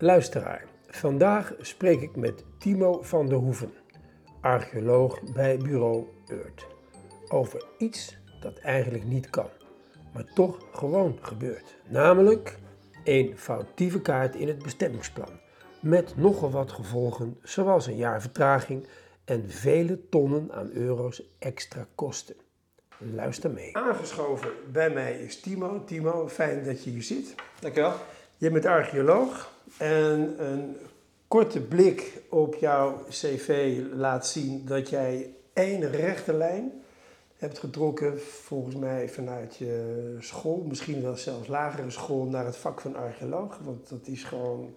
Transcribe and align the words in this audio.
Luisteraar, 0.00 0.64
vandaag 0.88 1.54
spreek 1.60 2.00
ik 2.00 2.16
met 2.16 2.44
Timo 2.58 3.02
van 3.02 3.28
der 3.28 3.38
Hoeven, 3.38 3.72
archeoloog 4.40 5.32
bij 5.32 5.56
bureau 5.56 6.06
Eurt, 6.26 6.66
over 7.28 7.64
iets 7.78 8.18
dat 8.40 8.58
eigenlijk 8.58 9.04
niet 9.04 9.30
kan, 9.30 9.48
maar 10.14 10.24
toch 10.34 10.66
gewoon 10.72 11.18
gebeurt. 11.20 11.76
Namelijk 11.88 12.58
een 13.04 13.38
foutieve 13.38 14.00
kaart 14.00 14.34
in 14.34 14.48
het 14.48 14.62
bestemmingsplan, 14.62 15.40
met 15.80 16.16
nogal 16.16 16.50
wat 16.50 16.72
gevolgen 16.72 17.38
zoals 17.42 17.86
een 17.86 17.96
jaar 17.96 18.20
vertraging 18.20 18.86
en 19.24 19.50
vele 19.50 20.08
tonnen 20.08 20.52
aan 20.52 20.70
euro's 20.72 21.22
extra 21.38 21.86
kosten. 21.94 22.36
Luister 22.98 23.50
mee. 23.50 23.76
Aangeschoven 23.76 24.50
bij 24.72 24.90
mij 24.90 25.18
is 25.20 25.40
Timo. 25.40 25.84
Timo, 25.84 26.28
fijn 26.28 26.64
dat 26.64 26.84
je 26.84 26.90
hier 26.90 27.02
zit. 27.02 27.34
Dankjewel. 27.60 27.94
Je 28.36 28.50
bent 28.50 28.66
archeoloog 28.66 29.56
en 29.76 30.34
een 30.38 30.76
korte 31.28 31.60
blik 31.60 32.20
op 32.28 32.54
jouw 32.54 33.04
cv 33.08 33.80
laat 33.92 34.26
zien 34.26 34.64
dat 34.66 34.88
jij 34.88 35.34
één 35.52 35.90
rechte 35.90 36.32
lijn 36.32 36.72
hebt 37.36 37.58
getrokken, 37.58 38.20
volgens 38.20 38.74
mij 38.74 39.08
vanuit 39.08 39.56
je 39.56 40.16
school, 40.20 40.64
misschien 40.68 41.02
wel 41.02 41.16
zelfs 41.16 41.48
lagere 41.48 41.90
school, 41.90 42.24
naar 42.24 42.44
het 42.44 42.56
vak 42.56 42.80
van 42.80 42.96
archeoloog. 42.96 43.58
Want 43.64 43.88
dat 43.88 44.06
is 44.06 44.24
gewoon, 44.24 44.74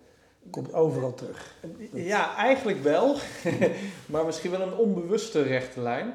komt 0.49 0.73
overal 0.73 1.13
terug. 1.13 1.55
Ja, 1.93 2.35
eigenlijk 2.35 2.83
wel, 2.83 3.15
maar 4.11 4.25
misschien 4.25 4.51
wel 4.51 4.61
een 4.61 4.77
onbewuste 4.77 5.41
rechte 5.41 5.81
lijn. 5.81 6.13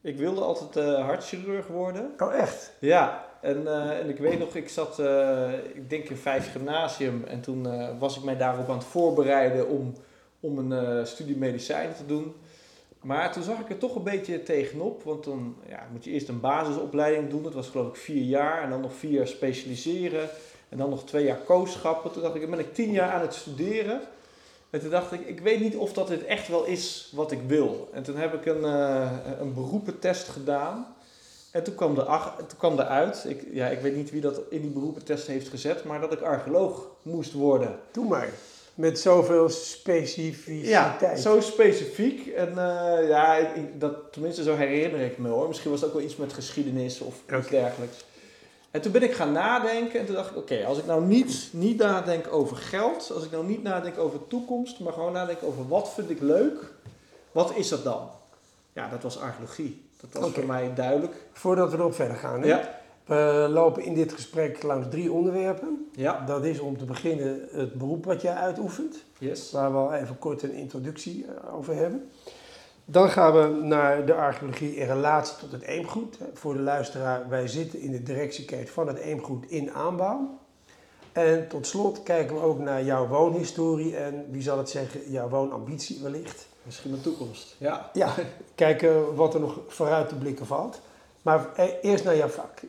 Ik 0.00 0.16
wilde 0.16 0.40
altijd 0.40 0.86
uh, 0.86 1.04
hartchirurg 1.04 1.66
worden. 1.66 2.12
Oh, 2.18 2.34
echt? 2.34 2.72
Ja, 2.78 3.31
en, 3.42 3.62
uh, 3.62 3.98
en 3.98 4.08
ik 4.08 4.18
weet 4.18 4.38
nog, 4.38 4.54
ik 4.54 4.68
zat, 4.68 4.98
uh, 4.98 5.52
ik 5.74 5.90
denk 5.90 6.08
in 6.08 6.16
vijf 6.16 6.52
gymnasium 6.52 7.24
en 7.24 7.40
toen 7.40 7.66
was 7.98 8.16
ik 8.16 8.22
mij 8.22 8.36
daarop 8.36 8.68
aan 8.68 8.76
het 8.76 8.84
voorbereiden 8.84 9.68
om, 9.68 9.92
om 10.40 10.58
een 10.58 11.06
studie 11.06 11.36
medicijnen 11.36 11.96
te 11.96 12.06
doen. 12.06 12.34
Maar 13.00 13.32
toen 13.32 13.42
zag 13.42 13.60
ik 13.60 13.68
er 13.68 13.78
toch 13.78 13.94
een 13.94 14.02
beetje 14.02 14.42
tegenop, 14.42 15.02
want 15.02 15.24
dan 15.24 15.56
ja, 15.68 15.86
moet 15.92 16.04
je 16.04 16.10
eerst 16.10 16.28
een 16.28 16.40
basisopleiding 16.40 17.30
doen. 17.30 17.42
Dat 17.42 17.54
was 17.54 17.68
geloof 17.68 17.88
ik 17.88 17.96
vier 17.96 18.22
jaar 18.22 18.62
en 18.62 18.70
dan 18.70 18.80
nog 18.80 18.94
vier 18.94 19.10
jaar 19.10 19.26
specialiseren 19.26 20.28
en 20.68 20.78
dan 20.78 20.90
nog 20.90 21.04
twee 21.04 21.24
jaar 21.24 21.36
kooschappen. 21.36 22.12
Toen 22.12 22.22
dacht 22.22 22.34
ik, 22.34 22.50
ben 22.50 22.58
ik 22.58 22.74
tien 22.74 22.90
jaar 22.90 23.10
aan 23.10 23.20
het 23.20 23.34
studeren. 23.34 24.00
En 24.70 24.80
toen 24.80 24.90
dacht 24.90 25.12
ik, 25.12 25.20
ik 25.20 25.40
weet 25.40 25.60
niet 25.60 25.76
of 25.76 25.92
dat 25.92 26.08
dit 26.08 26.24
echt 26.24 26.48
wel 26.48 26.64
is 26.64 27.12
wat 27.14 27.32
ik 27.32 27.40
wil. 27.46 27.88
En 27.92 28.02
toen 28.02 28.16
heb 28.16 28.34
ik 28.34 28.46
een, 28.46 28.64
een 29.40 29.54
beroepentest 29.54 30.28
gedaan. 30.28 30.91
En 31.52 31.62
toen 31.62 31.74
kwam, 31.74 31.98
er, 31.98 32.06
toen 32.36 32.58
kwam 32.58 32.78
eruit, 32.78 33.24
ik, 33.28 33.46
ja, 33.52 33.68
ik 33.68 33.80
weet 33.80 33.96
niet 33.96 34.10
wie 34.10 34.20
dat 34.20 34.40
in 34.48 34.60
die 34.60 34.70
beroepentest 34.70 35.26
heeft 35.26 35.48
gezet, 35.48 35.84
maar 35.84 36.00
dat 36.00 36.12
ik 36.12 36.20
archeoloog 36.20 36.86
moest 37.02 37.32
worden. 37.32 37.78
Doe 37.90 38.08
maar. 38.08 38.28
Met 38.74 38.98
zoveel 38.98 39.48
specificiteit. 39.48 41.00
Ja, 41.00 41.16
zo 41.16 41.40
specifiek. 41.40 42.26
En 42.26 42.48
uh, 42.48 43.08
ja, 43.08 43.36
ik, 43.36 43.80
dat, 43.80 44.12
tenminste 44.12 44.42
zo 44.42 44.56
herinner 44.56 45.00
ik 45.00 45.18
me 45.18 45.28
hoor. 45.28 45.48
Misschien 45.48 45.70
was 45.70 45.80
het 45.80 45.88
ook 45.88 45.96
wel 45.96 46.04
iets 46.04 46.16
met 46.16 46.32
geschiedenis 46.32 47.00
of 47.00 47.22
okay. 47.22 47.38
iets 47.38 47.48
dergelijks. 47.48 48.04
En 48.70 48.80
toen 48.80 48.92
ben 48.92 49.02
ik 49.02 49.12
gaan 49.12 49.32
nadenken 49.32 50.00
en 50.00 50.06
toen 50.06 50.14
dacht 50.14 50.30
ik, 50.30 50.36
oké, 50.36 50.64
als 50.64 50.78
ik 50.78 50.86
nou 50.86 51.04
niet, 51.04 51.48
niet 51.50 51.78
nadenk 51.78 52.32
over 52.32 52.56
geld, 52.56 53.10
als 53.14 53.24
ik 53.24 53.30
nou 53.30 53.46
niet 53.46 53.62
nadenk 53.62 53.98
over 53.98 54.26
toekomst, 54.26 54.80
maar 54.80 54.92
gewoon 54.92 55.12
nadenk 55.12 55.42
over 55.42 55.68
wat 55.68 55.92
vind 55.94 56.10
ik 56.10 56.20
leuk, 56.20 56.72
wat 57.32 57.56
is 57.56 57.68
dat 57.68 57.84
dan? 57.84 58.10
Ja, 58.72 58.88
dat 58.88 59.02
was 59.02 59.18
archeologie. 59.18 59.90
Dat 60.02 60.12
was 60.12 60.30
okay. 60.30 60.34
voor 60.34 60.52
mij 60.52 60.74
duidelijk. 60.74 61.14
Voordat 61.32 61.70
we 61.70 61.76
erop 61.76 61.94
verder 61.94 62.16
gaan, 62.16 62.40
hè? 62.40 62.46
Ja. 62.46 62.80
we 63.04 63.48
lopen 63.50 63.84
in 63.84 63.94
dit 63.94 64.12
gesprek 64.12 64.62
langs 64.62 64.86
drie 64.90 65.12
onderwerpen. 65.12 65.88
Ja. 65.92 66.24
Dat 66.26 66.44
is 66.44 66.60
om 66.60 66.78
te 66.78 66.84
beginnen 66.84 67.48
het 67.50 67.74
beroep 67.74 68.04
wat 68.04 68.22
jij 68.22 68.34
uitoefent, 68.34 69.04
yes. 69.18 69.50
waar 69.50 69.72
we 69.72 69.78
al 69.78 69.94
even 69.94 70.18
kort 70.18 70.42
een 70.42 70.54
introductie 70.54 71.26
eh, 71.26 71.54
over 71.54 71.74
hebben. 71.74 72.10
Dan 72.84 73.10
gaan 73.10 73.32
we 73.32 73.64
naar 73.64 74.06
de 74.06 74.14
archeologie 74.14 74.76
in 74.76 74.86
relatie 74.86 75.36
tot 75.36 75.52
het 75.52 75.62
eemgoed. 75.62 76.18
Voor 76.34 76.54
de 76.54 76.60
luisteraar, 76.60 77.28
wij 77.28 77.48
zitten 77.48 77.80
in 77.80 77.90
de 77.92 78.02
directieketen 78.02 78.72
van 78.72 78.86
het 78.86 78.98
eemgoed 78.98 79.50
in 79.50 79.72
aanbouw. 79.72 80.38
En 81.12 81.48
tot 81.48 81.66
slot 81.66 82.02
kijken 82.02 82.34
we 82.34 82.42
ook 82.42 82.58
naar 82.58 82.84
jouw 82.84 83.06
woonhistorie 83.06 83.96
en 83.96 84.26
wie 84.30 84.42
zal 84.42 84.58
het 84.58 84.70
zeggen, 84.70 85.10
jouw 85.10 85.28
woonambitie 85.28 86.02
wellicht. 86.02 86.48
Misschien 86.62 86.90
mijn 86.90 87.02
toekomst. 87.02 87.54
Ja. 87.58 87.90
Ja, 87.92 88.14
kijken 88.54 89.14
wat 89.14 89.34
er 89.34 89.40
nog 89.40 89.58
vooruit 89.68 90.08
te 90.08 90.14
blikken 90.14 90.46
valt. 90.46 90.80
Maar 91.22 91.46
eerst 91.82 92.04
naar 92.04 92.16
jouw 92.16 92.28
vak. 92.28 92.60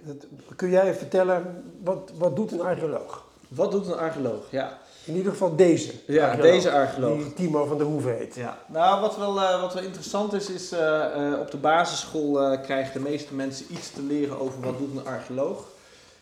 Kun 0.56 0.70
jij 0.70 0.96
vertellen, 0.96 1.64
wat, 1.84 2.12
wat 2.18 2.36
doet 2.36 2.52
een 2.52 2.62
archeoloog? 2.62 3.24
Wat 3.48 3.72
doet 3.72 3.88
een 3.88 3.98
archeoloog? 3.98 4.44
Ja. 4.50 4.78
In 5.06 5.16
ieder 5.16 5.32
geval 5.32 5.56
deze. 5.56 5.92
Ja, 6.08 6.30
archeoloog, 6.30 6.54
deze 6.54 6.72
archeoloog. 6.72 7.18
Die 7.18 7.34
Timo 7.34 7.66
van 7.66 7.78
der 7.78 7.88
Hoeven 7.88 8.18
heet. 8.18 8.36
Ja. 8.36 8.58
Nou, 8.68 9.02
wat 9.02 9.18
wel, 9.18 9.38
uh, 9.38 9.62
wat 9.62 9.74
wel 9.74 9.84
interessant 9.84 10.34
is, 10.34 10.50
is 10.50 10.74
uh, 10.74 10.80
uh, 10.80 11.40
op 11.40 11.52
de 11.52 11.58
basisschool 11.58 12.60
krijgen 12.60 12.94
de 12.94 13.10
meeste 13.10 13.34
mensen 13.34 13.66
iets 13.70 13.92
te 13.92 14.02
leren 14.02 14.40
over 14.40 14.62
wat 14.62 14.78
doet 14.78 14.98
een 14.98 15.08
archeoloog. 15.08 15.64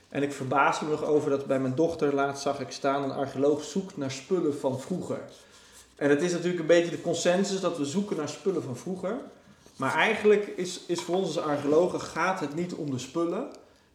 En 0.10 0.24
ik 0.24 0.34
verbaas 0.34 0.80
me 0.80 0.90
nog 0.90 1.06
over 1.06 1.30
dat 1.30 1.46
bij 1.46 1.60
mijn 1.60 1.76
dochter 1.76 2.16
laatst 2.16 2.44
zag 2.44 2.60
ik 2.60 2.72
staan, 2.72 3.04
een 3.04 3.12
archeoloog 3.12 3.64
zoekt 3.64 3.98
naar 3.98 4.12
spullen 4.12 4.60
van 4.60 4.80
vroeger. 4.80 5.20
En 6.02 6.10
het 6.10 6.22
is 6.22 6.32
natuurlijk 6.32 6.60
een 6.60 6.66
beetje 6.66 6.92
de 6.92 7.02
consensus 7.02 7.60
dat 7.60 7.78
we 7.78 7.86
zoeken 7.86 8.18
naar 8.18 8.30
spullen 8.30 8.64
van 8.64 8.78
vroeger. 8.78 9.18
Maar 9.76 9.96
eigenlijk 9.96 10.48
is, 10.48 10.82
is 10.86 11.02
voor 11.02 11.16
ons 11.16 11.26
als 11.26 11.46
archeologen 11.46 12.02
gaat 12.02 12.40
het 12.40 12.56
niet 12.56 12.74
om 12.74 12.92
de 12.92 13.00
spullen. 13.00 13.48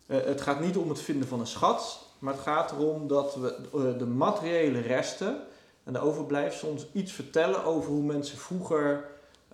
het 0.07 0.41
gaat 0.41 0.61
niet 0.61 0.77
om 0.77 0.89
het 0.89 1.01
vinden 1.01 1.29
van 1.29 1.41
een 1.41 1.47
schat. 1.47 2.07
Maar 2.19 2.33
het 2.33 2.43
gaat 2.43 2.73
erom 2.73 3.09
dat 3.09 3.35
we 3.73 3.95
de 3.99 4.07
materiële 4.07 4.81
resten 4.81 5.41
en 5.85 5.93
de 5.93 5.99
overblijfselen 5.99 6.73
ons 6.73 6.87
iets 6.93 7.13
vertellen 7.13 7.65
over 7.65 7.91
hoe 7.91 8.03
mensen 8.03 8.39
vroeger 8.39 9.05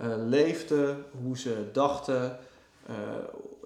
uh, 0.03 0.15
leefden, 0.27 1.05
hoe 1.23 1.39
ze 1.39 1.65
dachten, 1.73 2.39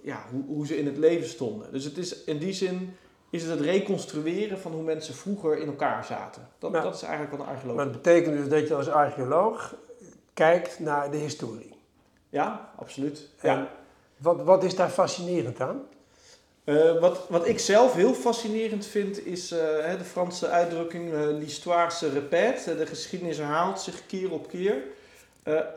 ja, 0.02 0.24
hoe, 0.30 0.44
hoe, 0.46 0.66
ze 0.66 0.78
in 0.78 0.86
het 0.86 0.96
leven 0.96 1.28
stonden. 1.28 1.72
Dus 1.72 1.84
het 1.84 1.98
is, 1.98 2.24
in 2.24 2.38
die 2.38 2.52
zin 2.52 2.96
is 3.30 3.42
het 3.42 3.50
het 3.50 3.60
reconstrueren 3.60 4.58
van 4.58 4.72
hoe 4.72 4.82
mensen 4.82 5.14
vroeger 5.14 5.58
in 5.58 5.66
elkaar 5.66 6.04
zaten. 6.04 6.48
Dat, 6.58 6.72
Nou, 6.72 6.84
dat 6.84 6.94
is 6.94 7.02
eigenlijk 7.02 7.36
wat 7.36 7.40
een 7.40 7.52
archeoloog 7.52 7.76
Maar 7.76 7.84
het 7.84 8.02
betekent 8.02 8.36
dus 8.36 8.48
dat 8.48 8.68
je 8.68 8.74
als 8.74 8.88
archeoloog 8.88 9.74
kijkt 10.34 10.78
naar 10.78 11.10
de 11.10 11.16
historie. 11.16 11.74
Ja, 12.28 12.72
absoluut. 12.76 13.28
En 13.40 13.56
Ja. 13.58 13.70
wat, 14.16 14.42
wat 14.42 14.64
is 14.64 14.74
daar 14.74 14.88
fascinerend 14.88 15.60
aan? 15.60 15.82
Uh, 16.64 17.00
wat, 17.00 17.26
wat 17.28 17.48
ik 17.48 17.58
zelf 17.58 17.94
heel 17.94 18.14
fascinerend 18.14 18.86
vind 18.86 19.26
is 19.26 19.52
uh, 19.52 19.58
hè, 19.58 19.96
de 19.96 20.04
Franse 20.04 20.48
uitdrukking 20.48 21.12
uh, 21.12 21.20
l'histoire 21.20 21.90
se 21.90 22.08
répète. 22.08 22.76
De 22.76 22.86
geschiedenis 22.86 23.36
herhaalt 23.36 23.80
zich 23.80 24.06
keer 24.06 24.32
op 24.32 24.48
keer. 24.48 24.82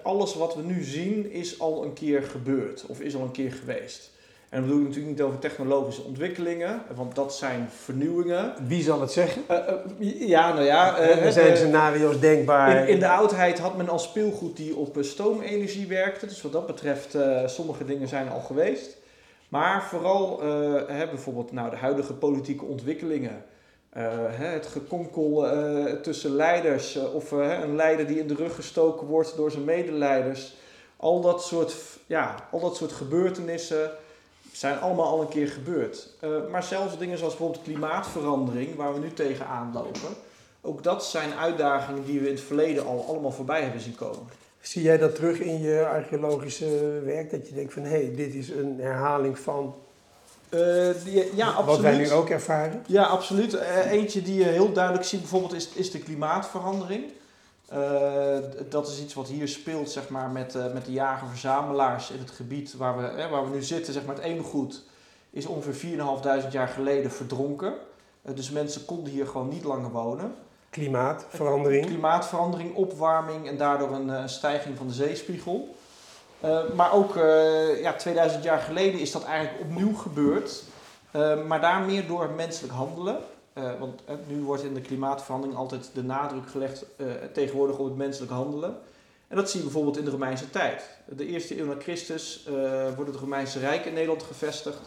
alles 0.04 0.36
wat 0.36 0.56
we 0.56 0.62
nu 0.62 0.84
zien 0.84 1.32
is 1.32 1.60
al 1.60 1.84
een 1.84 1.94
keer 1.94 2.24
gebeurd 2.24 2.86
of 2.86 3.00
is 3.00 3.16
al 3.16 3.22
een 3.22 3.32
keer 3.32 3.52
geweest. 3.52 4.12
En 4.50 4.60
dan 4.60 4.68
bedoel 4.68 4.80
ik 4.82 4.88
natuurlijk 4.88 5.18
niet 5.18 5.26
over 5.26 5.40
technologische 5.40 6.02
ontwikkelingen, 6.02 6.82
want 6.96 7.16
dat 7.16 7.36
zijn 7.36 7.70
vernieuwingen. 7.84 8.54
Wie 8.68 8.84
zal 8.84 9.02
het 9.02 9.12
zeggen? 9.12 9.42
ja, 10.28 10.54
nou 10.54 10.66
ja. 10.66 10.98
er 10.98 11.32
zijn 11.32 11.58
scenario's 11.58 12.20
denkbaar. 12.20 12.78
In, 12.78 12.88
in, 12.88 13.00
de 13.00 13.10
oudheid 13.10 13.60
had 13.60 13.78
men 13.78 13.90
al 13.90 14.00
speelgoed 14.00 14.58
die 14.58 14.76
op 14.76 14.98
stoomenergie 15.00 15.88
werkte. 15.88 16.26
Dus 16.26 16.42
wat 16.42 16.52
dat 16.52 16.68
betreft, 16.68 17.18
sommige 17.46 17.86
dingen 17.86 18.08
zijn 18.08 18.30
al 18.30 18.40
geweest. 18.40 18.98
Maar 19.50 19.84
vooral 19.84 20.42
hè, 20.88 21.08
bijvoorbeeld 21.08 21.52
nou, 21.52 21.70
de 21.70 21.76
huidige 21.76 22.14
politieke 22.14 22.66
ontwikkelingen. 22.66 23.44
Hè, 23.90 24.46
het 24.46 24.68
gekonkel 24.68 25.48
tussen 26.02 26.36
leiders 26.36 27.00
of 27.14 27.32
een 27.32 27.76
leider 27.76 28.08
die 28.08 28.20
in 28.20 28.28
de 28.28 28.36
rug 28.36 28.56
gestoken 28.56 29.08
wordt 29.08 29.36
door 29.36 29.52
zijn 29.52 29.64
medeleiders. 29.64 30.56
Al 30.98 31.22
dat 31.22 31.44
soort, 31.44 31.76
ja, 32.08 32.36
al 32.52 32.60
dat 32.60 32.76
soort 32.76 32.92
gebeurtenissen 32.92 33.92
zijn 34.52 34.80
allemaal 34.80 35.06
al 35.06 35.22
een 35.22 35.28
keer 35.28 35.48
gebeurd. 35.48 36.10
maar 36.52 36.64
zelfs 36.64 36.98
dingen 36.98 37.18
zoals 37.18 37.36
bijvoorbeeld 37.36 37.64
klimaatverandering, 37.64 38.76
waar 38.76 38.94
we 38.94 39.00
nu 39.00 39.14
tegenaan 39.14 39.72
lopen. 39.74 40.16
Ook 40.62 40.84
dat 40.84 41.06
zijn 41.06 41.34
uitdagingen 41.34 42.06
die 42.06 42.20
we 42.20 42.28
in 42.28 42.34
het 42.34 42.44
verleden 42.44 42.86
al 42.86 43.06
allemaal 43.08 43.32
voorbij 43.32 43.62
hebben 43.62 43.82
zien 43.82 43.96
komen. 43.96 44.28
Zie 44.62 44.82
jij 44.82 44.98
dat 44.98 45.16
terug 45.16 45.40
in 45.40 45.62
je 45.62 45.88
archeologische 45.88 47.02
werk? 47.06 47.32
Dat 47.32 47.48
je 47.48 47.56
denkt 47.56 47.74
van, 47.74 47.84
hé, 47.84 47.90
hey, 47.90 48.14
dit 48.16 48.34
is 48.34 48.50
een 48.50 48.80
herhaling 48.80 49.40
van 49.40 49.76
uh, 50.50 50.90
die, 51.04 51.36
ja, 51.36 51.48
absoluut. 51.48 51.66
wat 51.66 51.80
wij 51.80 51.98
nu 51.98 52.12
ook 52.12 52.30
ervaren? 52.30 52.84
Ja, 52.88 53.04
absoluut. 53.04 53.54
Uh, 53.54 53.92
eentje 53.92 54.22
die 54.22 54.36
je 54.36 54.46
heel 54.46 54.72
duidelijk 54.72 55.06
ziet 55.06 55.20
bijvoorbeeld 55.20 55.54
is, 55.54 55.70
is 55.74 55.92
de 55.92 56.00
klimaatverandering. 56.00 57.04
Uh, 57.74 58.38
dat 58.70 58.88
is 58.88 59.02
iets 59.02 59.14
wat 59.14 59.28
hier 59.28 59.48
speelt 59.48 59.90
zeg 59.90 60.10
maar, 60.10 60.30
met, 60.30 60.74
met 60.74 60.86
de 60.86 60.92
jager-verzamelaars 60.92 62.12
in 62.12 62.20
het 62.20 62.32
gebied 62.32 62.74
waar 62.74 62.98
we, 62.98 63.28
waar 63.30 63.50
we 63.50 63.56
nu 63.56 63.64
zitten. 63.64 63.94
Zeg 63.94 64.06
maar, 64.06 64.16
het 64.16 64.24
ene 64.24 64.44
goed 64.44 64.84
is 65.30 65.46
ongeveer 65.46 65.98
4.500 66.46 66.52
jaar 66.52 66.68
geleden 66.68 67.12
verdronken. 67.12 67.74
dus 68.22 68.50
mensen 68.50 68.86
konden 68.86 69.14
hier 69.14 69.28
gewoon 69.28 69.50
niet 69.50 69.64
langer 69.64 69.92
wonen. 69.92 70.36
Klimaatverandering. 70.70 71.86
Klimaatverandering, 71.86 72.76
opwarming 72.76 73.48
en 73.48 73.58
daardoor 73.58 73.92
een 73.92 74.30
stijging 74.30 74.78
van 74.78 74.88
de 74.88 74.94
zeespiegel. 74.94 75.76
Maar 76.76 76.94
ook 76.94 77.16
ja, 77.82 77.94
2000 77.94 78.44
jaar 78.44 78.60
geleden 78.60 79.00
is 79.00 79.12
dat 79.12 79.24
eigenlijk 79.24 79.64
opnieuw 79.70 79.96
gebeurd. 79.96 80.64
maar 81.48 81.62
daar 81.62 81.82
meer 81.82 82.08
door 82.08 82.30
menselijk 82.30 82.74
handelen. 82.74 83.18
Eh, 83.60 83.80
want 83.80 84.02
eh, 84.06 84.16
nu 84.28 84.42
wordt 84.42 84.64
in 84.64 84.74
de 84.74 84.82
klimaatverandering 84.82 85.58
altijd 85.58 85.90
de 85.94 86.04
nadruk 86.04 86.50
gelegd 86.50 86.86
eh, 86.96 87.08
tegenwoordig 87.34 87.78
op 87.78 87.86
het 87.86 87.96
menselijk 87.96 88.32
handelen. 88.32 88.78
En 89.28 89.36
dat 89.36 89.50
zie 89.50 89.60
je 89.60 89.66
bijvoorbeeld 89.66 89.98
in 89.98 90.06
de 90.06 90.12
Romeinse 90.12 90.50
tijd. 90.50 90.90
De 91.06 91.26
eerste 91.26 91.60
eeuw 91.60 91.66
na 91.66 91.76
Christus 91.80 92.48
wordt 92.96 93.12
het 93.12 93.20
Romeinse 93.20 93.60
Rijk 93.60 93.86
in 93.86 93.94
Nederland 93.94 94.24
gevestigd. 94.24 94.80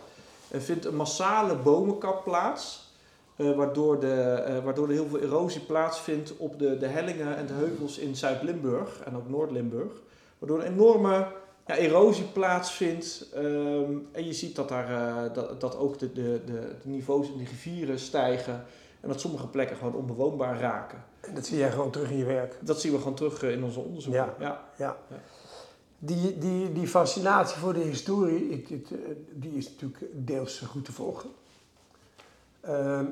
Er 0.51 0.61
vindt 0.61 0.85
een 0.85 0.97
massale 0.97 1.57
bomenkap 1.57 2.25
plaats, 2.25 2.91
waardoor, 3.37 4.01
de, 4.01 4.61
waardoor 4.65 4.87
er 4.87 4.93
heel 4.93 5.09
veel 5.09 5.21
erosie 5.21 5.61
plaatsvindt 5.61 6.37
op 6.37 6.59
de, 6.59 6.79
de 6.79 6.87
hellingen 6.87 7.37
en 7.37 7.47
de 7.47 7.53
heuvels 7.53 7.99
in 7.99 8.17
Zuid-Limburg 8.17 9.01
en 9.05 9.17
ook 9.17 9.29
Noord-Limburg. 9.29 9.93
Waardoor 10.39 10.61
een 10.61 10.73
enorme 10.73 11.27
ja, 11.67 11.77
erosie 11.77 12.25
plaatsvindt. 12.25 13.29
ehm, 13.35 13.93
en 14.13 14.27
je 14.27 14.33
ziet 14.33 14.57
dat, 14.57 14.69
daar, 14.69 14.91
eh, 15.27 15.35
dat, 15.35 15.61
dat 15.61 15.77
ook 15.77 15.99
de, 15.99 16.13
de, 16.13 16.41
de, 16.45 16.53
de 16.83 16.89
niveaus 16.89 17.29
in 17.29 17.39
de 17.39 17.45
rivieren 17.45 17.99
stijgen. 17.99 18.65
En 19.01 19.09
dat 19.09 19.21
sommige 19.21 19.47
plekken 19.47 19.77
gewoon 19.77 19.95
onbewoonbaar 19.95 20.61
raken. 20.61 21.05
En 21.21 21.35
dat 21.35 21.47
zie 21.47 21.59
jij 21.59 21.71
gewoon 21.71 21.91
terug 21.91 22.11
in 22.11 22.17
je 22.17 22.25
werk. 22.25 22.59
Dat 22.61 22.81
zien 22.81 22.93
we 22.93 22.99
gewoon 22.99 23.15
terug 23.15 23.43
eh, 23.43 23.53
in 23.53 23.65
onze 23.65 23.81
onderzoeken. 23.81 24.35
Ja. 24.39 24.45
Ja. 24.45 24.69
Ja. 24.77 24.97
Ja. 25.09 25.17
Die, 25.99 26.39
die, 26.39 26.73
die 26.73 26.87
fascinatie 26.87 27.59
voor 27.59 27.73
de 27.73 27.81
historie, 27.81 28.49
ik, 28.49 28.71
eh, 28.71 28.99
die 29.33 29.53
is 29.53 29.71
natuurlijk 29.71 30.05
deels 30.13 30.59
goed 30.59 30.85
te 30.85 30.93
volgen. 30.93 31.31
Ehm, 32.61 33.07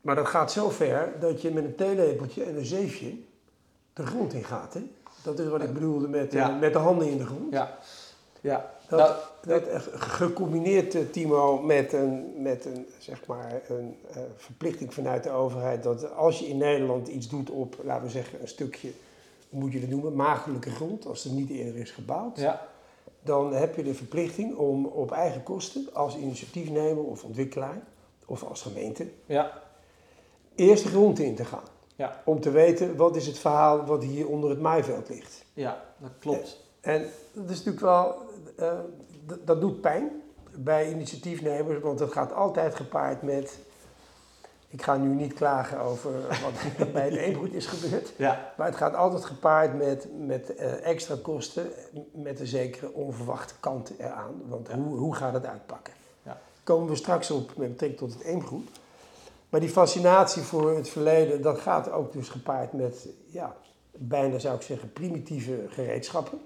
maar 0.00 0.14
dat 0.14 0.28
gaat 0.28 0.52
zo 0.52 0.70
ver 0.70 1.12
dat 1.20 1.42
je 1.42 1.50
met 1.50 1.64
een 1.64 1.74
theelepeltje 1.74 2.44
en 2.44 2.56
een 2.56 2.64
zeefje 2.64 3.18
de 3.92 4.06
grond 4.06 4.32
in 4.32 4.44
gaat. 4.44 4.74
Hè? 4.74 4.90
Dat 5.22 5.38
is 5.38 5.48
wat 5.48 5.62
ik 5.62 5.72
bedoelde 5.72 6.08
met, 6.08 6.26
eh, 6.28 6.40
Ja. 6.40 6.48
met 6.48 6.72
de 6.72 6.78
handen 6.78 7.08
in 7.08 7.18
de 7.18 7.26
grond. 7.26 7.52
ja. 7.52 7.78
ja. 8.40 8.70
Dat, 8.88 8.98
Nou, 8.98 9.62
dat 9.64 9.88
gecombineerd, 9.94 10.94
eh, 10.94 11.02
Timo, 11.12 11.58
met 11.62 11.92
een, 11.92 12.42
met 12.42 12.64
een, 12.64 12.86
zeg 12.98 13.26
maar, 13.26 13.60
een 13.68 13.96
eh, 14.12 14.22
verplichting 14.36 14.94
vanuit 14.94 15.22
de 15.22 15.30
overheid. 15.30 15.82
Dat 15.82 16.14
als 16.14 16.38
je 16.38 16.46
in 16.48 16.56
Nederland 16.56 17.08
iets 17.08 17.28
doet 17.28 17.50
op, 17.50 17.76
laten 17.84 18.04
we 18.04 18.10
zeggen, 18.10 18.40
een 18.40 18.48
stukje, 18.48 18.90
hoe 19.50 19.60
moet 19.60 19.72
je 19.72 19.80
dat 19.80 19.88
noemen, 19.88 20.14
maagdelijke 20.14 20.70
grond, 20.70 21.06
als 21.06 21.24
het 21.24 21.32
niet 21.32 21.50
eerder 21.50 21.76
is 21.76 21.90
gebouwd. 21.90 22.38
ja. 22.38 22.68
Dan 23.22 23.52
heb 23.54 23.76
je 23.76 23.82
de 23.82 23.94
verplichting 23.94 24.56
om 24.56 24.86
op 24.86 25.10
eigen 25.12 25.42
kosten, 25.42 25.88
als 25.92 26.16
initiatiefnemer 26.16 27.04
of 27.04 27.24
ontwikkelaar, 27.24 27.82
of 28.26 28.42
als 28.44 28.62
gemeente, 28.62 29.06
Ja. 29.26 29.62
eerst 30.54 30.82
de 30.82 30.88
grond 30.88 31.18
in 31.18 31.34
te 31.34 31.44
gaan. 31.44 31.62
Ja. 32.00 32.20
Om 32.24 32.40
te 32.40 32.50
weten, 32.50 32.96
wat 32.96 33.16
is 33.16 33.26
het 33.26 33.38
verhaal 33.38 33.84
wat 33.84 34.02
hier 34.02 34.28
onder 34.28 34.50
het 34.50 34.60
maaiveld 34.60 35.08
ligt. 35.08 35.44
ja, 35.52 35.82
dat 35.98 36.10
klopt. 36.20 36.60
En 36.80 37.06
dat 37.32 37.50
is 37.50 37.56
natuurlijk 37.64 37.80
wel, 37.80 38.16
eh, 38.56 38.78
dat 39.44 39.60
doet 39.60 39.80
pijn 39.80 40.10
bij 40.54 40.90
initiatiefnemers, 40.90 41.80
want 41.82 41.98
dat 41.98 42.12
gaat 42.12 42.32
altijd 42.32 42.74
gepaard 42.74 43.22
met. 43.22 43.58
Ik 44.68 44.82
ga 44.82 44.96
nu 44.96 45.08
niet 45.08 45.32
klagen 45.34 45.80
over 45.80 46.10
wat 46.20 46.52
bij 46.92 47.04
het 47.04 47.16
eengoed 47.16 47.52
is 47.52 47.66
gebeurd, 47.66 48.12
Ja. 48.16 48.52
maar 48.56 48.66
het 48.66 48.76
gaat 48.76 48.94
altijd 48.94 49.24
gepaard 49.24 49.74
met, 49.76 50.06
met 50.18 50.54
eh, 50.54 50.86
extra 50.86 51.14
kosten, 51.22 51.66
met 52.12 52.40
een 52.40 52.46
zekere 52.46 52.92
onverwachte 52.92 53.54
kant 53.60 53.92
eraan. 53.98 54.42
Want 54.46 54.68
Ja. 54.68 54.76
hoe, 54.76 54.96
hoe 54.96 55.14
gaat 55.14 55.32
het 55.32 55.46
uitpakken? 55.46 55.94
Ja. 56.22 56.40
Komen 56.64 56.88
we 56.88 56.96
straks 56.96 57.30
op 57.30 57.56
met 57.56 57.68
betrekking 57.70 57.98
tot 58.00 58.12
het 58.18 58.22
eengoed. 58.22 58.68
Maar 59.50 59.60
die 59.60 59.68
fascinatie 59.68 60.42
voor 60.42 60.76
het 60.76 60.88
verleden, 60.88 61.42
dat 61.42 61.58
gaat 61.60 61.90
ook 61.90 62.12
dus 62.12 62.28
gepaard 62.28 62.72
met, 62.72 63.08
ja, 63.26 63.56
bijna 63.92 64.38
zou 64.38 64.56
ik 64.56 64.62
zeggen, 64.62 64.92
primitieve 64.92 65.64
gereedschappen. 65.68 66.38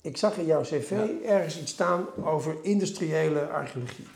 Ik 0.00 0.16
zag 0.16 0.36
in 0.36 0.46
jouw 0.46 0.62
cv 0.62 0.90
Ja. 0.90 1.28
ergens 1.28 1.60
iets 1.60 1.72
staan 1.72 2.06
over 2.24 2.56
industriële 2.62 3.46
archeologie. 3.48 4.06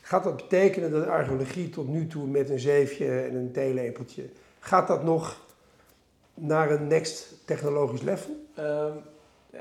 Gaat 0.00 0.24
dat 0.24 0.36
betekenen 0.36 0.90
dat 0.90 1.06
archeologie 1.06 1.68
tot 1.70 1.88
nu 1.88 2.06
toe 2.06 2.26
met 2.26 2.50
een 2.50 2.58
zeefje 2.58 3.20
en 3.20 3.34
een 3.34 3.52
theelepeltje, 3.52 4.28
gaat 4.58 4.88
dat 4.88 5.04
nog 5.04 5.40
naar 6.34 6.70
een 6.70 6.86
next 6.86 7.34
technologisch 7.44 8.02
level? 8.02 8.46
Ehm, 8.54 8.92
eh, 9.50 9.60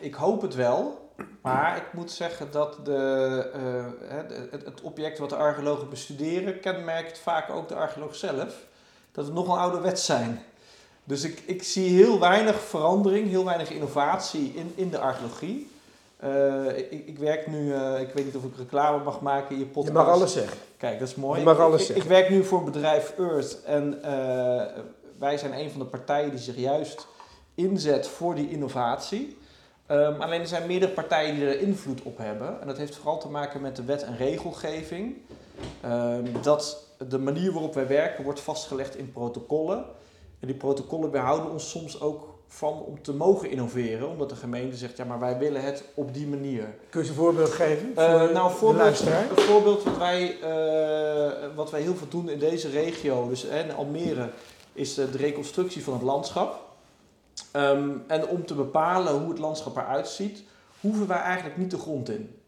ik 0.00 0.14
hoop 0.14 0.42
het 0.42 0.54
wel. 0.54 1.09
Maar 1.42 1.76
ik 1.76 1.92
moet 1.92 2.10
zeggen 2.10 2.48
dat 2.50 2.76
de, 2.84 3.50
eh, 3.54 4.18
het, 4.50 4.64
het 4.64 4.80
object 4.80 5.18
wat 5.18 5.28
de 5.30 5.36
archeologen 5.36 5.88
bestuderen, 5.88 6.60
kenmerkt 6.60 7.18
vaak 7.18 7.50
ook 7.50 7.68
de 7.68 7.74
archeoloog 7.74 8.14
zelf. 8.14 8.54
Dat 9.12 9.26
we 9.26 9.32
nogal 9.32 9.58
ouderwets 9.58 10.04
zijn. 10.04 10.42
Dus 11.04 11.24
ik, 11.24 11.42
ik 11.46 11.62
zie 11.62 11.88
heel 11.88 12.20
weinig 12.20 12.60
verandering, 12.60 13.28
heel 13.28 13.44
weinig 13.44 13.70
innovatie 13.70 14.52
in, 14.54 14.72
in 14.74 14.90
de 14.90 14.98
archeologie. 14.98 15.70
Eh, 16.16 16.78
ik, 16.78 16.90
ik 17.06 17.18
werk 17.18 17.46
nu, 17.46 17.72
eh, 17.74 18.00
ik 18.00 18.08
weet 18.14 18.24
niet 18.24 18.36
of 18.36 18.44
ik 18.44 18.56
reclame 18.56 19.04
mag 19.04 19.20
maken 19.20 19.50
in 19.54 19.58
je 19.58 19.66
podcast. 19.66 19.86
Je 19.86 19.92
mag 20.04 20.08
alles 20.08 20.32
zeggen. 20.32 20.58
Kijk, 20.76 20.98
dat 20.98 21.08
is 21.08 21.14
mooi. 21.14 21.38
Je 21.38 21.44
mag 21.44 21.54
Ik- 21.54 21.60
alles 21.60 21.80
ik, 21.80 21.86
zeggen. 21.86 22.04
ik 22.04 22.10
werk 22.10 22.30
nu 22.30 22.44
voor 22.44 22.62
het 22.64 22.72
bedrijf 22.72 23.14
Earth 23.18 23.62
en 23.64 24.00
wij 25.18 25.38
zijn 25.38 25.52
een 25.58 25.70
van 25.70 25.78
de 25.80 25.86
partijen 25.86 26.30
die 26.30 26.38
zich 26.38 26.56
juist 26.56 27.06
inzet 27.54 28.08
voor 28.08 28.34
die 28.34 28.50
innovatie. 28.50 29.38
Ehm, 29.90 30.20
alleen 30.20 30.40
er 30.40 30.46
zijn 30.46 30.66
meerdere 30.66 30.92
partijen 30.92 31.34
die 31.34 31.44
er 31.44 31.60
invloed 31.60 32.02
op 32.02 32.18
hebben. 32.18 32.60
En 32.60 32.66
dat 32.66 32.76
heeft 32.76 32.96
vooral 32.96 33.18
te 33.18 33.28
maken 33.28 33.60
met 33.60 33.76
de 33.76 33.84
wet 33.84 34.02
en 34.02 34.16
regelgeving. 34.16 35.16
Ehm, 35.80 36.24
dat 36.42 36.86
de 37.08 37.18
manier 37.18 37.52
waarop 37.52 37.74
wij 37.74 37.86
werken 37.86 38.24
wordt 38.24 38.40
vastgelegd 38.40 38.96
in 38.96 39.12
protocollen. 39.12 39.84
En 40.40 40.46
die 40.46 40.56
protocollen 40.56 41.10
weerhouden 41.10 41.50
ons 41.50 41.70
soms 41.70 42.00
ook 42.00 42.28
van 42.48 42.72
om 42.72 43.02
te 43.02 43.12
mogen 43.12 43.50
innoveren. 43.50 44.08
Omdat 44.08 44.28
de 44.28 44.36
gemeente 44.36 44.76
zegt, 44.76 44.96
ja 44.96 45.04
maar 45.04 45.18
wij 45.18 45.38
willen 45.38 45.62
het 45.62 45.84
op 45.94 46.14
die 46.14 46.26
manier. 46.26 46.74
Kun 46.90 47.02
je 47.02 47.08
een 47.08 47.14
voorbeeld 47.14 47.50
geven? 47.50 47.92
Eh, 47.96 48.20
voor 48.20 48.32
nou, 48.32 48.50
een 48.50 48.56
voorbeeld, 48.56 49.00
een 49.00 49.42
voorbeeld 49.42 49.82
wat 49.82 49.98
wij, 49.98 50.40
eh, 50.40 51.48
wat 51.54 51.70
wij 51.70 51.80
heel 51.80 51.94
veel 51.94 52.08
doen 52.08 52.28
in 52.28 52.38
deze 52.38 52.68
regio, 52.68 53.28
dus 53.28 53.44
in 53.44 53.74
Almere, 53.74 54.28
is 54.72 54.94
de, 54.94 55.10
de 55.10 55.18
reconstructie 55.18 55.84
van 55.84 55.92
het 55.92 56.02
landschap. 56.02 56.68
Ehm, 57.50 57.90
en 58.06 58.26
om 58.26 58.46
te 58.46 58.54
bepalen 58.54 59.18
hoe 59.18 59.28
het 59.28 59.38
landschap 59.38 59.76
eruit 59.76 60.08
ziet, 60.08 60.42
hoeven 60.80 61.06
wij 61.06 61.18
eigenlijk 61.18 61.56
niet 61.56 61.70
de 61.70 61.78
grond 61.78 62.08
in. 62.08 62.40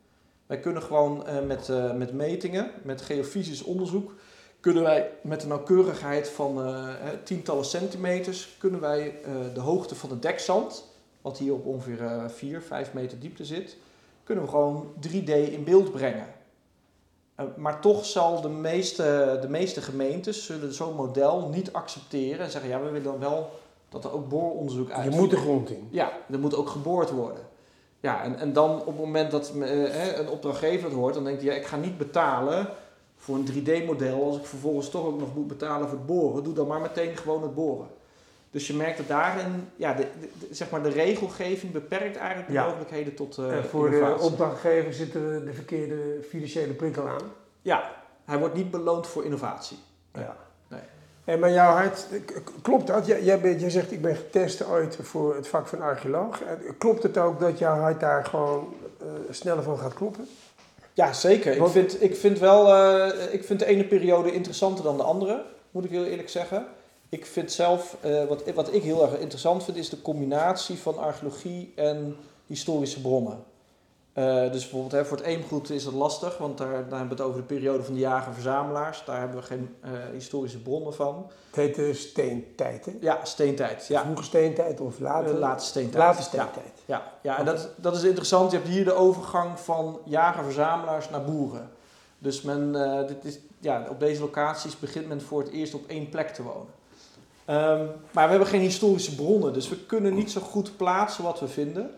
Wij 0.47 0.61
kunnen 0.61 0.83
gewoon 0.83 1.27
eh, 1.27 1.41
met, 1.47 1.69
eh, 1.69 1.93
met 1.93 2.13
metingen, 2.13 2.71
met 2.83 3.03
geofysisch 3.03 3.63
onderzoek, 3.63 4.15
kunnen 4.61 4.83
wij 4.83 5.11
met 5.23 5.43
een 5.43 5.49
nauwkeurigheid 5.49 6.29
van 6.29 6.65
eh, 6.65 6.89
tientallen 7.25 7.65
centimeters, 7.65 8.57
kunnen 8.59 8.81
wij 8.81 9.19
de 9.55 9.61
hoogte 9.61 9.95
van 9.95 10.11
het 10.11 10.23
dekzand, 10.23 10.85
wat 11.21 11.39
hier 11.39 11.53
op 11.53 11.67
ongeveer 11.67 12.05
eh 12.05 12.29
4, 12.29 12.63
5 12.63 12.93
meter 12.93 13.19
diepte 13.19 13.45
zit, 13.45 13.77
kunnen 14.25 14.45
we 14.45 14.51
gewoon 14.51 14.95
3D 15.01 15.31
in 15.31 15.65
beeld 15.65 15.93
brengen. 15.93 16.27
Maar 17.57 17.81
toch 17.81 18.05
zal 18.05 18.41
de 18.41 18.49
meeste, 18.49 19.39
de 19.41 19.49
meeste 19.49 19.83
gemeentes 19.83 20.47
zullen 20.47 20.73
zo'n 20.73 20.95
model 20.95 21.49
niet 21.49 21.73
accepteren 21.73 22.45
en 22.45 22.51
zeggen, 22.51 22.71
ja, 22.71 22.79
we 22.79 22.85
willen 22.85 23.03
dan 23.03 23.19
wel 23.19 23.51
dat 23.93 24.05
er 24.05 24.13
ook 24.13 24.29
booronderzoek 24.29 24.89
Je 24.89 24.95
uitvoert. 24.95 25.17
moet 25.21 25.31
de 25.31 25.37
grond 25.37 25.71
in. 25.71 25.89
Ja, 25.91 26.13
er 26.31 26.39
moet 26.39 26.55
ook 26.57 26.69
geboord 26.69 27.11
worden. 27.11 27.43
Ja, 28.01 28.23
en, 28.23 28.39
en 28.39 28.53
dan 28.53 28.71
op 28.81 28.87
het 28.87 28.97
moment 28.99 29.31
dat 29.31 29.53
eh, 29.55 29.61
hè, 29.69 30.15
een 30.17 30.29
opdrachtgever 30.29 30.85
het 30.89 30.95
hoort, 30.99 31.15
dan 31.15 31.25
denkt 31.25 31.43
hij, 31.43 31.51
ja, 31.53 31.57
ik 31.59 31.67
ga 31.67 31.77
niet 31.77 31.99
betalen 31.99 32.69
voor 33.17 33.37
een 33.37 33.47
3D-model 33.53 34.25
als 34.25 34.37
ik 34.37 34.45
vervolgens 34.47 34.89
toch 34.91 35.07
ook 35.07 35.19
nog 35.19 35.35
moet 35.35 35.47
betalen 35.47 35.89
voor 35.89 35.99
het 35.99 36.07
boren. 36.07 36.45
Doe 36.45 36.55
dan 36.55 36.67
maar 36.67 36.81
meteen 36.81 37.17
gewoon 37.17 37.43
het 37.43 37.55
boren. 37.55 37.87
Dus 38.51 38.67
je 38.67 38.75
merkt 38.75 38.97
dat 38.97 39.09
daarin, 39.09 39.69
ja, 39.77 39.95
de, 39.95 40.07
de- 40.21 40.29
de- 40.49 40.55
zeg 40.55 40.71
maar 40.71 40.83
de 40.83 40.89
regelgeving 40.89 41.73
beperkt 41.73 42.17
eigenlijk 42.17 42.49
de 42.49 42.55
Ja. 42.55 42.65
mogelijkheden 42.65 43.15
tot 43.15 43.39
eh 43.39 43.57
en 43.57 43.65
voor 43.65 43.91
de 43.91 44.17
opdrachtgever 44.21 44.93
zitten 44.95 45.45
de 45.45 45.53
verkeerde 45.53 46.23
financiële 46.29 46.73
prikkel 46.73 47.09
aan. 47.09 47.23
Ja, 47.63 47.91
hij 48.25 48.39
wordt 48.39 48.55
niet 48.55 48.71
beloond 48.71 49.07
voor 49.07 49.25
innovatie. 49.25 49.79
Ja. 50.15 50.37
En 51.25 51.39
maar 51.39 51.53
jouw 51.53 51.73
hart, 51.73 52.07
klopt 52.63 52.87
dat? 52.87 53.07
Jij, 53.07 53.23
jij, 53.23 53.41
bent, 53.41 53.61
jij 53.61 53.71
zegt 53.71 53.93
ik 53.93 54.03
ben 54.03 54.17
getest 54.17 54.67
ooit 54.67 54.99
voor 55.03 55.35
het 55.35 55.49
vak 55.49 55.67
van 55.67 55.81
archeoloog. 55.81 56.43
Klopt 56.79 57.03
het 57.03 57.19
ook 57.19 57.41
dat 57.41 57.59
jouw 57.59 57.79
hart 57.79 58.01
daar 58.01 58.25
gewoon 58.25 58.75
eh, 59.01 59.07
sneller 59.31 59.63
van 59.63 59.79
gaat 59.79 59.95
kloppen? 59.95 60.29
Ja, 60.93 61.13
zeker. 61.13 61.57
Ik 61.57 61.67
vind, 61.67 62.03
ik, 62.03 62.17
vind 62.17 62.39
wel, 62.39 62.75
eh, 62.75 63.35
ik 63.35 63.45
vind 63.45 63.59
de 63.59 63.67
ene 63.67 63.85
periode 63.85 64.33
interessanter 64.33 64.85
dan 64.85 64.97
de 64.97 65.03
andere, 65.03 65.45
moet 65.71 65.85
ik 65.85 65.91
heel 65.91 66.05
eerlijk 66.05 66.29
zeggen. 66.29 66.67
Ik 67.09 67.27
vind 67.27 67.53
zelf, 67.53 67.97
eh, 68.01 68.25
wat, 68.25 68.53
wat 68.55 68.75
ik 68.75 68.83
heel 68.83 69.03
erg 69.03 69.19
interessant 69.19 69.65
vind, 69.65 69.77
is 69.77 69.89
de 69.89 70.03
combinatie 70.03 70.79
van 70.79 70.99
archeologie 70.99 71.73
en 71.77 72.17
historische 72.47 73.01
bronnen. 73.01 73.45
Eh, 74.13 74.25
dus 74.53 74.61
bijvoorbeeld 74.63 74.93
hè, 74.93 75.05
voor 75.05 75.17
het 75.17 75.27
eemgoed 75.27 75.71
is 75.71 75.85
dat 75.85 75.93
lastig, 75.93 76.39
want 76.39 76.59
daar, 76.59 76.69
daar 76.69 76.99
hebben 76.99 77.09
we 77.09 77.15
het 77.15 77.21
over 77.21 77.41
de 77.41 77.47
periode 77.47 77.83
van 77.83 77.95
de 77.95 78.01
jager-verzamelaars. 78.01 79.03
Daar 79.05 79.19
hebben 79.19 79.37
we 79.37 79.43
geen 79.43 79.75
eh, 79.81 79.91
historische 80.13 80.59
bronnen 80.59 80.95
van. 80.95 81.27
Het 81.47 81.57
heet 81.57 81.75
de 81.75 81.95
steentijd, 81.95 82.85
hè? 82.85 82.93
Ja, 83.01 83.19
steentijd. 83.23 83.87
Ja, 83.87 84.03
Vroege 84.03 84.23
steentijd 84.23 84.81
of 84.81 84.99
late, 84.99 85.31
Eh, 85.31 85.39
late 85.39 85.65
steentijd. 85.65 86.05
late 86.05 86.23
steentijd. 86.23 86.83
Ja, 86.85 87.03
ja 87.23 87.39
en 87.39 87.45
dat, 87.45 87.69
dat 87.77 87.97
is 87.97 88.03
interessant. 88.03 88.51
Je 88.51 88.57
hebt 88.57 88.69
hier 88.69 88.85
de 88.85 88.93
overgang 88.93 89.61
van 89.61 89.99
jager-verzamelaars 90.05 91.11
naar 91.11 91.25
boeren. 91.25 91.71
Dus 92.19 92.43
men, 92.43 92.73
dit 93.07 93.25
is, 93.25 93.39
ja, 93.59 93.87
op 93.91 94.01
deze 94.01 94.21
locaties 94.21 94.79
begint 94.79 95.09
men 95.09 95.21
voor 95.23 95.41
het 95.43 95.51
eerst 95.51 95.75
op 95.75 95.87
één 95.87 96.09
plek 96.09 96.29
te 96.29 96.43
wonen. 96.43 96.67
Ehm, 97.45 97.85
maar 98.11 98.25
we 98.25 98.31
hebben 98.31 98.49
geen 98.49 98.61
historische 98.61 99.15
bronnen, 99.15 99.53
dus 99.53 99.69
we 99.69 99.77
kunnen 99.77 100.15
niet 100.15 100.31
zo 100.31 100.41
goed 100.41 100.77
plaatsen 100.77 101.25
wat 101.25 101.41
we 101.41 101.49
vinden. 101.49 101.91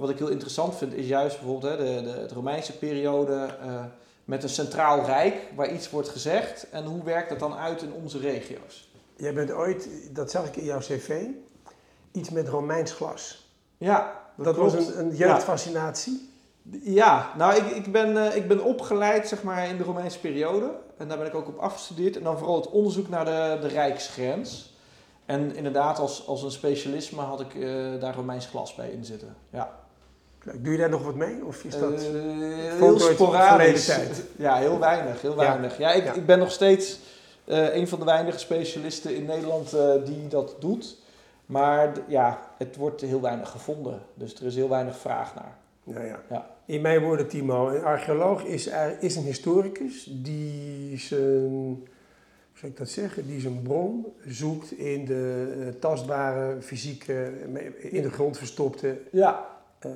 En 0.00 0.06
wat 0.06 0.14
ik 0.14 0.20
heel 0.20 0.32
interessant 0.32 0.76
vind 0.76 0.94
is 0.94 1.06
juist 1.06 1.38
bijvoorbeeld 1.38 1.72
hè, 1.72 1.84
de, 1.84 2.02
de, 2.02 2.26
de 2.26 2.34
Romeinse 2.34 2.78
periode, 2.78 3.48
eh, 3.62 3.84
met 4.24 4.42
een 4.42 4.48
centraal 4.48 5.04
rijk 5.04 5.36
waar 5.56 5.72
iets 5.72 5.90
wordt 5.90 6.08
gezegd. 6.08 6.70
En 6.70 6.84
hoe 6.84 7.04
werkt 7.04 7.28
dat 7.28 7.38
dan 7.38 7.54
uit 7.54 7.82
in 7.82 7.92
onze 7.92 8.18
regio's? 8.18 8.90
Jij 9.16 9.34
bent 9.34 9.50
ooit, 9.50 9.88
dat 10.12 10.30
zag 10.30 10.46
ik 10.46 10.56
in 10.56 10.64
jouw 10.64 10.78
cv, 10.78 11.22
iets 12.12 12.30
met 12.30 12.48
Romeins 12.48 12.92
glas. 12.92 13.48
Ja, 13.78 14.12
Dat, 14.36 14.56
was 14.56 14.74
een, 14.74 14.98
een 14.98 15.16
jeugdfascinatie. 15.16 16.30
Ja, 16.82 17.32
nou 17.36 17.54
ik, 17.54 17.66
ik, 17.66 17.92
ben, 17.92 18.16
eh, 18.26 18.36
ik 18.36 18.48
ben 18.48 18.64
opgeleid 18.64 19.28
zeg 19.28 19.42
maar, 19.42 19.68
in 19.68 19.76
de 19.76 19.84
Romeinse 19.84 20.20
periode. 20.20 20.72
En 20.96 21.08
daar 21.08 21.18
ben 21.18 21.26
ik 21.26 21.34
ook 21.34 21.48
op 21.48 21.58
afgestudeerd. 21.58 22.16
En 22.16 22.22
dan 22.22 22.38
vooral 22.38 22.56
het 22.56 22.70
onderzoek 22.70 23.08
naar 23.08 23.24
de, 23.24 23.58
de 23.60 23.68
rijksgrens. 23.68 24.74
En 25.26 25.54
inderdaad, 25.54 25.98
als, 25.98 26.26
als 26.26 26.42
een 26.42 26.50
specialisme 26.50 27.20
had 27.20 27.40
ik 27.40 27.54
eh, 27.54 28.00
daar 28.00 28.14
Romeins 28.14 28.46
glas 28.46 28.74
bij 28.74 28.90
in 28.90 29.04
zitten. 29.04 29.36
Ja. 29.50 29.79
Doe 30.44 30.72
je 30.72 30.78
daar 30.78 30.88
nog 30.88 31.04
wat 31.04 31.14
mee? 31.14 31.44
Of 31.44 31.64
is 31.64 31.78
dat... 31.78 31.92
Eh, 31.92 32.10
heel 32.78 32.98
sporadisch. 32.98 33.84
tijd? 33.86 34.24
Ja, 34.36 34.56
heel 34.56 34.78
weinig. 34.78 35.22
Heel 35.22 35.36
weinig. 35.36 35.78
Ja, 35.78 35.92
ik, 35.92 36.04
Ja. 36.04 36.12
ik 36.12 36.26
ben 36.26 36.38
nog 36.38 36.50
steeds 36.50 36.98
eh, 37.44 37.74
een 37.74 37.88
van 37.88 37.98
de 37.98 38.04
weinige 38.04 38.38
specialisten 38.38 39.14
in 39.16 39.24
Nederland 39.24 39.72
eh, 39.72 39.92
die 40.04 40.28
dat 40.28 40.56
doet. 40.60 40.96
Maar 41.46 41.92
ja, 42.08 42.38
het 42.58 42.76
wordt 42.76 43.00
heel 43.00 43.20
weinig 43.20 43.50
gevonden. 43.50 44.02
Dus 44.14 44.34
er 44.34 44.46
is 44.46 44.54
heel 44.54 44.68
weinig 44.68 44.98
vraag 44.98 45.34
naar. 45.34 45.56
Nou 45.84 46.06
ja. 46.06 46.20
Ja. 46.30 46.50
In 46.64 46.80
mijn 46.80 47.02
woorden, 47.02 47.28
Timo, 47.28 47.68
een 47.68 47.84
archeoloog 47.84 48.44
is, 48.44 48.70
is 49.00 49.16
een 49.16 49.22
historicus 49.22 50.08
die 50.10 50.98
zijn, 50.98 51.48
hoe 51.48 51.76
ik 52.60 52.76
dat 52.76 52.88
zeggen, 52.88 53.26
die 53.26 53.40
zijn 53.40 53.62
bron 53.62 54.06
zoekt 54.26 54.72
in 54.72 55.04
de 55.04 55.74
tastbare, 55.80 56.56
fysieke, 56.60 57.32
in 57.78 58.02
de 58.02 58.10
grond 58.10 58.38
verstopte 58.38 59.00
Ja, 59.10 59.46
eh, 59.80 59.90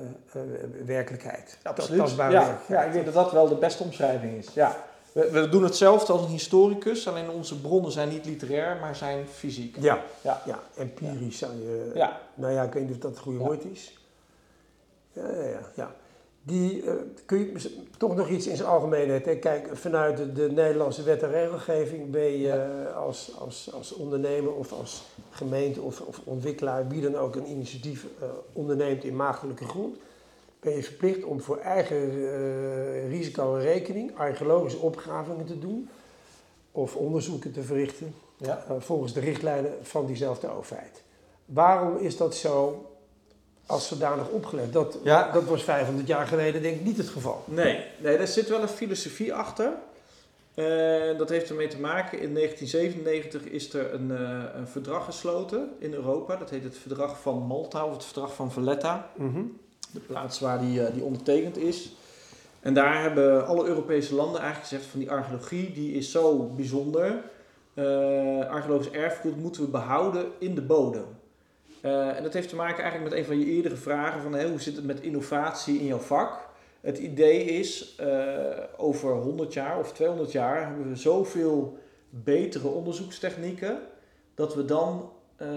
werkelijkheid. 0.85 1.57
absoluut. 1.63 1.99
Tastbare 1.99 2.31
Ja, 2.31 2.39
werkelijkheid. 2.39 2.79
ja, 2.81 2.85
ik 2.87 2.93
denk 2.93 3.05
dat 3.05 3.13
dat 3.13 3.31
wel 3.31 3.47
de 3.47 3.55
beste 3.55 3.83
omschrijving 3.83 4.37
is. 4.37 4.53
Ja. 4.53 4.75
We, 5.11 5.29
we 5.31 5.49
doen 5.49 5.63
hetzelfde 5.63 6.13
als 6.13 6.21
een 6.21 6.27
historicus, 6.27 7.07
alleen 7.07 7.29
onze 7.29 7.61
bronnen 7.61 7.91
zijn 7.91 8.09
niet 8.09 8.25
literair, 8.25 8.77
maar 8.79 8.95
zijn 8.95 9.27
fysiek. 9.27 9.75
Ja, 9.79 9.99
Ja. 10.21 10.41
ja. 10.45 10.59
empirisch 10.77 11.37
zou 11.37 11.51
je... 11.53 11.91
Ja. 11.93 12.19
Nou 12.33 12.53
ja, 12.53 12.63
ik 12.63 12.73
weet 12.73 12.83
niet 12.83 12.91
of 12.91 12.97
dat 12.97 13.11
het 13.11 13.19
goede 13.19 13.39
Ja. 13.39 13.45
woord 13.45 13.63
is. 13.65 13.97
Ja, 15.13 15.27
ja, 15.31 15.59
ja. 15.75 15.91
Die, 16.47 16.81
eh, 16.81 16.93
kun 17.25 17.39
je 17.39 17.71
toch 17.97 18.15
nog 18.15 18.29
iets 18.29 18.47
in 18.47 18.55
zijn 18.55 18.69
algemeenheid. 18.69 19.25
Hè? 19.25 19.35
Kijk, 19.35 19.69
vanuit 19.73 20.17
de, 20.17 20.33
de 20.33 20.51
Nederlandse 20.51 21.03
wet 21.03 21.23
en 21.23 21.31
regelgeving 21.31 22.11
ben 22.11 22.37
je 22.37 22.51
eh, 22.51 22.95
als, 22.95 23.31
als, 23.39 23.73
als 23.73 23.93
ondernemer 23.93 24.53
of 24.53 24.71
als 24.71 25.05
gemeente 25.31 25.81
of, 25.81 26.01
of 26.01 26.21
ontwikkelaar, 26.23 26.87
wie 26.87 27.01
dan 27.01 27.15
ook 27.15 27.35
een 27.35 27.49
initiatief 27.49 28.05
eh, 28.19 28.27
onderneemt 28.53 29.03
in 29.03 29.15
maagdelijke 29.15 29.65
grond, 29.65 29.97
ben 30.59 30.75
je 30.75 30.83
verplicht 30.83 31.23
om 31.23 31.41
voor 31.41 31.57
eigen 31.57 32.09
risico 33.09 33.55
en 33.55 33.61
rekening 33.61 34.17
archeologische 34.17 34.79
opgravingen 34.79 35.45
te 35.45 35.59
doen 35.59 35.89
of 36.71 36.95
onderzoeken 36.95 37.51
te 37.51 37.63
verrichten 37.63 38.15
Ja. 38.37 38.65
volgens 38.79 39.13
de 39.13 39.19
richtlijnen 39.19 39.71
van 39.81 40.05
diezelfde 40.05 40.49
overheid. 40.49 41.03
Waarom 41.45 41.97
is 41.97 42.17
dat 42.17 42.35
zo 42.35 42.85
als 43.65 43.87
zodanig 43.87 44.27
opgelegd? 44.29 44.73
Dat, 44.73 44.97
Ja. 45.03 45.31
dat 45.31 45.43
was 45.43 45.63
500 45.63 46.07
jaar 46.07 46.27
geleden 46.27 46.61
denk 46.61 46.75
ik 46.75 46.85
niet 46.85 46.97
het 46.97 47.09
geval. 47.09 47.43
Nee, 47.45 47.83
nee, 48.01 48.17
daar 48.17 48.27
zit 48.27 48.49
wel 48.49 48.61
een 48.61 48.67
filosofie 48.67 49.33
achter. 49.33 49.71
En 50.53 51.17
dat 51.17 51.29
heeft 51.29 51.49
ermee 51.49 51.67
te 51.67 51.79
maken, 51.79 52.19
in 52.19 52.33
1997 52.33 53.43
is 53.43 53.73
er 53.73 53.93
een, 53.93 54.11
eh, 54.11 54.43
een 54.55 54.67
verdrag 54.67 55.05
gesloten 55.05 55.69
in 55.79 55.93
Europa. 55.93 56.35
Dat 56.35 56.49
heet 56.49 56.63
het 56.63 56.77
Verdrag 56.77 57.21
van 57.21 57.37
Malta 57.47 57.85
of 57.85 57.93
het 57.93 58.03
Verdrag 58.05 58.33
van 58.35 58.51
Valletta. 58.51 59.09
De 59.91 59.99
plaats 59.99 60.39
waar 60.39 60.59
die, 60.59 60.85
eh, 60.85 60.93
die 60.93 61.03
ondertekend 61.03 61.57
is. 61.57 61.91
En 62.59 62.73
daar 62.73 63.01
hebben 63.01 63.47
alle 63.47 63.65
Europese 63.65 64.15
landen 64.15 64.41
eigenlijk 64.41 64.69
gezegd 64.69 64.89
van 64.89 64.99
die 64.99 65.11
archeologie 65.11 65.71
die 65.71 65.93
is 65.93 66.11
zo 66.11 66.37
bijzonder. 66.55 67.21
Eh 67.73 68.49
archeologisch 68.49 68.89
erfgoed 68.91 69.37
moeten 69.37 69.61
we 69.61 69.67
behouden 69.67 70.25
in 70.37 70.55
de 70.55 70.61
bodem. 70.61 71.05
Eh, 71.85 72.17
en 72.17 72.23
dat 72.23 72.33
heeft 72.33 72.49
te 72.49 72.55
maken 72.55 72.83
eigenlijk 72.83 73.11
met 73.11 73.19
een 73.19 73.25
van 73.25 73.39
je 73.39 73.45
eerdere 73.45 73.75
vragen 73.75 74.21
van 74.21 74.41
hoe 74.41 74.61
zit 74.61 74.75
het 74.75 74.85
met 74.85 75.01
innovatie 75.01 75.79
in 75.79 75.85
jouw 75.85 75.97
vak? 75.97 76.47
Het 76.81 76.97
idee 76.97 77.43
is, 77.43 77.95
eh, 77.95 78.07
over 78.77 79.11
100 79.11 79.53
jaar 79.53 79.79
of 79.79 79.93
200 79.93 80.31
jaar 80.31 80.67
hebben 80.67 80.89
we 80.89 80.95
zoveel 80.95 81.77
betere 82.09 82.67
onderzoekstechnieken 82.67 83.79
dat 84.33 84.55
we 84.55 84.65
dan 84.65 85.09
eh, 85.35 85.47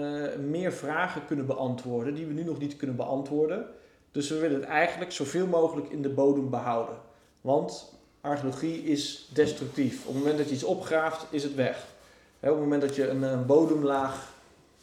meer 0.47 0.73
vragen 0.73 1.25
kunnen 1.25 1.45
beantwoorden 1.45 2.15
die 2.15 2.25
we 2.25 2.33
nu 2.33 2.43
nog 2.43 2.59
niet 2.59 2.75
kunnen 2.75 2.95
beantwoorden. 2.95 3.65
Dus 4.11 4.29
we 4.29 4.39
willen 4.39 4.59
het 4.59 4.69
eigenlijk 4.69 5.11
zoveel 5.11 5.47
mogelijk 5.47 5.89
in 5.89 6.01
de 6.01 6.09
bodem 6.09 6.49
behouden. 6.49 6.95
Want 7.41 7.93
archeologie 8.21 8.83
is 8.83 9.29
destructief. 9.33 9.99
Op 9.99 10.13
het 10.13 10.17
moment 10.17 10.37
dat 10.37 10.47
je 10.47 10.53
iets 10.53 10.63
opgraaft, 10.63 11.25
is 11.29 11.43
het 11.43 11.55
weg. 11.55 11.87
Op 12.39 12.49
het 12.49 12.59
moment 12.59 12.81
dat 12.81 12.95
je 12.95 13.07
een, 13.09 13.45
bodemlaag 13.45 14.37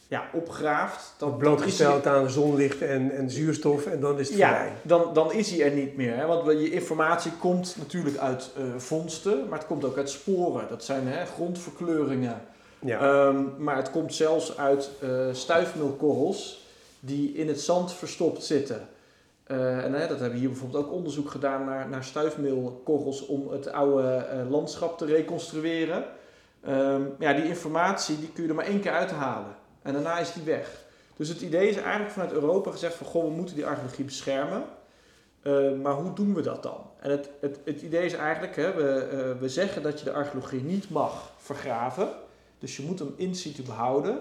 ja, 0.07 0.29
opgraaft, 0.33 1.13
dan, 1.17 1.37
Blootgesteld 1.37 2.07
aan 2.07 2.29
zonlicht 2.29 2.81
en, 2.81 3.11
en 3.11 3.29
zuurstof 3.29 3.85
en 3.85 3.99
dan 3.99 4.19
is 4.19 4.29
het 4.29 4.37
ja, 4.37 4.49
voorbij. 4.49 4.73
dan, 4.81 5.13
dan 5.13 5.33
is 5.33 5.51
hij 5.51 5.65
er 5.65 5.71
niet 5.71 5.95
meer. 5.95 6.15
Hè? 6.15 6.25
Want 6.25 6.45
je 6.45 6.71
informatie 6.71 7.31
komt 7.31 7.75
natuurlijk 7.77 8.17
uit 8.17 8.51
eh, 8.57 8.63
vondsten, 8.77 9.47
maar 9.49 9.57
het 9.57 9.67
komt 9.67 9.85
ook 9.85 9.97
uit 9.97 10.09
sporen. 10.09 10.65
Dat 10.69 10.83
zijn 10.83 11.07
hè, 11.07 11.25
grondverkleuringen. 11.25 12.41
Ja. 12.79 12.99
Ehm, 12.99 13.43
maar 13.57 13.75
het 13.75 13.91
komt 13.91 14.13
zelfs 14.13 14.57
uit 14.57 14.89
eh 15.01 15.09
stuifmeelkorrels 15.31 16.65
die 16.99 17.33
in 17.33 17.47
het 17.47 17.61
zand 17.61 17.93
verstopt 17.93 18.43
zitten. 18.43 18.87
Eh, 19.43 19.83
en 19.83 19.93
hè, 19.93 19.99
dat 19.99 20.19
hebben 20.19 20.31
we 20.31 20.37
hier 20.37 20.49
bijvoorbeeld 20.49 20.85
ook 20.85 20.91
onderzoek 20.91 21.29
gedaan 21.29 21.65
naar, 21.65 21.89
naar 21.89 22.03
stuifmeelkorrels 22.03 23.25
om 23.25 23.49
het 23.51 23.71
oude 23.71 24.25
landschap 24.49 24.97
te 24.97 25.05
reconstrueren. 25.05 26.05
Ehm, 26.63 27.01
ja, 27.19 27.33
die 27.33 27.47
informatie 27.47 28.19
die 28.19 28.31
kun 28.31 28.43
je 28.43 28.49
er 28.49 28.55
maar 28.55 28.65
één 28.65 28.79
keer 28.79 28.91
uithalen. 28.91 29.55
En 29.87 29.93
daarna 29.93 30.19
is 30.19 30.33
die 30.33 30.43
weg. 30.43 30.85
Dus 31.15 31.29
het 31.29 31.41
idee 31.41 31.69
is 31.69 31.75
eigenlijk 31.75 32.11
vanuit 32.11 32.31
Europa 32.31 32.71
gezegd 32.71 32.95
van 32.95 33.07
goh, 33.07 33.23
we 33.23 33.29
moeten 33.29 33.55
die 33.55 33.65
archeologie 33.65 34.05
beschermen. 34.05 34.63
Eh, 35.41 35.53
maar 35.83 35.93
hoe 35.93 36.13
doen 36.13 36.33
we 36.33 36.41
dat 36.41 36.63
dan? 36.63 36.77
En 36.99 37.11
het, 37.11 37.29
het, 37.39 37.59
het 37.65 37.81
idee 37.81 38.05
is 38.05 38.13
eigenlijk, 38.13 38.55
hè, 38.55 38.73
we, 38.73 38.99
eh, 38.99 39.41
we 39.41 39.49
zeggen 39.49 39.81
dat 39.81 39.99
je 39.99 40.05
de 40.05 40.11
archeologie 40.13 40.61
niet 40.63 40.89
mag 40.89 41.31
vergraven. 41.37 42.09
Dus 42.59 42.77
je 42.77 42.83
moet 42.83 42.99
hem 42.99 43.13
in 43.15 43.35
situ 43.35 43.63
behouden. 43.63 44.19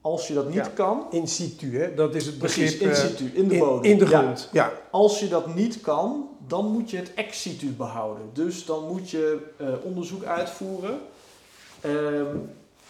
Als 0.00 0.28
je 0.28 0.34
dat 0.34 0.46
niet 0.46 0.54
Ja. 0.54 0.70
kan, 0.74 1.06
in 1.10 1.28
situ, 1.28 1.78
hè? 1.78 1.94
dat 1.94 2.14
is 2.14 2.26
het 2.26 2.38
precies, 2.38 2.78
begrip 2.78 2.88
in 2.90 2.96
eh, 2.96 3.02
situ, 3.04 3.30
in 3.34 3.48
de 3.48 3.54
in, 3.54 3.60
bodem. 3.60 3.90
in 3.90 3.98
de 3.98 4.06
grond. 4.06 4.48
Ja. 4.52 4.72
Als 4.90 5.20
je 5.20 5.28
dat 5.28 5.54
niet 5.54 5.80
kan, 5.80 6.28
dan 6.46 6.66
moet 6.66 6.90
je 6.90 6.96
het 6.96 7.14
ex 7.14 7.42
situ 7.42 7.72
behouden. 7.72 8.30
Dus 8.32 8.64
dan 8.64 8.86
moet 8.86 9.10
je 9.10 9.38
onderzoek 9.82 10.24
uitvoeren. 10.24 10.98
Ehm, 11.80 12.36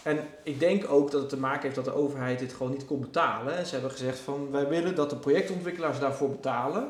en 0.06 0.18
ik 0.42 0.60
denk 0.60 0.90
ook 0.90 1.10
dat 1.10 1.20
het 1.20 1.30
te 1.30 1.36
maken 1.36 1.62
heeft 1.62 1.74
dat 1.74 1.84
de 1.84 1.94
overheid 1.94 2.38
dit 2.38 2.52
gewoon 2.52 2.72
niet 2.72 2.84
kon 2.84 3.00
betalen. 3.00 3.56
En 3.56 3.66
ze 3.66 3.72
hebben 3.72 3.90
gezegd 3.90 4.18
van 4.18 4.50
wij 4.50 4.68
willen 4.68 4.94
dat 4.94 5.10
de 5.10 5.16
projectontwikkelaars 5.16 5.98
daarvoor 5.98 6.30
betalen. 6.30 6.88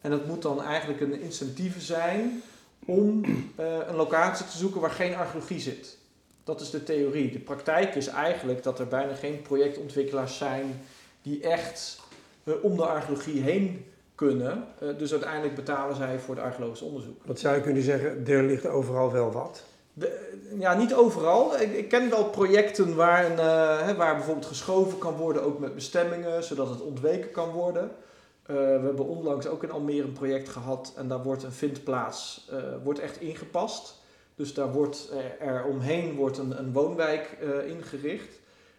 En 0.00 0.10
dat 0.10 0.26
moet 0.26 0.42
dan 0.42 0.62
eigenlijk 0.62 1.00
een 1.00 1.20
incentieve 1.20 1.80
zijn 1.80 2.42
om 2.86 3.24
eh, 3.56 3.76
een 3.86 3.94
locatie 3.94 4.46
te 4.46 4.56
zoeken 4.56 4.80
waar 4.80 4.90
geen 4.90 5.14
archeologie 5.14 5.60
zit. 5.60 5.98
Dat 6.44 6.60
is 6.60 6.70
de 6.70 6.82
theorie. 6.82 7.30
De 7.30 7.38
praktijk 7.38 7.94
is 7.94 8.06
eigenlijk 8.06 8.62
dat 8.62 8.78
er 8.78 8.88
bijna 8.88 9.14
geen 9.14 9.42
projectontwikkelaars 9.42 10.38
zijn 10.38 10.80
die 11.22 11.40
echt 11.40 12.00
eh, 12.44 12.54
om 12.62 12.76
de 12.76 12.86
archeologie 12.86 13.42
heen 13.42 13.84
kunnen. 14.14 14.64
Eh, 14.78 14.88
dus 14.98 15.12
uiteindelijk 15.12 15.54
betalen 15.54 15.96
zij 15.96 16.18
voor 16.18 16.34
het 16.34 16.44
archeologisch 16.44 16.82
onderzoek. 16.82 17.22
Wat 17.24 17.38
zou 17.38 17.56
je 17.56 17.62
kunnen 17.62 17.82
zeggen, 17.82 18.26
er 18.26 18.42
ligt 18.42 18.66
overal 18.66 19.12
wel 19.12 19.32
wat. 19.32 19.64
Ja, 20.58 20.74
niet 20.74 20.94
overal. 20.94 21.60
Ik, 21.60 21.72
ik 21.72 21.88
ken 21.88 22.10
wel 22.10 22.24
projecten 22.24 22.96
waar, 22.96 23.24
een, 23.24 23.38
eh, 23.38 23.86
hè, 23.86 23.94
waar 23.94 24.14
bijvoorbeeld 24.14 24.46
geschoven 24.46 24.98
kan 24.98 25.14
worden, 25.14 25.42
ook 25.42 25.58
met 25.58 25.74
bestemmingen, 25.74 26.44
zodat 26.44 26.68
het 26.68 26.80
ontweken 26.80 27.30
kan 27.30 27.50
worden. 27.50 27.90
Eh, 28.42 28.54
we 28.56 28.62
hebben 28.62 29.06
onlangs 29.06 29.46
ook 29.46 29.62
in 29.62 29.70
Almere 29.70 30.02
een 30.02 30.12
project 30.12 30.48
gehad 30.48 30.92
en 30.96 31.08
daar 31.08 31.22
wordt 31.22 31.42
een 31.42 31.52
vindplaats 31.52 32.48
eh, 32.50 32.58
wordt 32.84 32.98
echt 32.98 33.20
ingepast. 33.20 34.02
Dus 34.34 34.54
daar 34.54 34.72
wordt 34.72 35.12
er 35.40 35.64
omheen 35.64 36.14
wordt 36.14 36.38
een, 36.38 36.58
een 36.58 36.72
woonwijk 36.72 37.36
ingericht. 37.66 38.38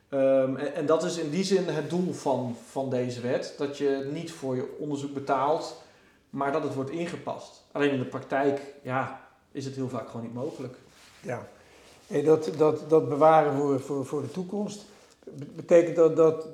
Ehm, 0.10 0.56
en, 0.56 0.74
en 0.74 0.86
dat 0.86 1.04
is 1.04 1.18
in 1.18 1.30
die 1.30 1.44
zin 1.44 1.68
het 1.68 1.90
doel 1.90 2.14
van, 2.14 2.56
van 2.70 2.90
deze 2.90 3.22
wet. 3.22 3.54
Dat 3.58 3.78
je 3.78 4.10
niet 4.14 4.32
voor 4.32 4.56
je 4.56 4.76
onderzoek 4.80 5.14
betaalt, 5.14 5.82
maar 6.30 6.52
dat 6.52 6.64
het 6.64 6.74
wordt 6.74 6.90
ingepast. 6.90 7.64
Alleen 7.72 7.92
in 7.92 8.00
de 8.00 8.06
praktijk 8.06 8.62
ja, 8.82 9.28
is 9.52 9.66
het 9.66 9.76
heel 9.76 9.90
vaak 9.90 10.08
gewoon 10.10 10.26
niet 10.26 10.34
mogelijk. 10.34 10.76
Ja. 11.22 11.48
En 12.08 12.26
dat, 12.26 12.50
dat, 12.58 12.90
dat 12.90 13.10
bewaren 13.10 13.54
voor, 13.58 13.80
voor, 13.80 14.06
voor 14.06 14.22
de 14.22 14.32
toekomst, 14.32 14.86
be- 15.24 15.46
betekent 15.56 15.96
dat, 15.96 16.16
dat 16.16 16.48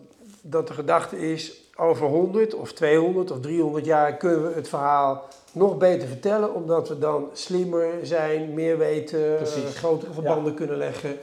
dat 0.46 0.68
de 0.68 0.74
gedachte 0.74 1.32
is, 1.32 1.62
over 1.76 2.08
100 2.08 2.54
of 2.54 2.74
200 2.74 3.32
of 3.32 3.40
300 3.40 3.86
jaar 3.86 4.14
kunnen 4.18 4.48
we 4.48 4.54
het 4.56 4.70
verhaal 4.70 5.28
nog 5.52 5.78
beter 5.78 6.08
vertellen, 6.08 6.54
omdat 6.54 6.90
we 6.90 7.00
dan 7.00 7.30
slimmer 7.34 8.06
zijn, 8.06 8.54
meer 8.54 8.78
weten, 8.78 9.36
Precies. 9.36 9.78
grotere 9.78 10.14
verbanden 10.14 10.54
kunnen 10.54 10.78
leggen. 10.78 11.18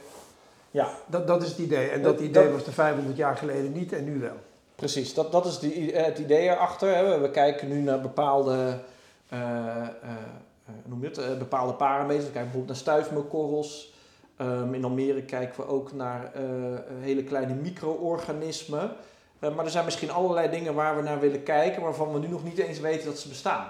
Ja, 0.71 0.89
Dat, 1.05 1.27
dat 1.27 1.41
is 1.43 1.49
het 1.49 1.57
idee. 1.57 1.87
En 1.89 2.01
Dat- 2.01 2.17
dat 2.17 2.21
idee 2.27 2.43
dat- 2.43 2.53
was 2.53 2.65
er 2.65 2.73
500 2.73 3.17
jaar 3.17 3.37
geleden 3.37 3.71
niet 3.71 3.93
en 3.93 4.03
nu 4.03 4.19
wel. 4.19 4.35
precies. 4.75 5.13
Dat, 5.13 5.31
dat 5.31 5.45
is 5.45 5.59
die, 5.59 5.95
het 5.95 6.17
idee 6.19 6.49
erachter. 6.49 6.95
Hè. 6.95 7.19
We 7.19 7.29
kijken 7.31 7.67
nu 7.67 7.79
naar 7.81 8.01
bepaalde 8.01 8.77
eh, 9.29 9.39
eh, 9.81 9.87
noem 10.85 11.01
je 11.01 11.07
het, 11.07 11.39
bepaalde 11.39 11.73
parameters. 11.73 12.25
We 12.25 12.31
kijken 12.31 12.51
bijvoorbeeld 12.51 12.67
naar 12.67 12.95
stuifmeelkorrels. 12.95 13.93
Um, 14.41 14.73
in 14.73 14.83
Almere 14.83 15.21
kijken 15.21 15.63
we 15.63 15.69
ook 15.69 15.93
naar 15.93 16.31
hele 16.99 17.23
kleine 17.23 17.53
micro-organismen. 17.53 18.91
maar 19.39 19.65
er 19.65 19.69
zijn 19.69 19.85
misschien 19.85 20.11
allerlei 20.11 20.49
dingen 20.49 20.73
waar 20.73 20.95
we 20.95 21.01
naar 21.01 21.19
willen 21.19 21.43
kijken, 21.43 21.81
waarvan 21.81 22.13
we 22.13 22.19
nu 22.19 22.27
nog 22.27 22.43
niet 22.43 22.57
eens 22.57 22.79
weten 22.79 23.05
dat 23.05 23.19
ze 23.19 23.27
bestaan. 23.27 23.67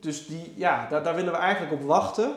dus 0.00 0.26
die, 0.26 0.52
ja, 0.56 0.86
daar, 0.88 1.02
daar 1.02 1.14
willen 1.14 1.32
we 1.32 1.38
eigenlijk 1.38 1.72
op 1.82 1.88
wachten 1.88 2.34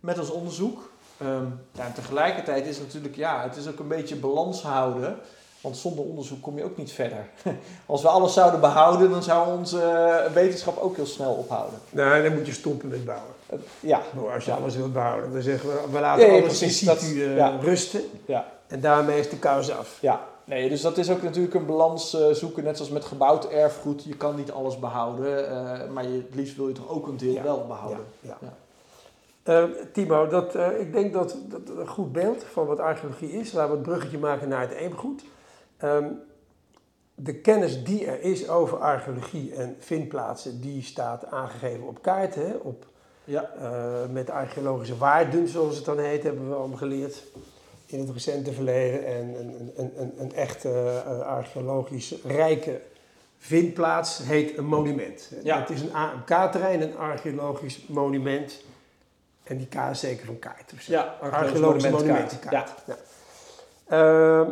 met 0.00 0.18
ons 0.18 0.30
onderzoek. 0.30 0.90
Um, 1.22 1.60
ja, 1.72 1.84
en 1.84 1.94
tegelijkertijd 1.94 2.66
is 2.66 2.76
het 2.76 2.86
natuurlijk, 2.86 3.16
ja, 3.16 3.42
het 3.42 3.56
is 3.56 3.68
ook 3.68 3.78
een 3.78 3.88
beetje 3.88 4.16
balans 4.16 4.62
houden. 4.62 5.18
Want 5.64 5.76
zonder 5.76 6.04
onderzoek 6.04 6.42
kom 6.42 6.56
je 6.58 6.64
ook 6.64 6.76
niet 6.76 6.92
verder. 6.92 7.28
Als 7.86 8.02
we 8.02 8.08
alles 8.08 8.34
zouden 8.34 8.60
behouden, 8.60 9.10
dan 9.10 9.22
zou 9.22 9.58
onze 9.58 9.80
eh, 9.80 10.32
wetenschap 10.32 10.78
ook 10.78 10.96
heel 10.96 11.06
snel 11.06 11.32
ophouden. 11.32 11.78
Nou, 11.90 12.22
dan 12.22 12.34
moet 12.34 12.46
je 12.46 12.52
stoppen 12.52 12.88
met 12.88 13.04
bouwen. 13.04 13.32
Uh, 13.52 13.58
ja. 13.80 14.02
als 14.34 14.44
je 14.44 14.52
alles 14.52 14.76
wilt 14.76 14.92
behouden, 14.92 15.32
dan 15.32 15.42
zeggen 15.42 15.68
we, 15.68 15.90
we 15.90 16.00
laten 16.00 16.28
alles 16.28 16.42
precies, 16.42 16.82
in 16.82 16.96
situ 16.96 17.14
uh, 17.14 17.36
ja. 17.36 17.58
rusten. 17.60 18.00
Ja. 18.26 18.52
En 18.66 18.80
daarmee 18.80 19.18
is 19.18 19.28
de 19.28 19.38
kous 19.38 19.70
af. 19.70 19.98
Ja, 20.00 20.20
nee, 20.44 20.68
dus 20.68 20.80
dat 20.80 20.98
is 20.98 21.10
ook 21.10 21.22
natuurlijk 21.22 21.54
een 21.54 21.66
balans 21.66 22.16
zoeken, 22.32 22.64
net 22.64 22.76
zoals 22.76 22.92
met 22.92 23.04
gebouwd 23.04 23.48
erfgoed. 23.48 24.04
Je 24.04 24.16
kan 24.16 24.36
niet 24.36 24.52
alles 24.52 24.78
behouden, 24.78 25.92
maar 25.92 26.04
je, 26.04 26.24
het 26.28 26.34
liefst 26.34 26.56
wil 26.56 26.68
je 26.68 26.74
toch 26.74 26.88
ook 26.88 27.06
een 27.06 27.16
deel 27.16 27.42
wel 27.42 27.64
behouden. 27.66 28.04
ja. 28.20 28.38
Uh, 29.48 29.64
Timo, 29.92 30.26
dat, 30.26 30.56
uh, 30.56 30.80
ik 30.80 30.92
denk 30.92 31.12
dat, 31.12 31.36
dat 31.48 31.76
een 31.76 31.88
goed 31.88 32.12
beeld 32.12 32.44
van 32.52 32.66
wat 32.66 32.80
archeologie 32.80 33.32
is. 33.32 33.52
Laten 33.52 33.70
we 33.70 33.76
het 33.76 33.86
bruggetje 33.86 34.18
maken 34.18 34.48
naar 34.48 34.60
het 34.60 34.70
eemgoed. 34.70 35.24
Um, 35.82 36.20
de 37.14 37.34
kennis 37.34 37.84
die 37.84 38.06
er 38.06 38.20
is 38.20 38.48
over 38.48 38.78
archeologie 38.78 39.54
en 39.54 39.76
vindplaatsen, 39.78 40.60
die 40.60 40.82
staat 40.82 41.26
aangegeven 41.26 41.86
op 41.86 42.02
kaarten. 42.02 42.46
Hè? 42.46 42.54
Op, 42.54 42.86
ja. 43.24 43.50
Uh, 43.60 44.12
met 44.12 44.30
archeologische 44.30 44.96
waarden, 44.96 45.48
zoals 45.48 45.76
het 45.76 45.84
dan 45.84 45.98
heet, 45.98 46.22
hebben 46.22 46.48
we 46.48 46.54
allemaal 46.54 46.78
geleerd 46.78 47.22
in 47.86 47.98
het 47.98 48.10
recente 48.10 48.52
verleden. 48.52 49.06
En 49.06 49.34
een, 49.38 49.72
een, 49.76 49.92
een, 49.96 50.12
een 50.18 50.34
echt 50.34 50.66
archeologisch 51.24 52.14
rijke 52.24 52.80
vindplaats 53.38 54.18
heet 54.18 54.58
een 54.58 54.66
monument. 54.66 55.32
Ja. 55.42 55.60
Het 55.60 55.70
is 55.70 55.80
een 55.80 55.92
AMK-terrein, 55.92 56.82
een 56.82 56.96
archeologisch 56.96 57.86
monument 57.86 58.62
en 59.44 59.56
die 59.56 59.66
K 59.66 59.74
is 59.90 60.00
zeker 60.00 60.26
van 60.26 60.38
kaart. 60.38 60.70
Dus 60.70 60.86
ja, 60.86 61.16
archeologische 61.20 61.90
monumentenkaart. 61.90 62.72
Ja. 62.86 62.96
ja. 63.88 64.42
Uh, 64.42 64.48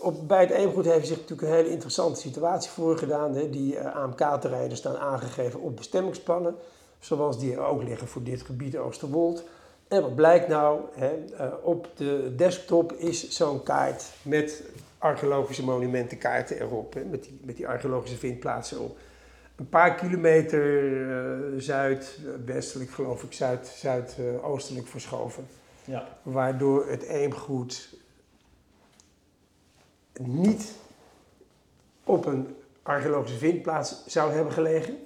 op, 0.00 0.28
bij 0.28 0.40
het 0.40 0.50
Eemgoed 0.50 0.84
heeft 0.84 1.06
zich 1.06 1.16
natuurlijk 1.16 1.48
een 1.48 1.54
hele 1.54 1.70
interessante 1.70 2.20
situatie 2.20 2.70
voorgedaan. 2.70 3.34
Hè. 3.34 3.50
Die 3.50 3.74
uh, 3.74 3.80
eh, 3.80 3.94
AMK-terreinen 3.94 4.76
staan 4.76 4.96
aangegeven 4.96 5.60
op 5.60 5.76
bestemmingsplannen. 5.76 6.54
Zoals 6.98 7.38
die 7.38 7.52
er 7.52 7.64
ook 7.64 7.82
liggen 7.82 8.08
voor 8.08 8.22
dit 8.22 8.42
gebied 8.42 8.76
Oosterwold. 8.76 9.44
En 9.88 10.02
wat 10.02 10.14
blijkt 10.14 10.48
nou? 10.48 10.80
Hè, 10.94 11.24
uh, 11.32 11.52
op 11.62 11.88
de 11.94 12.32
desktop 12.36 12.92
is 12.92 13.28
zo'n 13.28 13.62
kaart 13.62 14.04
met 14.22 14.62
archeologische 14.98 15.64
monumentenkaarten 15.64 16.60
erop. 16.60 16.94
Hè, 16.94 17.04
met, 17.04 17.22
die, 17.22 17.40
met 17.44 17.56
die 17.56 17.68
archeologische 17.68 18.16
vindplaatsen 18.16 18.80
op 18.80 18.98
een 19.56 19.68
paar 19.68 19.94
kilometer 19.94 20.82
uh, 20.82 21.60
zuidwestelijk, 21.60 22.90
geloof 22.90 23.22
ik, 23.22 23.32
zuid, 23.32 23.66
zuidoostelijk 23.66 24.86
verschoven. 24.86 25.46
Ja. 25.84 26.08
Waardoor 26.22 26.86
het 26.88 27.02
eemgoed 27.02 27.88
niet 30.18 30.72
op 32.04 32.26
een 32.26 32.56
archeologische 32.82 33.38
vindplaats 33.38 34.06
zou 34.06 34.32
hebben 34.32 34.52
gelegen. 34.52 34.98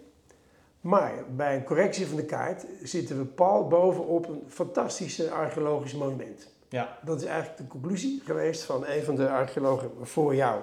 Maar 0.81 1.25
bij 1.37 1.57
een 1.57 1.65
correctie 1.65 2.07
van 2.07 2.17
de 2.17 2.25
kaart 2.25 2.65
zitten 2.83 3.19
we 3.19 3.25
pal 3.25 3.69
bovenop 3.69 4.29
een 4.29 4.43
fantastische 4.49 5.31
archeologisch 5.31 5.95
monument. 5.95 6.49
Ja. 6.69 6.99
Dat 7.05 7.21
is 7.21 7.27
eigenlijk 7.27 7.59
de 7.59 7.67
conclusie 7.67 8.23
geweest 8.25 8.63
van 8.63 8.87
een 8.87 9.03
van 9.03 9.15
de 9.15 9.29
archeologen 9.29 9.91
voor 10.03 10.35
jou. 10.35 10.63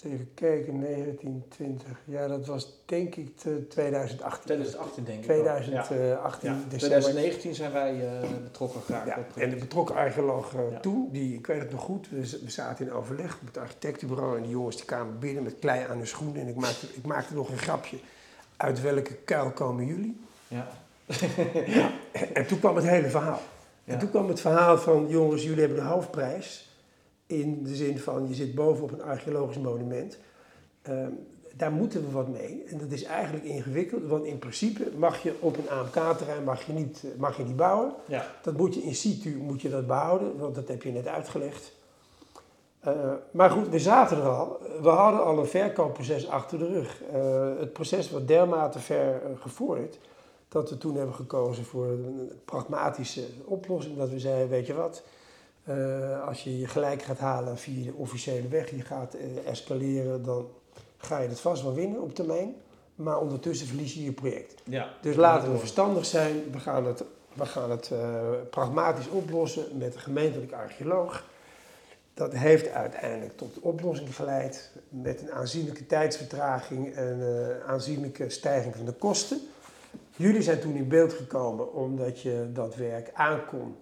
Even 0.03 0.33
kijken, 0.33 0.79
1920. 0.79 1.99
Ja, 2.05 2.27
dat 2.27 2.45
was 2.45 2.81
denk 2.85 3.15
ik 3.15 3.37
2018. 3.69 4.43
2018 4.43 5.03
denk 5.03 5.19
ik 5.19 5.23
2018, 5.23 6.49
ja. 6.49 6.57
2019 6.67 7.55
zijn 7.55 7.71
wij 7.71 8.21
uh, 8.21 8.29
betrokken 8.43 8.81
geraakt. 8.81 9.35
Ja, 9.35 9.41
en 9.41 9.49
de 9.49 9.55
betrokken 9.55 9.95
archeoloog 9.95 10.53
uh, 10.53 10.79
toen, 10.79 11.09
die, 11.11 11.37
ik 11.37 11.47
weet 11.47 11.59
het 11.59 11.71
nog 11.71 11.81
goed, 11.81 12.09
we, 12.09 12.39
we, 12.43 12.49
zaten 12.49 12.85
in 12.85 12.91
overleg 12.91 13.39
op 13.41 13.47
het 13.47 13.57
architectenbureau 13.57 14.35
en 14.37 14.41
die 14.41 14.51
jongens 14.51 14.75
die 14.75 14.85
kwamen 14.85 15.19
binnen 15.19 15.43
met 15.43 15.59
klei 15.59 15.85
aan 15.89 15.97
hun 15.97 16.07
schoenen 16.07 16.41
en 16.41 16.47
ik 16.47 16.55
maakte, 16.55 16.87
ik 16.93 17.05
maakte 17.05 17.33
nog 17.33 17.49
een 17.49 17.57
grapje. 17.57 17.97
Uit 18.61 18.81
welke 18.81 19.15
kuil 19.15 19.51
komen 19.51 19.85
jullie? 19.85 20.19
Ja. 20.47 20.67
ja. 21.65 21.91
En 22.33 22.47
toen 22.47 22.59
kwam 22.59 22.75
het 22.75 22.85
hele 22.85 23.09
verhaal. 23.09 23.41
En 23.83 23.99
toen 23.99 24.09
kwam 24.09 24.27
het 24.27 24.39
verhaal 24.39 24.77
van, 24.77 25.07
jongens, 25.07 25.43
jullie 25.43 25.59
hebben 25.59 25.77
de 25.77 25.83
hoofdprijs 25.83 26.69
in 27.25 27.63
de 27.63 27.75
zin 27.75 27.99
van 27.99 28.27
je 28.27 28.33
zit 28.33 28.55
bovenop 28.55 28.91
een 28.91 29.01
archeologisch 29.01 29.57
monument. 29.57 30.17
Ehm, 30.81 31.09
daar 31.55 31.71
moeten 31.71 32.05
we 32.05 32.11
wat 32.11 32.27
mee. 32.27 32.63
En 32.67 32.77
dat 32.77 32.91
is 32.91 33.03
eigenlijk 33.03 33.45
ingewikkeld, 33.45 34.03
want 34.03 34.25
in 34.25 34.39
principe 34.39 34.91
mag 34.97 35.23
je 35.23 35.35
op 35.39 35.57
een 35.57 35.69
AMK-terrein 35.69 36.43
mag 36.43 36.65
je 36.65 36.73
niet, 36.73 37.03
mag 37.17 37.37
je 37.37 37.43
niet 37.43 37.55
bouwen. 37.55 37.93
Ja. 38.07 38.25
Dat 38.41 38.57
moet 38.57 38.73
je 38.73 38.81
in 38.81 38.95
situ 38.95 39.37
moet 39.37 39.61
je 39.61 39.69
dat 39.69 39.87
behouden, 39.87 40.37
want 40.37 40.55
dat 40.55 40.67
heb 40.67 40.83
je 40.83 40.91
net 40.91 41.07
uitgelegd. 41.07 41.71
Uh, 42.87 42.93
maar 43.31 43.49
goed, 43.49 43.69
we 43.69 43.79
zaten 43.79 44.17
er 44.17 44.27
al. 44.27 44.59
We 44.81 44.89
hadden 44.89 45.23
al 45.23 45.39
een 45.39 45.47
verkoopproces 45.47 46.29
achter 46.29 46.59
de 46.59 46.67
rug. 46.67 47.01
Uh, 47.13 47.59
het 47.59 47.73
proces 47.73 48.11
was 48.11 48.25
dermate 48.25 48.79
ver 48.79 49.13
uh, 49.13 49.41
gevorderd 49.41 49.97
dat 50.47 50.69
we 50.69 50.77
toen 50.77 50.95
hebben 50.95 51.15
gekozen 51.15 51.65
voor 51.65 51.85
een 51.85 52.31
pragmatische 52.45 53.23
oplossing. 53.45 53.97
Dat 53.97 54.09
we 54.09 54.19
zeiden, 54.19 54.49
weet 54.49 54.67
je 54.67 54.73
wat, 54.73 55.03
uh, 55.69 56.27
als 56.27 56.43
je 56.43 56.59
je 56.59 56.67
gelijk 56.67 57.01
gaat 57.01 57.19
halen 57.19 57.57
via 57.57 57.83
de 57.83 57.93
officiële 57.93 58.47
weg, 58.47 58.69
je 58.69 58.81
gaat 58.81 59.15
escaleren, 59.45 60.23
dan 60.23 60.47
ga 60.97 61.19
je 61.19 61.29
het 61.29 61.39
vast 61.39 61.63
wel 61.63 61.73
winnen 61.73 62.01
op 62.01 62.15
termijn. 62.15 62.55
Maar 62.95 63.19
ondertussen 63.19 63.67
verlies 63.67 63.93
je 63.93 64.03
je 64.03 64.11
project. 64.11 64.61
Ja, 64.63 64.89
dus 65.01 65.15
laten 65.15 65.51
we 65.51 65.57
verstandig 65.57 66.05
zijn. 66.05 66.51
We 66.51 66.59
gaan 66.59 66.85
het, 66.85 67.03
we 67.33 67.45
gaan 67.45 67.71
het 67.71 67.91
pragmatisch 68.49 69.07
oplossen 69.07 69.77
met 69.77 69.93
een 69.93 69.99
gemeentelijk 69.99 70.51
archeoloog. 70.51 71.29
Dat 72.13 72.33
heeft 72.33 72.69
uiteindelijk 72.69 73.37
tot 73.37 73.53
de 73.53 73.61
oplossing 73.61 74.15
geleid 74.15 74.71
met 74.89 75.21
een 75.21 75.31
aanzienlijke 75.31 75.85
tijdsvertraging 75.85 76.93
en 76.93 77.19
een 77.19 77.61
aanzienlijke 77.61 78.29
stijging 78.29 78.75
van 78.75 78.85
de 78.85 78.93
kosten. 78.93 79.39
Jullie 80.15 80.41
zijn 80.41 80.59
toen 80.59 80.75
in 80.75 80.87
beeld 80.87 81.13
gekomen 81.13 81.73
omdat 81.73 82.21
je 82.21 82.49
dat 82.53 82.75
werk 82.75 83.09
aankon 83.13 83.75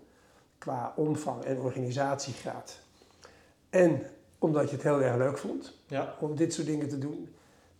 qua 0.57 0.93
omvang 0.95 1.43
en 1.43 1.59
organisatiegraad. 1.59 2.79
En 3.69 4.01
omdat 4.39 4.69
je 4.69 4.75
het 4.75 4.83
heel 4.83 5.01
erg 5.01 5.17
leuk 5.17 5.37
vond 5.37 5.73
ja. 5.87 6.15
om 6.19 6.35
dit 6.35 6.53
soort 6.53 6.67
dingen 6.67 6.89
te 6.89 6.97
doen. 6.97 7.29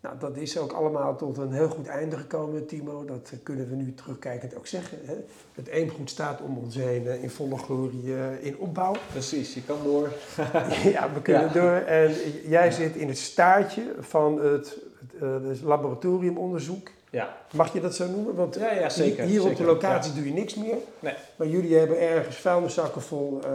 Nou, 0.02 0.16
dat 0.20 0.38
is 0.38 0.58
ook 0.58 0.72
allemaal 0.72 1.16
tot 1.16 1.38
een 1.38 1.52
heel 1.52 1.70
goed 1.70 1.88
einde 1.88 2.18
gekomen, 2.18 2.66
Timo. 2.66 3.06
Dat 3.06 3.34
kunnen 3.44 3.70
we 3.70 3.76
nu 3.76 3.94
terugkijkend 3.94 4.56
ook 4.56 4.68
zeggen. 4.68 4.98
Hè. 5.06 5.16
Het 5.54 5.68
eemgoed 5.68 6.10
staat 6.10 6.42
om 6.42 6.58
ons 6.58 6.76
heen 6.76 7.08
eh, 7.08 7.24
in 7.24 7.30
volle 7.30 7.58
glorie 7.58 8.16
eh, 8.16 8.46
in 8.46 8.58
opbouw. 8.58 8.96
Precies, 9.12 9.54
je 9.54 9.64
kan 9.64 9.78
door. 9.84 10.10
ja, 10.96 11.14
we 11.14 11.22
kunnen 11.22 11.54
door. 11.54 11.74
En 11.74 12.14
jij 12.48 12.72
zit 12.72 12.96
in 12.96 13.08
het 13.08 13.18
staartje 13.18 13.96
van 14.00 14.42
het, 14.42 14.78
het, 15.00 15.22
eh, 15.22 15.48
het 15.48 15.62
laboratoriumonderzoek 15.62 16.90
ja. 17.12 17.38
Mag 17.54 17.74
je 17.74 17.82
dat 17.82 17.96
zo 17.96 18.08
noemen? 18.08 18.36
Want 18.36 18.56
ja, 18.56 18.72
ja, 18.72 18.90
zeker, 18.90 19.26
hier 19.26 19.44
op 19.44 19.56
de 19.56 19.64
locatie 19.64 20.14
doe 20.14 20.26
je 20.26 20.34
niks 20.34 20.56
meer. 20.56 20.78
Nee. 21.00 21.14
Maar 21.36 21.48
jullie 21.48 21.76
hebben 21.76 22.00
ergens 22.00 22.36
vuilniszakken 22.36 23.02
vol 23.02 23.42
uh, 23.46 23.52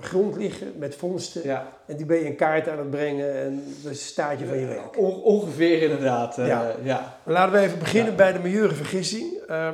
grond 0.00 0.36
liggen 0.36 0.72
met 0.78 0.94
vondsten. 0.94 1.42
Ja. 1.42 1.72
En 1.86 1.96
die 1.96 2.06
ben 2.06 2.16
je 2.16 2.24
in 2.24 2.36
kaart 2.36 2.68
aan 2.68 2.78
het 2.78 2.90
brengen 2.90 3.34
en 3.34 3.64
dat 3.82 3.92
is 3.92 3.98
het 3.98 4.08
staartje 4.08 4.46
van 4.46 4.58
je 4.58 4.66
werk. 4.66 4.98
ongeveer 5.24 5.82
inderdaad. 5.82 6.38
Uh, 6.38 6.46
ja. 6.46 6.74
ja. 6.82 7.18
Laten 7.24 7.52
we 7.52 7.58
even 7.58 7.78
beginnen 7.78 8.16
bij 8.16 8.32
de 8.32 8.38
majeure 8.38 8.74
vergissing. 8.74 9.32
Uh, 9.50 9.70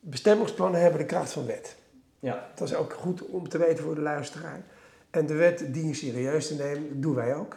bestemmingsplannen 0.00 0.80
hebben 0.80 1.00
de 1.00 1.06
kracht 1.06 1.32
van 1.32 1.46
wet. 1.46 1.76
Ja. 2.18 2.48
Dat 2.54 2.68
is 2.68 2.74
ook 2.74 2.92
goed 2.92 3.26
om 3.26 3.48
te 3.48 3.58
weten 3.58 3.84
voor 3.84 3.94
de 3.94 4.00
luisteraar. 4.00 4.62
En 5.10 5.26
de 5.26 5.34
wet 5.34 5.64
die 5.68 5.86
je 5.86 5.94
serieus 5.94 6.46
te 6.46 6.54
nemen, 6.54 6.88
dat 6.88 7.02
doen 7.02 7.14
wij 7.14 7.34
ook. 7.34 7.56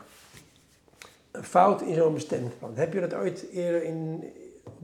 Een 1.31 1.43
fout 1.43 1.81
in 1.81 1.95
zo'n 1.95 2.13
bestemmingsplan. 2.13 2.75
Heb 2.75 2.93
je 2.93 2.99
dat 2.99 3.13
ooit 3.13 3.45
eerder 3.51 3.83
in, 3.83 4.23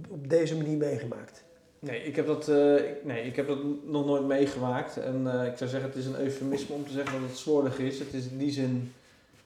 op 0.09 0.29
deze 0.29 0.57
manier 0.57 0.77
meegemaakt? 0.77 1.43
Nee, 1.81 2.03
ik 2.03 2.15
heb 2.15 2.27
dat, 2.27 2.47
uh, 2.49 2.81
nee, 3.03 3.23
ik 3.23 3.35
heb 3.35 3.47
dat 3.47 3.57
nog 3.85 4.05
nooit 4.05 4.25
meegemaakt. 4.25 4.97
En 4.97 5.21
uh, 5.25 5.45
ik 5.45 5.57
zou 5.57 5.69
zeggen, 5.69 5.89
het 5.89 5.97
is 5.97 6.05
een 6.05 6.19
eufemisme 6.19 6.75
om 6.75 6.85
te 6.85 6.91
zeggen 6.91 7.19
dat 7.21 7.29
het 7.29 7.37
slordig 7.37 7.79
is. 7.79 7.99
Het 7.99 8.13
is 8.13 8.25
in 8.27 8.37
die 8.37 8.51
zin 8.51 8.93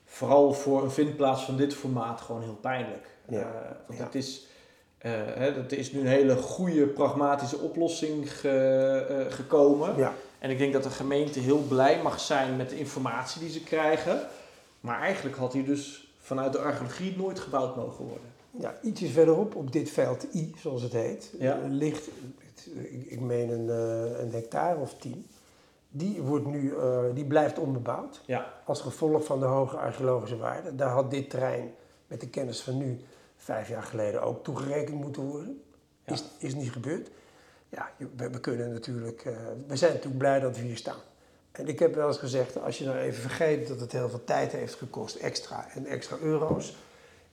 vooral 0.05 0.53
voor 0.53 0.83
een 0.83 0.91
vindplaats 0.91 1.43
van 1.43 1.57
dit 1.57 1.73
formaat 1.73 2.21
gewoon 2.21 2.41
heel 2.41 2.57
pijnlijk. 2.61 3.07
Ja. 3.29 3.39
Eh, 3.39 3.71
want 3.87 3.99
Ja. 3.99 4.05
het 4.05 4.15
is, 4.15 4.45
eh, 4.97 5.11
hè, 5.11 5.51
het 5.53 5.71
is 5.71 5.91
nu 5.91 5.99
een 5.99 6.05
hele 6.07 6.35
goede 6.35 6.85
pragmatische 6.87 7.57
oplossing 7.57 8.33
ge- 8.39 9.05
eh, 9.27 9.33
gekomen. 9.33 9.97
Ja, 9.97 10.13
En 10.39 10.49
ik 10.51 10.57
denk 10.57 10.73
dat 10.73 10.83
de 10.83 10.89
gemeente 10.89 11.39
heel 11.39 11.59
blij 11.67 12.01
mag 12.01 12.19
zijn 12.19 12.55
met 12.55 12.69
de 12.69 12.77
informatie 12.77 13.41
die 13.41 13.49
ze 13.49 13.63
krijgen. 13.63 14.19
Maar 14.79 14.99
eigenlijk 15.01 15.35
had 15.35 15.53
hier 15.53 15.65
dus 15.65 16.07
vanuit 16.19 16.51
de 16.51 16.59
archeologie 16.59 17.17
nooit 17.17 17.39
gebouwd 17.39 17.75
mogen 17.75 18.05
worden. 18.05 18.33
Ja, 18.59 18.75
ietsjes 18.81 19.11
verderop 19.11 19.55
op 19.55 19.71
dit 19.71 19.89
veld 19.89 20.33
I, 20.33 20.53
zoals 20.57 20.81
het 20.81 20.91
heet, 20.93 21.31
Ja. 21.39 21.59
eh, 21.61 21.69
ligt, 21.69 22.07
ik, 22.73 23.05
ik 23.05 23.19
meen 23.19 23.49
een, 23.49 23.69
eh, 23.69 24.19
een 24.19 24.31
hectare 24.31 24.79
of 24.79 24.93
tien. 24.93 25.27
Die, 25.89 26.21
wordt 26.21 26.45
nu, 26.45 26.75
eh, 26.75 26.99
die 27.13 27.25
blijft 27.25 27.59
onbebouwd 27.59 28.21
Ja, 28.25 28.53
als 28.65 28.81
gevolg 28.81 29.25
van 29.25 29.39
de 29.39 29.45
hoge 29.45 29.77
archeologische 29.77 30.37
waarde. 30.37 30.75
Daar 30.75 30.89
had 30.89 31.11
dit 31.11 31.29
terrein 31.29 31.73
met 32.07 32.19
de 32.21 32.29
kennis 32.29 32.61
van 32.61 32.77
nu 32.77 32.99
vijf 33.37 33.67
jaar 33.69 33.83
geleden 33.83 34.21
ook 34.21 34.43
toegerekend 34.43 35.01
moeten 35.01 35.21
worden. 35.23 35.61
Ja. 36.05 36.13
Is, 36.13 36.23
is 36.37 36.55
niet 36.55 36.71
gebeurd. 36.71 37.09
Ja, 37.69 37.89
we, 38.15 38.29
we 38.29 38.39
kunnen 38.39 38.71
natuurlijk, 38.73 39.23
we 39.67 39.75
zijn 39.75 39.91
natuurlijk 39.91 40.17
blij 40.17 40.39
dat 40.39 40.57
we 40.57 40.61
hier 40.63 40.77
staan. 40.77 40.99
En 41.51 41.67
ik 41.67 41.79
heb 41.79 41.95
wel 41.95 42.07
eens 42.07 42.17
gezegd, 42.17 42.61
als 42.61 42.77
je 42.77 42.85
nou 42.85 42.97
even 42.97 43.21
vergeet 43.21 43.67
dat 43.67 43.79
het 43.79 43.91
heel 43.91 44.09
veel 44.09 44.23
tijd 44.23 44.51
heeft 44.51 44.73
gekost, 44.73 45.15
extra 45.15 45.67
en 45.73 45.85
extra 45.85 46.17
euro's, 46.21 46.75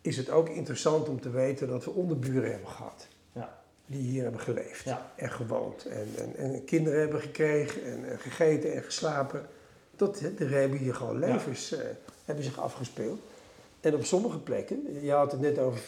is 0.02 0.16
het 0.16 0.30
ook 0.30 0.48
interessant 0.48 1.08
om 1.08 1.20
te 1.20 1.30
weten 1.30 1.68
dat 1.68 1.84
we 1.84 1.90
onderburen 1.90 2.50
hebben 2.50 2.68
gehad. 2.68 3.06
Ja. 3.32 3.60
Die 3.86 4.02
hier 4.02 4.22
hebben 4.22 4.40
geleefd 4.40 4.84
Ja. 4.84 5.12
en 5.16 5.30
gewoond. 5.30 5.84
En, 5.86 6.08
en, 6.18 6.36
en 6.36 6.64
kinderen 6.64 7.00
hebben 7.00 7.20
gekregen 7.20 7.84
en, 7.84 8.10
en 8.10 8.18
gegeten 8.18 8.72
en 8.74 8.82
geslapen. 8.82 9.46
Hè, 9.98 10.34
er 10.38 10.50
hebben 10.50 10.78
hier 10.78 10.94
gewoon 10.94 11.20
Ja. 11.20 11.26
levens 11.32 11.72
eh, 11.72 11.78
hebben 12.24 12.44
zich 12.44 12.60
afgespeeld. 12.60 13.20
En 13.80 13.94
op 13.94 14.04
sommige 14.04 14.38
plekken, 14.38 15.02
je 15.04 15.10
had 15.12 15.32
het 15.32 15.40
net 15.40 15.58
over 15.58 15.80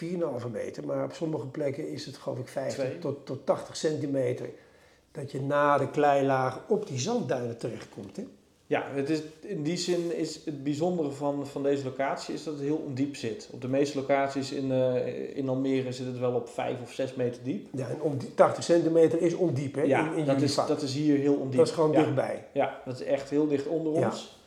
4,5 0.44 0.50
meter, 0.50 0.86
maar 0.86 1.04
op 1.04 1.12
sommige 1.12 1.46
plekken 1.46 1.88
is 1.88 2.06
het 2.06 2.16
geloof 2.16 2.38
ik 2.38 2.48
50 2.48 2.84
Twee. 2.84 2.98
tot, 2.98 3.26
tot 3.26 3.46
80 3.46 3.76
centimeter. 3.76 4.48
Dat 5.12 5.32
je 5.32 5.40
na 5.42 5.78
de 5.78 5.90
kleilaag 5.90 6.60
op 6.68 6.86
die 6.86 6.98
zandduinen 6.98 7.58
terechtkomt. 7.58 8.16
Hè? 8.16 8.26
Ja 8.66 8.84
het 8.94 9.10
is, 9.10 9.20
in 9.40 9.62
die 9.62 9.76
zin 9.76 10.16
is 10.16 10.40
het 10.44 10.62
bijzondere 10.64 11.10
van, 11.10 11.46
van 11.46 11.62
deze 11.62 11.84
locatie 11.84 12.34
is 12.34 12.44
dat 12.44 12.54
het 12.54 12.62
heel 12.62 12.82
ondiep 12.86 13.16
zit. 13.16 13.48
Op 13.52 13.60
de 13.60 13.68
meeste 13.68 13.98
locaties 13.98 14.52
in, 14.52 14.72
eh, 14.72 15.36
in 15.36 15.48
Almere 15.48 15.92
zit 15.92 16.06
het 16.06 16.18
wel 16.18 16.32
op 16.34 16.48
5 16.48 16.80
of 16.82 16.92
6 16.92 17.14
meter 17.14 17.42
diep. 17.42 17.66
Ja, 17.72 17.88
en 17.88 18.00
om 18.00 18.18
die 18.18 18.34
80 18.34 18.64
centimeter 18.64 19.20
is 19.22 19.34
ondiep 19.34 19.74
hè, 19.74 19.82
Ja, 19.82 20.10
in, 20.12 20.16
in 20.18 20.24
dat, 20.24 20.40
is, 20.42 20.54
vak. 20.54 20.68
dat 20.68 20.82
is 20.82 20.94
hier 20.94 21.18
heel 21.18 21.34
ondiep. 21.34 21.56
Dat 21.58 21.66
is 21.68 21.72
gewoon 21.72 21.92
ja. 21.92 21.98
dichtbij. 22.00 22.44
Ja, 22.52 22.80
dat 22.84 23.00
is 23.00 23.06
echt 23.06 23.30
heel 23.30 23.46
dicht 23.46 23.66
onder 23.66 23.92
Ja. 23.92 24.06
ons. 24.06 24.38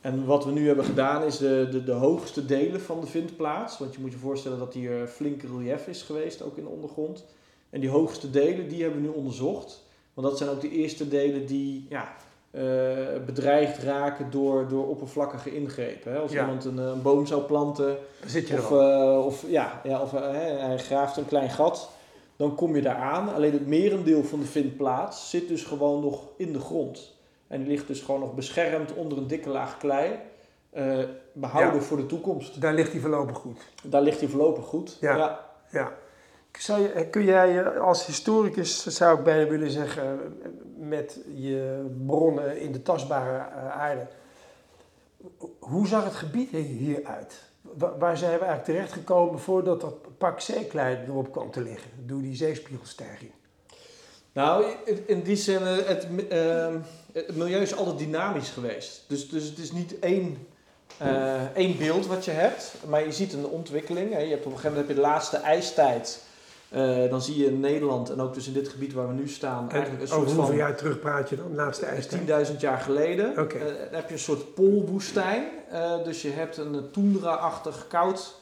En 0.00 0.24
wat 0.26 0.44
we 0.44 0.50
nu 0.50 0.66
hebben 0.66 0.84
gedaan 0.84 1.24
is 1.24 1.36
de, 1.38 1.68
de, 1.70 1.84
de 1.84 1.92
hoogste 1.92 2.46
delen 2.46 2.80
van 2.80 3.00
de 3.00 3.06
vindplaats. 3.06 3.78
Want 3.78 3.94
je 3.94 4.00
moet 4.00 4.12
je 4.12 4.18
voorstellen 4.18 4.58
dat 4.58 4.74
hier 4.74 5.06
flink 5.06 5.42
relief 5.42 5.86
is 5.86 6.02
geweest, 6.02 6.42
ook 6.42 6.56
in 6.56 6.64
de 6.64 6.70
ondergrond. 6.70 7.24
En 7.70 7.80
die 7.80 7.90
hoogste 7.90 8.30
delen, 8.30 8.68
die 8.68 8.82
hebben 8.82 9.00
we 9.02 9.08
nu 9.08 9.14
onderzocht. 9.14 9.82
Want 10.14 10.28
dat 10.28 10.38
zijn 10.38 10.50
ook 10.50 10.60
de 10.60 10.70
eerste 10.70 11.08
delen 11.08 11.46
die 11.46 11.86
ja, 11.88 12.02
eh, 12.02 12.08
bedreigd 13.26 13.78
raken 13.82 14.30
door, 14.30 14.68
door 14.68 14.88
oppervlakkige 14.88 15.54
ingrepen. 15.54 16.12
Hè? 16.12 16.18
Als 16.18 16.32
Ja. 16.32 16.40
iemand 16.40 16.64
een, 16.64 16.78
eh, 16.78 16.84
een 16.84 17.02
boom 17.02 17.26
zou 17.26 17.42
planten 17.42 17.86
Dan 18.20 18.30
zit 18.30 18.48
je 18.48 18.54
of, 18.58 18.70
eh, 18.70 19.26
of, 19.26 19.44
ja, 19.48 19.80
ja, 19.84 20.00
of 20.02 20.14
eh, 20.14 20.20
hij 20.60 20.78
graaft 20.78 21.16
een 21.16 21.26
klein 21.26 21.50
gat, 21.50 21.90
dan 22.36 22.54
kom 22.54 22.76
je 22.76 22.82
daar 22.82 22.96
aan. 22.96 23.34
Alleen 23.34 23.52
het 23.52 23.66
merendeel 23.66 24.24
van 24.24 24.38
de 24.40 24.44
vindplaats 24.46 25.30
zit 25.30 25.48
dus 25.48 25.64
gewoon 25.64 26.00
nog 26.02 26.22
in 26.36 26.52
de 26.52 26.60
grond. 26.60 27.14
En 27.46 27.58
die 27.58 27.68
ligt 27.68 27.86
dus 27.86 28.00
gewoon 28.00 28.20
nog 28.20 28.34
beschermd 28.34 28.94
onder 28.94 29.18
een 29.18 29.26
dikke 29.26 29.48
laag 29.48 29.78
klei. 29.78 30.10
eh, 30.70 30.98
behouden 31.32 31.74
Ja. 31.74 31.80
voor 31.86 31.96
de 31.96 32.06
toekomst. 32.06 32.60
Daar 32.60 32.74
ligt 32.74 32.92
hij 32.92 33.00
voorlopig 33.00 33.36
goed. 33.36 33.60
Daar 33.84 34.02
ligt 34.02 34.20
hij 34.20 34.28
voorlopig 34.28 34.64
goed. 34.64 34.96
Ja. 35.00 35.16
ja. 35.16 35.40
Ja. 35.70 35.92
Je, 36.58 37.06
kun 37.10 37.24
jij 37.24 37.52
je 37.52 37.78
als 37.78 38.06
historicus, 38.06 38.86
zou 38.86 39.18
ik 39.18 39.24
bijna 39.24 39.50
willen 39.50 39.70
zeggen, 39.70 40.18
met 40.78 41.18
je 41.34 41.84
bronnen 42.06 42.60
in 42.60 42.72
de 42.72 42.82
tastbare 42.82 43.36
eh, 43.38 43.68
aarde, 43.80 44.06
hoe 45.58 45.86
zag 45.86 46.04
het 46.04 46.14
gebied 46.14 46.50
hier 46.50 47.00
uit? 47.04 47.34
Wa- 47.60 47.98
Waar 47.98 48.16
zijn 48.16 48.30
we 48.38 48.44
eigenlijk 48.44 48.64
terechtgekomen 48.64 49.40
voordat 49.40 49.80
dat 49.80 50.18
pak 50.18 50.40
zeeklei 50.40 50.98
erop 51.06 51.32
kwam 51.32 51.50
te 51.50 51.60
liggen, 51.60 51.90
door 52.06 52.20
die 52.22 52.34
zeespiegelstijging? 52.36 53.30
Nou, 54.32 54.64
in- 55.06 55.22
die 55.22 55.36
zin, 55.36 55.62
eh, 55.66 55.76
het, 55.86 56.06
ehm, 56.28 56.78
het 57.12 57.36
milieu 57.36 57.60
is 57.60 57.76
altijd 57.76 57.98
dynamisch 57.98 58.50
geweest. 58.50 59.04
Dus, 59.08 59.28
dus 59.28 59.44
het 59.48 59.58
is 59.58 59.72
niet 59.72 59.98
één, 59.98 60.46
eh, 60.98 61.56
één 61.56 61.78
beeld 61.78 62.06
wat 62.06 62.24
je 62.24 62.30
hebt, 62.30 62.74
maar 62.88 63.04
je 63.04 63.12
ziet 63.12 63.32
een 63.32 63.46
ontwikkeling. 63.46 64.10
Je 64.10 64.16
hebt 64.16 64.32
op 64.46 64.52
een 64.52 64.58
gegeven 64.58 64.68
moment 64.70 64.86
heb 64.88 64.96
je 64.96 65.02
de 65.02 65.08
laatste 65.08 65.36
ijstijd. 65.36 66.22
Eh, 66.72 67.10
dan 67.10 67.22
zie 67.22 67.38
je 67.38 67.46
in 67.46 67.60
Nederland 67.60 68.10
en 68.10 68.20
ook 68.20 68.34
dus 68.34 68.46
in 68.46 68.52
dit 68.52 68.68
gebied 68.68 68.92
waar 68.92 69.08
we 69.08 69.12
nu 69.14 69.28
staan, 69.28 69.70
eigenlijk 69.70 70.02
een 70.02 70.08
over 70.08 70.08
soort 70.16 70.26
hoeveel 70.26 70.44
van 70.46 70.56
jaar 70.56 70.76
terug 70.76 71.00
praat 71.00 71.28
je 71.28 71.36
dan? 71.36 71.54
Laatste 71.54 71.86
ijstijd? 71.86 72.48
10.000 72.50 72.56
jaar 72.60 72.78
geleden. 72.78 73.38
Oké. 73.38 73.56
Eh, 73.58 73.64
dan 73.66 73.74
heb 74.00 74.06
je 74.08 74.14
een 74.14 74.20
soort 74.20 74.54
poolwoestijn. 74.54 75.44
Eh, 75.70 76.04
dus 76.04 76.22
je 76.22 76.30
hebt 76.30 76.56
een 76.56 76.74
eh, 76.74 76.80
toendra-achtig 76.92 77.86
koud 77.88 78.34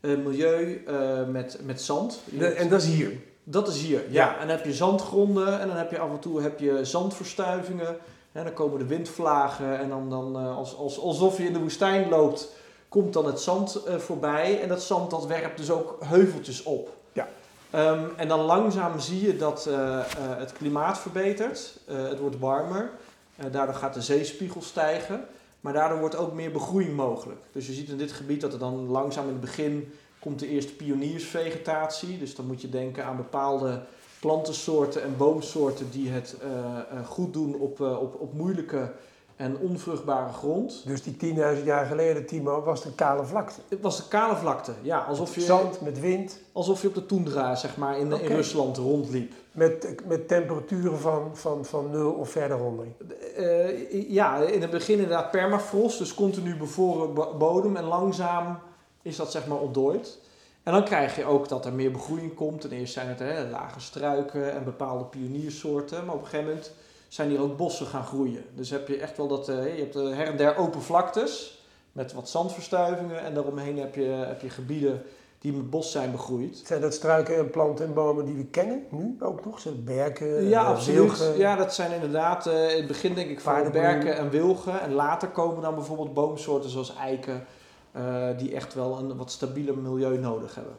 eh, 0.00 0.16
milieu 0.24 0.82
eh, 0.86 0.94
met, 1.30 1.58
met 1.64 1.80
zand. 1.82 2.20
De- 2.24 2.46
en 2.48 2.68
dat 2.68 2.82
is 2.82 2.88
hier. 2.88 3.12
dat 3.44 3.68
is 3.68 3.80
hier, 3.82 4.02
ja. 4.10 4.32
En 4.32 4.46
dan 4.46 4.56
heb 4.56 4.64
je 4.64 4.72
zandgronden 4.74 5.60
en 5.60 5.68
dan 5.68 5.76
heb 5.76 5.90
je 5.90 5.98
af 5.98 6.10
en 6.10 6.18
toe 6.18 6.40
heb 6.42 6.58
je 6.58 6.84
zandverstuivingen. 6.84 7.96
En 8.32 8.44
dan 8.44 8.52
komen 8.52 8.78
de 8.78 8.86
windvlagen 8.86 9.78
en 9.78 9.88
dan, 9.88 10.10
dan 10.10 10.36
eh, 10.38 10.56
als, 10.56 10.76
als, 10.76 10.98
alsof 11.00 11.36
je 11.38 11.44
in 11.44 11.52
de 11.52 11.58
woestijn 11.58 12.08
loopt, 12.08 12.48
komt 12.88 13.12
dan 13.12 13.26
het 13.26 13.40
zand 13.40 13.82
eh, 13.86 13.96
voorbij. 13.96 14.60
En 14.62 14.68
dat 14.68 14.82
zand 14.82 15.10
dat 15.10 15.26
werpt 15.26 15.56
dus 15.58 15.70
ook 15.70 15.96
heuveltjes 16.04 16.62
op. 16.62 16.96
Ehm, 17.70 18.04
en 18.16 18.28
dan 18.28 18.40
langzaam 18.40 19.00
zie 19.00 19.26
je 19.26 19.36
dat 19.36 19.66
eh, 19.66 19.98
eh, 19.98 20.04
het 20.16 20.52
klimaat 20.52 20.98
verbetert. 20.98 21.78
Eh, 21.86 22.08
het 22.08 22.18
wordt 22.18 22.38
warmer. 22.38 22.90
Daardoor 23.50 23.74
gaat 23.74 23.94
de 23.94 24.02
zeespiegel 24.02 24.62
stijgen. 24.62 25.24
Maar 25.60 25.72
daardoor 25.72 25.98
wordt 25.98 26.16
ook 26.16 26.32
meer 26.32 26.52
begroeiing 26.52 26.96
mogelijk. 26.96 27.40
Dus 27.52 27.66
je 27.66 27.72
ziet 27.72 27.88
in 27.88 27.96
dit 27.96 28.12
gebied 28.12 28.40
dat 28.40 28.52
er 28.52 28.58
dan 28.58 28.86
langzaam 28.86 29.24
in 29.24 29.30
het 29.30 29.40
begin 29.40 29.92
komt 30.18 30.38
de 30.38 30.48
eerste 30.48 30.74
pioniersvegetatie. 30.74 32.18
Dus 32.18 32.34
dan 32.34 32.46
moet 32.46 32.60
je 32.60 32.68
denken 32.68 33.04
aan 33.04 33.16
bepaalde 33.16 33.80
plantensoorten 34.20 35.02
en 35.02 35.16
boomsoorten 35.16 35.90
die 35.90 36.10
het 36.10 36.36
goed 37.06 37.32
doen 37.32 37.54
op, 37.54 37.80
op, 37.80 38.20
op 38.20 38.32
moeilijke 38.32 38.92
en 39.38 39.58
onvruchtbare 39.58 40.32
grond. 40.32 40.82
Dus 40.86 41.02
die 41.02 41.34
10.000 41.56 41.64
jaar 41.64 41.86
geleden, 41.86 42.26
Timo, 42.26 42.62
was 42.62 42.82
de 42.82 42.92
kale 42.94 43.24
vlakte. 43.24 43.60
Het 43.68 43.80
was 43.80 43.96
de 43.96 44.08
kale 44.08 44.36
vlakte, 44.36 44.72
ja, 44.82 44.98
alsof 44.98 45.34
je, 45.34 45.40
Zand 45.40 45.80
met 45.80 46.00
wind, 46.00 46.40
alsof 46.52 46.82
je 46.82 46.88
op 46.88 46.94
de 46.94 47.06
toendra 47.06 47.54
zeg 47.54 47.76
maar, 47.76 47.98
in, 47.98 48.12
in. 48.12 48.26
Rusland 48.26 48.76
rondliep. 48.76 49.32
met, 49.52 49.94
met 50.06 50.28
temperaturen 50.28 50.98
van, 50.98 51.30
van, 51.36 51.64
van 51.64 51.90
0 51.90 52.10
of 52.10 52.30
verder 52.30 52.58
onder. 52.58 52.86
Eh, 53.36 54.10
ja, 54.10 54.36
in 54.36 54.60
het 54.62 54.70
begin 54.70 54.94
inderdaad 54.94 55.30
permafrost, 55.30 55.98
dus 55.98 56.14
continu 56.14 56.56
bevroren 56.56 57.14
bo- 57.14 57.34
bodem 57.36 57.76
en 57.76 57.84
langzaam 57.84 58.58
is 59.02 59.16
dat 59.16 59.30
zeg 59.30 59.46
maar 59.46 59.58
ontdooid. 59.58 60.18
En 60.62 60.72
dan 60.72 60.84
krijg 60.84 61.16
je 61.16 61.24
ook 61.24 61.48
dat 61.48 61.66
er 61.66 61.72
meer 61.72 61.90
begroeiing 61.92 62.34
komt. 62.34 62.60
Ten 62.60 62.70
eerste 62.70 62.92
zijn 62.92 63.08
het 63.08 63.18
hè, 63.18 63.50
lage 63.50 63.80
struiken 63.80 64.52
en 64.52 64.64
bepaalde 64.64 65.04
pioniersoorten, 65.04 66.04
maar 66.04 66.14
op 66.14 66.20
een 66.20 66.26
gegeven 66.26 66.46
moment 66.50 66.72
zijn 67.08 67.28
hier 67.28 67.40
ook 67.40 67.56
bossen 67.56 67.86
gaan 67.86 68.04
groeien. 68.04 68.44
Dus 68.54 68.70
heb 68.70 68.88
je 68.88 68.98
echt 68.98 69.16
wel 69.16 69.28
dat, 69.28 69.48
eh, 69.48 69.76
je 69.76 69.80
hebt 69.80 69.94
her 69.94 70.26
en 70.26 70.36
der 70.36 70.56
open 70.56 70.82
vlaktes 70.82 71.62
met 71.92 72.12
wat 72.12 72.28
zandverstuivingen 72.28 73.20
en 73.20 73.34
daaromheen 73.34 73.78
heb 73.78 73.94
je, 73.94 74.02
heb 74.02 74.40
je 74.40 74.50
gebieden 74.50 75.02
die 75.38 75.52
met 75.52 75.70
bos 75.70 75.92
zijn 75.92 76.12
begroeid. 76.12 76.62
Zijn 76.64 76.80
dat 76.80 76.94
struiken 76.94 77.36
en 77.36 77.50
planten 77.50 77.86
en 77.86 77.94
bomen 77.94 78.24
die 78.24 78.34
we 78.34 78.44
kennen 78.44 78.84
nu 78.90 79.16
ook 79.20 79.44
nog? 79.44 79.60
Zijn 79.60 79.84
berken? 79.84 80.48
Ja, 80.48 80.62
eh, 80.62 80.68
absoluut. 80.68 80.98
wilgen? 80.98 81.38
Ja, 81.38 81.56
dat 81.56 81.74
zijn 81.74 81.92
inderdaad 81.92 82.46
eh, 82.46 82.70
in 82.70 82.76
het 82.76 82.86
begin 82.86 83.14
denk 83.14 83.30
ik 83.30 83.42
Paardenbloem. 83.42 83.82
berken 83.82 84.16
en 84.16 84.30
wilgen. 84.30 84.80
En 84.80 84.92
later 84.92 85.28
komen 85.28 85.62
dan 85.62 85.74
bijvoorbeeld 85.74 86.14
boomsoorten 86.14 86.70
zoals 86.70 86.96
eiken, 86.96 87.46
die 88.36 88.54
echt 88.54 88.74
wel 88.74 88.98
een 88.98 89.16
wat 89.16 89.30
stabieler 89.30 89.78
milieu 89.78 90.18
nodig 90.18 90.54
hebben. 90.54 90.76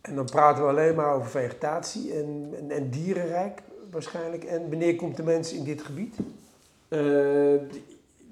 En 0.00 0.14
dan 0.14 0.24
praten 0.24 0.62
we 0.62 0.68
alleen 0.68 0.94
maar 0.94 1.14
over 1.14 1.30
vegetatie 1.30 2.12
en, 2.12 2.54
en, 2.58 2.70
en 2.70 2.90
dierenrijk 2.90 3.62
waarschijnlijk. 3.90 4.44
En 4.44 4.68
wanneer 4.70 4.96
komt 4.96 5.16
de 5.16 5.22
mens 5.22 5.52
in 5.52 5.64
dit 5.64 5.82
gebied? 5.82 6.14
Eh, 6.88 7.00
die- 7.70 7.84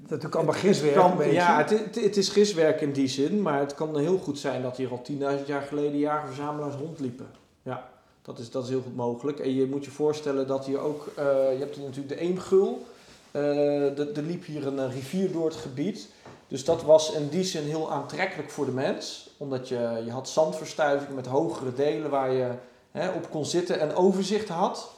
Dat 0.09 0.25
is 0.25 0.31
allemaal 0.31 0.55
giswerk 0.55 0.95
kan- 0.95 1.21
een 1.21 1.33
ja, 1.33 1.59
het, 1.59 1.71
het, 1.71 1.95
het 1.95 2.17
is 2.17 2.29
giswerk 2.29 2.81
in 2.81 2.93
die 2.93 3.09
zin, 3.09 3.43
maar 3.43 3.59
het 3.59 3.75
kan 3.75 3.99
heel 3.99 4.19
goed 4.19 4.39
zijn 4.39 4.63
dat 4.63 4.77
hier 4.77 4.91
al 4.91 5.03
10.000 5.03 5.47
jaar 5.47 5.63
geleden 5.63 5.99
jager-verzamelaars 5.99 6.75
rondliepen. 6.75 7.27
Ja, 7.63 7.89
dat 8.23 8.39
is, 8.39 8.51
dat 8.51 8.63
is 8.65 8.69
heel 8.69 8.81
goed 8.83 8.97
mogelijk. 8.97 9.39
En 9.39 9.55
je 9.55 9.67
moet 9.67 9.85
je 9.85 9.91
voorstellen 9.91 10.47
dat 10.47 10.67
hier 10.67 10.79
ook, 10.79 11.07
eh, 11.17 11.25
je 11.53 11.57
hebt 11.59 11.75
hier 11.77 11.85
natuurlijk 11.85 12.15
de 12.15 12.21
Eemgul, 12.21 12.85
Eh, 13.31 13.99
er 14.17 14.23
liep 14.23 14.45
hier 14.45 14.67
een, 14.67 14.91
rivier 14.91 15.33
door 15.33 15.45
het 15.45 15.55
gebied. 15.57 16.09
Dus 16.49 16.65
dat 16.65 16.83
was 16.83 17.13
in 17.13 17.29
die 17.29 17.45
zin 17.45 17.63
heel 17.63 17.93
aantrekkelijk 17.93 18.51
voor 18.51 18.65
de 18.65 18.73
mens. 18.73 19.31
Omdat 19.37 19.69
je, 19.69 20.03
je 20.05 20.11
had 20.11 20.29
zandverstuiving 20.29 21.15
met 21.15 21.27
hogere 21.27 21.75
delen 21.75 22.11
waar 22.11 22.33
je 22.33 22.49
hè, 22.91 23.09
op 23.11 23.31
kon 23.31 23.45
zitten 23.45 23.81
en 23.81 23.95
overzicht 23.95 24.49
had. 24.49 24.91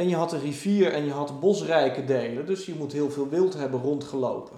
En 0.00 0.08
je 0.08 0.16
had 0.16 0.32
een 0.32 0.40
rivier 0.40 0.92
en 0.92 1.04
je 1.04 1.10
had 1.10 1.40
bosrijke 1.40 2.04
delen. 2.04 2.46
Dus 2.46 2.66
je 2.66 2.74
moet 2.74 2.92
heel 2.92 3.10
veel 3.10 3.28
wild 3.28 3.54
hebben 3.54 3.80
rondgelopen. 3.80 4.56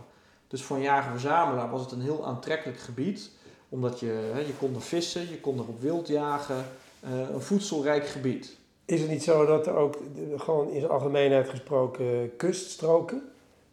Dus 0.49 0.63
voor 0.63 0.77
een 0.77 0.83
jager-verzamelaar 0.83 1.71
was 1.71 1.81
het 1.81 1.93
een 1.93 2.01
heel 2.01 2.27
aantrekkelijk 2.27 2.79
gebied. 2.79 3.31
Omdat 3.69 4.01
je, 4.01 4.31
hè, 4.33 4.39
je 4.39 4.57
kon 4.59 4.75
er 4.75 4.83
vissen, 4.83 5.29
je 5.29 5.41
kon 5.41 5.59
er 5.59 5.69
op 5.69 5.81
wild 5.81 6.09
jagen. 6.09 6.65
eh, 7.01 7.11
een 7.35 7.41
voedselrijk 7.41 8.07
gebied. 8.07 8.57
Is 8.85 9.01
het 9.01 9.11
niet 9.11 9.23
zo 9.23 9.47
dat 9.47 9.67
er 9.67 9.75
ook, 9.75 9.99
gewoon 10.37 10.71
in 10.71 10.81
zijn 10.81 10.93
algemeenheid 10.93 11.49
gesproken, 11.49 12.37
kuststroken 12.37 13.23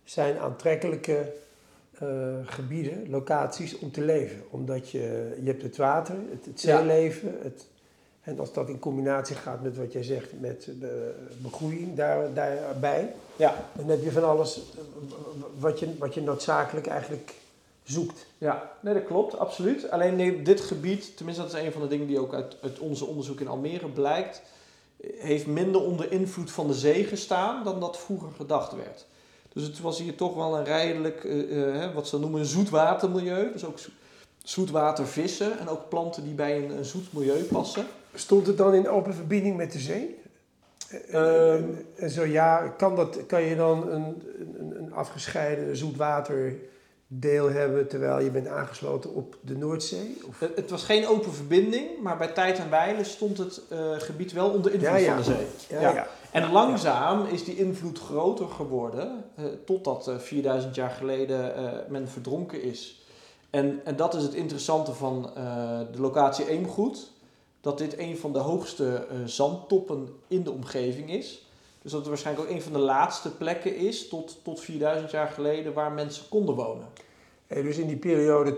zijn 0.04 0.38
aantrekkelijke 0.38 1.34
eh, 1.92 2.08
gebieden, 2.44 3.10
locaties 3.10 3.80
om 3.80 3.92
te 3.92 4.02
leven? 4.02 4.44
Omdat 4.50 4.90
je, 4.90 5.38
je 5.42 5.48
hebt 5.48 5.62
het 5.62 5.78
water, 5.78 6.16
het, 6.30 6.46
het 6.46 6.60
zeeleven, 6.60 7.38
het, 7.42 7.68
en 8.30 8.40
als 8.40 8.54
dat 8.54 8.70
in 8.70 8.80
combinatie 8.80 9.36
gaat 9.36 9.62
met 9.64 9.78
wat 9.78 9.94
jij 9.94 10.04
zegt, 10.04 10.40
met 10.40 10.66
de 10.80 11.16
begroeiing 11.38 11.96
daar, 11.96 12.34
daarbij, 12.34 13.14
Ja, 13.36 13.70
dan 13.74 13.88
heb 13.88 14.04
je 14.04 14.12
van 14.12 14.24
alles 14.30 14.56
eh, 14.58 14.82
wat 15.60 15.80
je, 15.80 15.98
wat 15.98 16.14
je 16.14 16.22
noodzakelijk 16.22 16.88
eigenlijk 16.88 17.34
zoekt. 17.84 18.26
Ja, 18.38 18.72
nee, 18.82 18.94
dat 18.94 19.06
klopt, 19.06 19.38
absoluut. 19.38 19.92
Alleen 19.92 20.44
dit 20.44 20.62
gebied, 20.62 21.18
tenminste 21.18 21.44
dat 21.44 21.54
is 21.54 21.62
een 21.62 21.72
van 21.72 21.82
de 21.82 21.88
dingen 21.88 22.08
die 22.08 22.20
ook 22.20 22.34
uit, 22.34 22.56
uit 22.62 22.80
onze 22.80 23.06
onderzoek 23.06 23.40
in 23.40 23.48
Almere 23.48 23.88
blijkt, 23.88 24.42
heeft 25.18 25.48
minder 25.48 25.82
onder 25.82 26.12
invloed 26.12 26.52
van 26.52 26.68
de 26.68 26.74
zee 26.74 27.04
gestaan 27.04 27.64
dan 27.64 27.80
dat 27.80 27.98
vroeger 27.98 28.30
gedacht 28.38 28.76
werd. 28.76 29.06
Dus 29.54 29.64
het 29.64 29.80
was 29.80 30.00
hier 30.00 30.16
toch 30.16 30.36
wel 30.36 30.58
een 30.58 30.66
eh, 30.66 31.06
eh, 31.06 31.76
hè, 31.82 31.94
wat 31.94 32.08
ze 32.08 32.20
noemen 32.20 32.40
een 32.40 32.46
zoetwatermilieu. 32.46 33.52
Dus 33.52 33.66
ook 33.66 33.80
zo- 33.80 33.90
zoetwater 34.44 35.08
vissen 35.08 35.60
en 35.60 35.68
ook 35.70 35.90
planten 35.90 36.24
die 36.24 36.34
bij 36.34 36.58
een, 36.58 36.78
een 36.78 36.86
zoet 36.86 37.14
milieu 37.14 37.44
passen. 37.44 37.86
Stond 38.14 38.48
het 38.48 38.58
dan 38.58 38.74
in 38.74 38.90
open 38.90 39.14
verbinding 39.14 39.58
met 39.58 39.72
de 39.72 39.80
zee? 39.80 40.18
Ehm. 41.12 41.64
en 41.96 42.10
zo 42.10 42.26
ja, 42.26 42.68
kan, 42.68 42.96
dat, 42.96 43.26
kan 43.26 43.42
je 43.42 43.56
dan 43.56 43.92
een, 43.92 44.22
een, 44.40 44.76
een 44.78 44.94
afgescheiden 44.94 45.78
zoetwaterdeel 45.78 47.50
hebben 47.50 47.88
terwijl 47.88 48.20
je 48.20 48.32
bent 48.32 48.48
aangesloten 48.48 49.14
op 49.14 49.38
de 49.42 49.58
Noordzee? 49.58 50.18
Of? 50.28 50.40
Het, 50.40 50.56
het 50.56 50.70
was 50.70 50.84
geen 50.84 51.08
open 51.08 51.34
verbinding, 51.34 52.02
maar 52.02 52.18
bij 52.18 52.28
tijd 52.28 52.60
en 52.60 52.70
wijle 52.70 53.04
stond 53.04 53.38
het 53.38 53.62
eh, 53.70 53.92
gebied 53.98 54.34
wel 54.34 54.50
onder 54.50 54.74
invloed 54.74 54.90
Ja, 54.90 54.96
ja. 54.98 55.08
van 55.08 55.18
de 55.18 55.24
zee. 55.24 55.80
Ja, 55.80 55.82
Ja. 55.82 55.94
ja. 55.94 56.08
En 56.32 56.52
langzaam 56.52 57.26
is 57.26 57.44
die 57.44 57.58
invloed 57.58 58.00
groter 58.00 58.48
geworden, 58.48 59.24
eh, 59.36 59.46
totdat 59.66 60.08
eh 60.08 60.18
4000 60.18 60.76
jaar 60.76 60.90
geleden 60.90 61.56
eh, 61.56 61.72
men 61.88 62.08
verdronken 62.08 62.62
is. 62.62 63.04
En, 63.50 63.82
en 63.84 63.96
dat 63.96 64.14
is 64.14 64.24
het 64.24 64.34
interessante 64.34 64.94
van 64.94 65.32
eh, 65.36 65.80
de 65.92 66.02
locatie 66.02 66.50
Eemgoed, 66.50 67.12
dat 67.62 67.78
dit 67.78 67.98
een 67.98 68.18
van 68.18 68.34
de 68.34 68.40
hoogste 68.40 68.94
eh, 68.94 69.18
zandtoppen 69.26 70.10
in 70.28 70.44
de 70.44 70.52
omgeving 70.52 71.12
is. 71.12 71.48
Dus 71.82 71.92
dat 71.92 72.00
het 72.00 72.10
waarschijnlijk 72.10 72.48
ook 72.50 72.56
een 72.56 72.62
van 72.62 72.74
de 72.74 72.80
laatste 72.80 73.36
plekken 73.36 73.76
is, 73.76 74.08
tot, 74.08 74.38
tot 74.44 74.60
4000 74.60 75.12
jaar 75.12 75.28
geleden, 75.28 75.74
waar 75.74 75.92
mensen 75.92 76.30
konden 76.30 76.56
wonen. 76.56 76.88
Hey, 77.48 77.62
dus 77.62 77.78
in 77.78 77.88
die 77.88 77.98
periode 77.98 78.58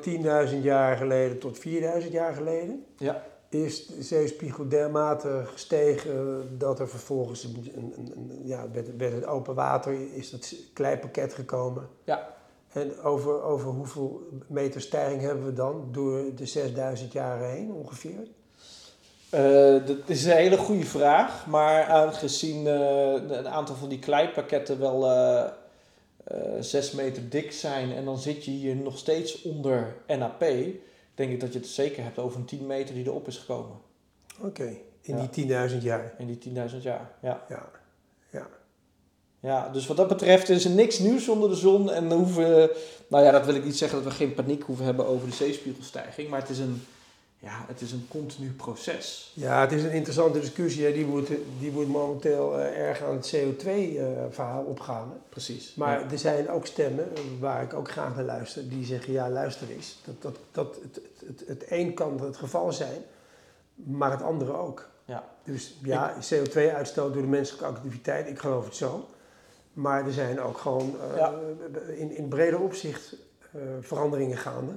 10.000 0.54 0.62
jaar 0.62 0.98
geleden 0.98 1.40
tot 1.40 1.60
4.000 2.04 2.12
jaar 2.12 2.34
geleden 2.34 2.86
Ja. 2.98 3.24
is 3.50 3.86
de 3.86 4.04
zeespiegel 4.04 4.68
dermate 4.68 5.42
gestegen 5.46 6.46
dat 6.58 6.80
er 6.80 6.90
vervolgens 6.90 7.44
een, 7.44 7.72
een, 7.76 8.42
ja, 8.44 8.72
werd, 8.72 8.98
werd 8.98 9.14
het 9.14 9.26
open 9.26 9.56
water, 9.56 10.14
is 10.14 10.30
dat 10.30 10.56
kleiparket 10.74 11.34
gekomen. 11.34 11.88
Ja. 12.04 12.36
En 12.68 13.02
over, 13.02 13.42
over 13.42 13.70
hoeveel 13.70 14.28
meter 14.48 14.82
stijging 14.82 15.22
hebben 15.22 15.46
we 15.46 15.54
dan 15.54 15.88
door 15.92 16.36
de 16.36 16.46
6000 16.46 17.12
jaren 17.12 17.50
heen 17.50 17.72
ongeveer? 17.72 18.28
Eh, 19.32 19.86
dat 19.86 19.98
is 20.06 20.26
een 20.26 20.32
hele 20.32 20.58
goede 20.58 20.86
vraag, 20.86 21.46
maar 21.48 21.86
aangezien 21.86 22.68
eh, 22.68 23.14
een 23.14 23.48
aantal 23.48 23.76
van 23.76 23.90
die 23.90 24.00
kleiparketten 24.00 24.80
wel 24.80 25.06
eh 25.12 25.50
eh, 26.24 26.38
6 26.60 26.92
meter 26.92 27.30
dik 27.30 27.52
zijn 27.52 27.92
en 27.94 28.06
dan 28.06 28.18
zit 28.20 28.46
je 28.46 28.52
hier 28.52 28.76
nog 28.76 28.98
steeds 28.98 29.42
onder 29.42 29.96
NAP, 30.08 30.40
denk 31.16 31.32
ik 31.32 31.40
dat 31.40 31.54
je 31.54 31.60
het 31.60 31.68
zeker 31.68 32.04
hebt 32.04 32.20
over 32.20 32.40
een 32.40 32.46
10 32.46 32.66
meter 32.66 32.96
die 32.96 33.06
erop 33.06 33.28
is 33.28 33.38
gekomen 33.38 33.78
Oké, 34.42 34.78
in 35.02 35.18
Ja. 35.18 35.28
die 35.32 35.46
10.000 35.72 35.78
jaar. 35.84 36.14
in 36.18 36.28
die 36.28 36.54
10.000 36.70 36.78
jaar. 36.82 37.12
Ja. 37.22 37.44
Ja. 37.50 37.70
ja. 38.30 38.48
ja, 39.40 39.70
dus 39.70 39.88
wat 39.88 39.98
dat 39.98 40.08
betreft 40.08 40.50
is 40.50 40.66
er 40.66 40.72
niks 40.72 41.00
nieuws 41.00 41.30
onder 41.30 41.50
de 41.50 41.56
zon 41.56 41.92
en 41.92 42.08
we 42.08 42.14
hoeven, 42.14 42.70
nou 43.08 43.24
ja, 43.24 43.32
dat 43.32 43.46
wil 43.46 43.56
ik 43.56 43.64
niet 43.66 43.78
zeggen 43.78 44.04
dat 44.04 44.12
we 44.12 44.18
geen 44.18 44.34
paniek 44.34 44.64
hoeven 44.64 44.86
hebben 44.86 45.06
over 45.08 45.28
de 45.28 45.36
zeespiegelstijging, 45.36 46.30
maar 46.30 46.40
het 46.40 46.50
is 46.50 46.60
een, 46.60 46.84
ja, 47.44 47.66
het 47.68 47.82
is 47.82 47.92
een 47.92 48.06
continu 48.10 48.50
proces. 48.52 49.32
Ja, 49.36 49.62
het 49.62 49.72
is 49.72 49.84
een 49.84 49.92
interessante 49.92 50.40
discussie. 50.40 50.86
Hè. 50.86 50.94
Die, 50.94 51.06
moet, 51.06 51.28
die 51.60 51.72
moet 51.72 51.88
momenteel 51.88 52.58
eh, 52.60 52.80
erg 52.88 53.02
aan 53.04 53.16
het 53.16 53.36
CO2-verhaal 53.36 54.64
opgaan. 54.64 55.14
Precies. 55.30 55.76
Maar 55.76 56.00
Ja. 56.00 56.12
er 56.12 56.20
zijn 56.20 56.50
ook 56.50 56.66
stemmen, 56.66 57.16
eh, 57.16 57.22
waar 57.40 57.64
ik 57.64 57.74
ook 57.74 57.92
graag 57.92 58.16
naar 58.16 58.26
luister, 58.26 58.70
die 58.70 58.86
zeggen: 58.86 59.14
ja, 59.14 59.30
luister 59.30 59.70
eens. 59.70 59.98
Dat, 60.06 60.22
dat, 60.22 60.38
dat, 60.52 60.76
het, 60.82 61.02
het, 61.28 61.44
het 61.48 61.64
een 61.70 61.94
kan 61.94 62.22
het 62.22 62.38
geval 62.38 62.72
zijn, 62.74 63.02
maar 63.76 64.12
het 64.12 64.22
andere 64.22 64.54
ook. 64.58 64.90
Ja. 65.06 65.24
Dus 65.44 65.78
ja, 65.84 66.14
CO2-uitstoot 66.34 67.14
door 67.14 67.22
de 67.22 67.28
menselijke 67.28 67.66
activiteit, 67.66 68.28
ik 68.28 68.40
geloof 68.40 68.66
het 68.66 68.76
zo. 68.76 69.10
Maar 69.74 70.06
er 70.06 70.12
zijn 70.14 70.42
ook 70.42 70.58
gewoon 70.58 70.96
eh, 71.12 71.18
Ja. 71.18 71.34
in, 71.96 72.16
in 72.18 72.28
breder 72.28 72.60
opzicht 72.60 73.16
eh, 73.52 73.62
veranderingen 73.82 74.38
gaande. 74.38 74.72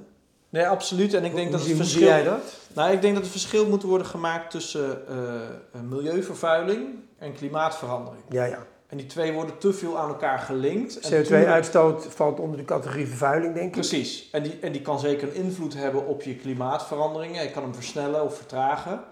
Nee, 0.55 0.69
absoluut. 0.69 1.15
En 1.15 1.25
ik 1.25 1.35
denk 1.35 1.43
hoe, 1.43 1.51
dat 1.51 1.61
het 1.61 1.69
zie 1.69 1.77
verschil... 1.77 2.07
jij 2.07 2.23
dat? 2.23 2.59
Nou, 2.75 2.93
ik 2.93 3.03
denk 3.03 3.15
dat 3.15 3.23
het 3.23 3.33
verschil 3.33 3.69
moet 3.69 3.83
worden 3.83 4.07
gemaakt 4.07 4.51
tussen 4.51 5.09
eh, 5.09 5.15
eh, 5.15 5.81
milieuvervuiling 5.89 6.89
en 7.19 7.33
klimaatverandering. 7.33 8.23
Ja, 8.29 8.45
ja. 8.45 8.67
En 8.87 8.97
die 8.97 9.07
twee 9.07 9.33
worden 9.33 9.59
te 9.59 9.73
veel 9.73 9.99
aan 9.99 10.09
elkaar 10.09 10.39
gelinkt. 10.39 11.01
En 11.01 11.11
tuurlijk- 11.11 11.47
CO2-uitstoot 11.47 12.07
valt 12.09 12.41
onder 12.41 12.59
de 12.59 12.65
categorie 12.65 13.07
vervuiling, 13.07 13.55
denk 13.55 13.67
ik. 13.67 13.73
Precies. 13.73 14.29
En 14.33 14.43
die, 14.43 14.59
en 14.61 14.73
die 14.73 14.83
kan 14.83 15.01
zeker 15.01 15.29
een 15.29 15.35
invloed 15.35 15.75
hebben 15.75 16.07
op 16.07 16.23
je 16.23 16.37
klimaatveranderingen. 16.37 17.43
Je 17.43 17.51
kan 17.51 17.63
hem 17.63 17.75
versnellen 17.75 18.25
of 18.25 18.37
vertragen. 18.37 19.05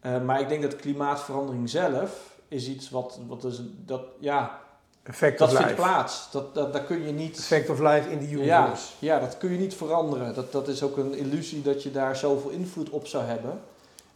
Eh, 0.00 0.22
maar 0.22 0.40
ik 0.40 0.48
denk 0.48 0.62
dat 0.62 0.76
klimaatverandering 0.76 1.70
zelf 1.70 2.38
is 2.48 2.68
iets 2.68 2.90
wat, 2.90 3.20
wat 3.26 3.44
is, 3.44 3.60
dat, 3.84 4.02
ja, 4.20 4.60
Effect 5.04 5.38
dat 5.38 5.48
vindt 5.48 5.64
life. 5.64 5.74
plaats. 5.74 6.30
Dat, 6.30 6.54
dat, 6.54 6.86
kun 6.86 7.06
je 7.06 7.12
niet... 7.12 7.38
Effect 7.38 7.70
of 7.70 7.78
life 7.78 8.10
in 8.10 8.18
the 8.18 8.28
Ja, 8.28 8.60
universe. 8.62 8.92
ja, 8.98 9.18
dat 9.20 9.38
kun 9.38 9.50
je 9.52 9.58
niet 9.58 9.74
veranderen. 9.74 10.34
Dat, 10.34 10.52
dat 10.52 10.68
is 10.68 10.82
ook 10.82 10.96
een 10.96 11.14
illusie 11.14 11.62
dat 11.62 11.82
je 11.82 11.90
daar 11.90 12.16
zoveel 12.16 12.50
invloed 12.50 12.90
op 12.90 13.06
zou 13.06 13.24
hebben. 13.24 13.60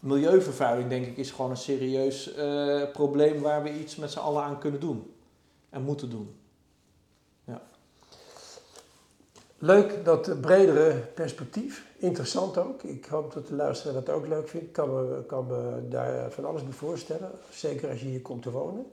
Milieuvervuiling, 0.01 0.89
denk 0.89 1.07
ik, 1.07 1.17
is 1.17 1.31
gewoon 1.31 1.51
een 1.51 1.57
serieus 1.57 2.35
eh, 2.35 2.83
probleem 2.93 3.41
waar 3.41 3.63
we 3.63 3.79
iets 3.79 3.97
met 3.97 4.11
z'n 4.11 4.19
allen 4.19 4.43
aan 4.43 4.59
kunnen 4.59 4.81
doen. 4.81 5.13
En 5.71 5.83
moeten 5.83 6.11
doen. 6.11 6.37
Leuk 9.61 10.05
dat 10.05 10.41
bredere 10.41 10.95
perspectief. 11.15 11.87
Interessant 11.97 12.59
ook. 12.59 12.83
Ik 12.83 13.07
hoop 13.07 13.33
dat 13.35 13.47
de 13.47 13.55
luisteraar 13.55 13.95
dat 13.95 14.11
ook 14.11 14.27
leuk 14.27 14.49
vindt. 14.49 14.67
Ik 14.67 14.73
kan 14.73 14.95
me, 14.95 15.25
kan 15.27 15.47
me 15.47 15.89
daar 15.89 16.31
van 16.31 16.45
alles 16.45 16.63
bij 16.65 16.73
voorstellen. 16.73 17.31
Zeker 17.51 17.89
als 17.91 18.01
je 18.01 18.07
hier 18.07 18.23
komt 18.23 18.43
te 18.43 18.51
wonen. 18.51 18.87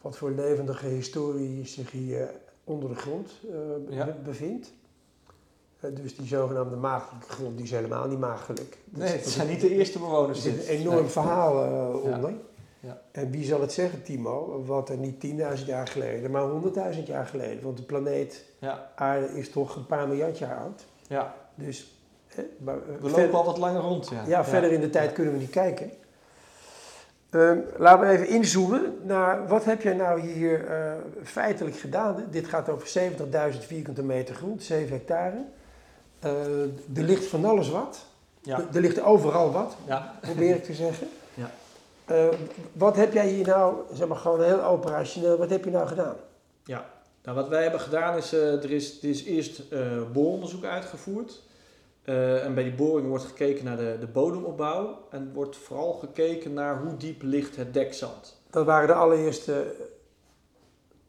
Wat 0.00 0.16
voor 0.16 0.30
levendige 0.30 0.86
historie 0.86 1.66
zich 1.66 1.90
hier 1.90 2.30
onder 2.64 2.88
de 2.88 2.94
grond 2.94 3.30
eh, 3.88 3.96
Ja. 3.96 4.16
bevindt. 4.24 4.72
Eh, 5.80 5.90
dus 5.94 6.16
die 6.16 6.26
zogenaamde 6.26 6.76
maagdelijke 6.76 7.28
grond, 7.32 7.56
die 7.56 7.64
is 7.66 7.70
helemaal 7.72 8.06
niet 8.08 8.18
maagdelijk. 8.18 8.78
Nee, 8.84 9.08
het 9.08 9.26
zijn 9.28 9.48
niet 9.48 9.60
de 9.60 9.68
eerste 9.74 9.98
Er 9.98 10.04
bewoners. 10.04 10.42
zit 10.42 10.54
een 10.68 10.74
enorm 10.76 11.00
Nee. 11.00 11.04
verhaal 11.10 11.64
eh, 11.64 12.02
onder. 12.14 12.32
Ja. 12.80 13.02
En 13.12 13.30
wie 13.30 13.44
zal 13.44 13.60
het 13.60 13.72
zeggen, 13.72 14.02
Timo, 14.02 14.64
wat 14.66 14.88
er 14.88 14.96
niet 14.96 15.20
10.000 15.20 15.66
jaar 15.66 15.86
geleden, 15.86 16.30
maar 16.30 16.42
100.000 16.94 17.06
jaar 17.06 17.26
geleden. 17.26 17.62
Want 17.64 17.76
de 17.76 17.82
planeet 17.82 18.44
Ja, 18.58 18.92
Aarde 18.96 19.26
is 19.38 19.50
toch 19.50 19.76
een 19.76 19.86
paar 19.86 20.08
miljard 20.08 20.38
jaar 20.38 20.56
oud. 20.58 20.84
ja. 21.08 21.34
Dus 21.54 22.02
hè, 22.26 22.42
maar, 22.58 22.74
eh, 22.76 22.82
we 23.00 23.08
ver- 23.08 23.20
lopen 23.20 23.38
al 23.38 23.44
wat 23.44 23.58
langer 23.58 23.80
rond. 23.80 24.08
Ja, 24.08 24.24
ja, 24.26 24.44
verder 24.44 24.72
in 24.72 24.80
de 24.80 24.90
tijd 24.90 25.12
kunnen 25.12 25.32
we 25.32 25.38
niet 25.38 25.50
kijken. 25.50 25.90
Ehm, 27.30 27.58
laten 27.76 28.06
we 28.06 28.12
even 28.12 28.28
inzoomen 28.28 28.98
naar 29.02 29.46
wat 29.48 29.64
heb 29.64 29.82
jij 29.82 29.94
nou 29.94 30.20
hier 30.20 30.66
eh, 30.66 30.92
feitelijk 31.24 31.76
gedaan. 31.76 32.24
Dit 32.30 32.46
gaat 32.46 32.68
over 32.68 32.88
70.000 32.88 33.66
vierkante 33.66 34.02
meter 34.02 34.34
grond, 34.34 34.62
7 34.62 34.92
hectare. 34.92 35.44
Eh, 36.18 36.62
er 36.62 37.02
ligt 37.02 37.26
van 37.26 37.44
alles 37.44 37.70
wat. 37.70 38.06
Ja. 38.40 38.60
Er, 38.72 38.80
ligt 38.80 39.00
overal 39.00 39.52
wat, 39.52 39.76
Ja. 39.86 40.14
probeer 40.20 40.54
ik 40.54 40.64
te 40.64 40.74
zeggen. 40.74 41.08
Ja. 41.34 41.50
Eh, 42.04 42.28
wat 42.72 42.96
heb 42.96 43.12
jij 43.12 43.28
hier 43.28 43.46
nou, 43.46 43.74
zeg 43.92 44.08
maar 44.08 44.16
gewoon 44.16 44.42
heel 44.42 44.62
operationeel, 44.64 45.36
wat 45.36 45.50
heb 45.50 45.64
je 45.64 45.70
nou 45.70 45.86
gedaan? 45.86 46.16
Nou, 47.22 47.40
wat 47.40 47.48
wij 47.48 47.62
hebben 47.62 47.80
gedaan 47.80 48.16
is, 48.16 48.32
eh, 48.32 48.52
er, 48.52 48.70
is, 48.70 49.02
er 49.02 49.08
is 49.08 49.24
eerst 49.24 49.62
booronderzoek 50.12 50.64
uitgevoerd. 50.64 51.42
Eh, 52.08 52.44
en 52.44 52.54
bij 52.54 52.62
die 52.62 52.72
boring 52.74 53.08
wordt 53.08 53.24
gekeken 53.24 53.64
naar 53.64 53.76
de, 53.76 53.96
de 54.00 54.06
bodemopbouw. 54.06 54.98
En 55.10 55.30
wordt 55.34 55.56
vooral 55.56 55.92
gekeken 55.92 56.52
naar 56.52 56.80
hoe 56.80 56.96
diep 56.96 57.22
ligt 57.22 57.56
het 57.56 57.74
dekzand. 57.74 58.40
Dat 58.50 58.66
waren 58.66 58.86
de 58.86 58.94
allereerste, 58.94 59.74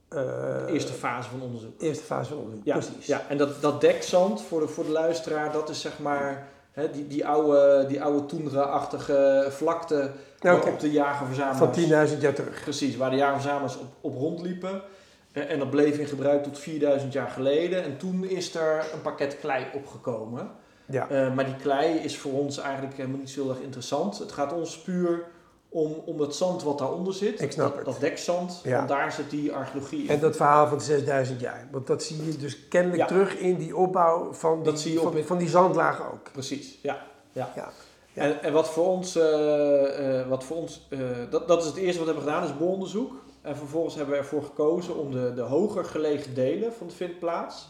De 0.10 0.66
eerste 0.72 0.94
fase 0.94 1.30
van 1.30 1.42
onderzoek. 1.42 1.82
eerste 1.82 2.04
fase 2.04 2.30
van 2.30 2.38
onderzoek. 2.38 2.66
Ja, 2.66 2.74
Precies. 2.74 3.06
ja 3.06 3.26
en 3.30 3.38
dat, 3.38 3.62
dat 3.62 3.82
dekzand 3.82 4.42
voor 4.42 4.60
de, 4.60 4.68
voor 4.68 4.84
de 4.84 4.92
luisteraar, 4.92 5.52
dat 5.52 5.70
is 5.70 5.82
zeg 5.82 6.00
maar 6.00 6.48
hè, 6.72 6.92
die, 6.92 7.08
die 7.08 7.28
oude, 7.28 7.86
die 7.88 8.02
oude 8.04 8.26
toendra-achtige 8.26 9.48
vlakte 9.50 10.12
Ja, 10.40 10.52
waarop 10.52 10.80
de 10.80 10.86
Van 10.88 10.90
jagerverzamelaars... 10.90 12.12
10.000 12.14 12.20
jaar 12.20 12.34
terug. 12.34 12.64
Precies, 12.64 12.96
waar 12.98 13.10
de 13.10 13.16
jagerverzamelaars 13.16 13.78
op, 13.78 13.88
op 14.02 14.16
rondliepen. 14.16 14.82
Eh, 15.32 15.52
en 15.52 15.60
dat 15.60 15.70
bleef 15.70 15.98
in 15.98 16.08
gebruik 16.08 16.44
tot 16.44 16.60
4000 16.60 17.14
jaar 17.14 17.30
geleden. 17.30 17.84
En 17.84 17.98
toen 17.98 18.24
is 18.24 18.56
er 18.56 18.86
een 18.94 19.02
pakket 19.02 19.40
klei 19.40 19.66
opgekomen. 19.74 20.52
Ja. 20.92 21.10
Eh, 21.10 21.34
maar 21.34 21.46
die 21.46 21.56
klei 21.56 21.94
is 21.98 22.18
voor 22.18 22.32
ons 22.34 22.58
eigenlijk 22.58 22.98
helemaal 22.98 23.20
niet 23.20 23.30
zo 23.30 23.42
heel 23.42 23.50
erg 23.52 23.62
interessant. 23.62 24.18
Het 24.20 24.32
gaat 24.32 24.54
ons 24.54 24.78
puur 24.82 25.24
om, 25.70 25.92
om 26.06 26.20
het 26.20 26.36
zand 26.36 26.64
wat 26.64 26.78
daaronder 26.78 27.14
zit. 27.14 27.42
Ik 27.42 27.52
snap 27.52 27.68
dat, 27.68 27.76
het. 27.76 27.86
dat 27.86 28.00
dekzand. 28.00 28.62
Ja. 28.64 28.76
Want 28.78 28.88
daar 28.90 29.12
zit 29.12 29.30
die 29.30 29.54
archeologie 29.54 30.04
in. 30.04 30.10
En 30.10 30.20
dat 30.20 30.36
verhaal 30.36 30.68
van 30.68 30.78
de 30.78 30.84
6000 30.84 31.40
jaar. 31.40 31.68
Want 31.72 31.88
dat 31.88 32.04
zie 32.04 32.26
je 32.26 32.38
dus 32.38 32.68
kennelijk 32.68 33.00
Ja. 33.02 33.06
terug 33.08 33.38
in 33.38 33.58
die 33.58 33.76
opbouw 33.76 34.34
van 34.34 34.56
die, 34.56 34.64
Dat 34.64 34.80
zie 34.80 34.92
je 34.94 35.00
op 35.02 35.06
van, 35.08 35.18
in- 35.18 35.24
van 35.26 35.38
die 35.38 35.50
zandlagen 35.50 36.06
ook. 36.12 36.32
Precies, 36.32 36.80
ja. 36.82 36.98
ja. 37.32 37.52
Ja. 37.56 37.70
Ja. 38.14 38.22
En, 38.24 38.44
en 38.44 38.54
wat 38.54 38.70
voor 38.70 38.88
ons, 38.88 39.16
eh, 39.16 40.20
eh, 40.20 40.28
wat 40.28 40.44
voor 40.44 40.58
ons 40.58 40.88
dat, 41.30 41.48
dat 41.48 41.62
is 41.62 41.68
het 41.68 41.76
eerste 41.78 41.98
wat 42.04 42.08
we 42.08 42.14
hebben 42.16 42.34
gedaan, 42.34 42.50
is 42.50 42.58
booronderzoek. 42.58 43.14
En 43.42 43.58
vervolgens 43.58 43.96
hebben 43.96 44.14
we 44.14 44.20
ervoor 44.20 44.44
gekozen 44.44 44.96
om 44.98 45.12
de, 45.12 45.34
de 45.34 45.42
hoger 45.42 45.86
gelegen 45.86 46.34
delen 46.34 46.74
van 46.74 46.88
de 46.88 46.94
vindplaats, 46.94 47.70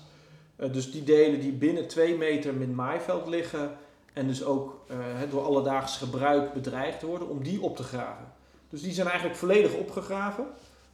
eh, 0.59 0.71
dus 0.73 0.91
die 0.91 1.03
delen 1.03 1.39
die 1.39 1.51
binnen 1.51 1.87
2 1.87 2.17
meter 2.17 2.53
min 2.53 2.75
maaiveld 2.75 3.27
liggen 3.27 3.71
en 4.13 4.27
dus 4.27 4.43
ook 4.43 4.81
eh, 4.87 4.95
door 5.29 5.41
alledaags 5.43 5.97
gebruik 5.97 6.53
bedreigd 6.53 7.01
worden, 7.01 7.29
om 7.29 7.43
die 7.43 7.61
op 7.61 7.75
te 7.75 7.83
graven. 7.83 8.25
Dus 8.69 8.81
die 8.81 8.91
zijn 8.93 9.07
eigenlijk 9.07 9.37
volledig 9.37 9.73
opgegraven. 9.73 10.45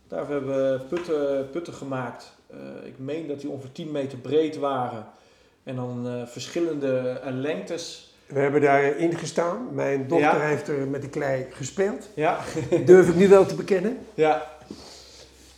Daarvoor 0.07 0.35
hebben 0.35 0.55
we 0.71 0.79
putten, 0.85 1.49
putten 1.49 1.73
gemaakt. 1.73 2.31
Eh, 2.47 2.57
ik 2.87 2.93
meen 2.97 3.27
dat 3.27 3.39
die 3.41 3.49
ongeveer 3.49 3.71
10 3.71 3.91
meter 3.91 4.17
breed 4.17 4.57
waren. 4.57 5.05
En 5.63 5.75
dan 5.75 6.23
verschillende 6.27 7.19
lengtes. 7.31 8.13
We 8.25 8.39
hebben 8.39 8.61
daarin 8.61 9.17
gestaan. 9.17 9.67
Mijn 9.71 10.07
dochter 10.07 10.27
Ja. 10.39 10.39
heeft 10.39 10.67
er 10.67 10.87
met 10.87 11.01
de 11.01 11.09
klei 11.09 11.45
gespeeld. 11.51 12.09
Ja, 12.15 12.39
Durf 12.85 13.09
ik 13.09 13.15
nu 13.15 13.27
wel 13.27 13.45
te 13.45 13.55
bekennen. 13.55 13.97
ja. 14.13 14.53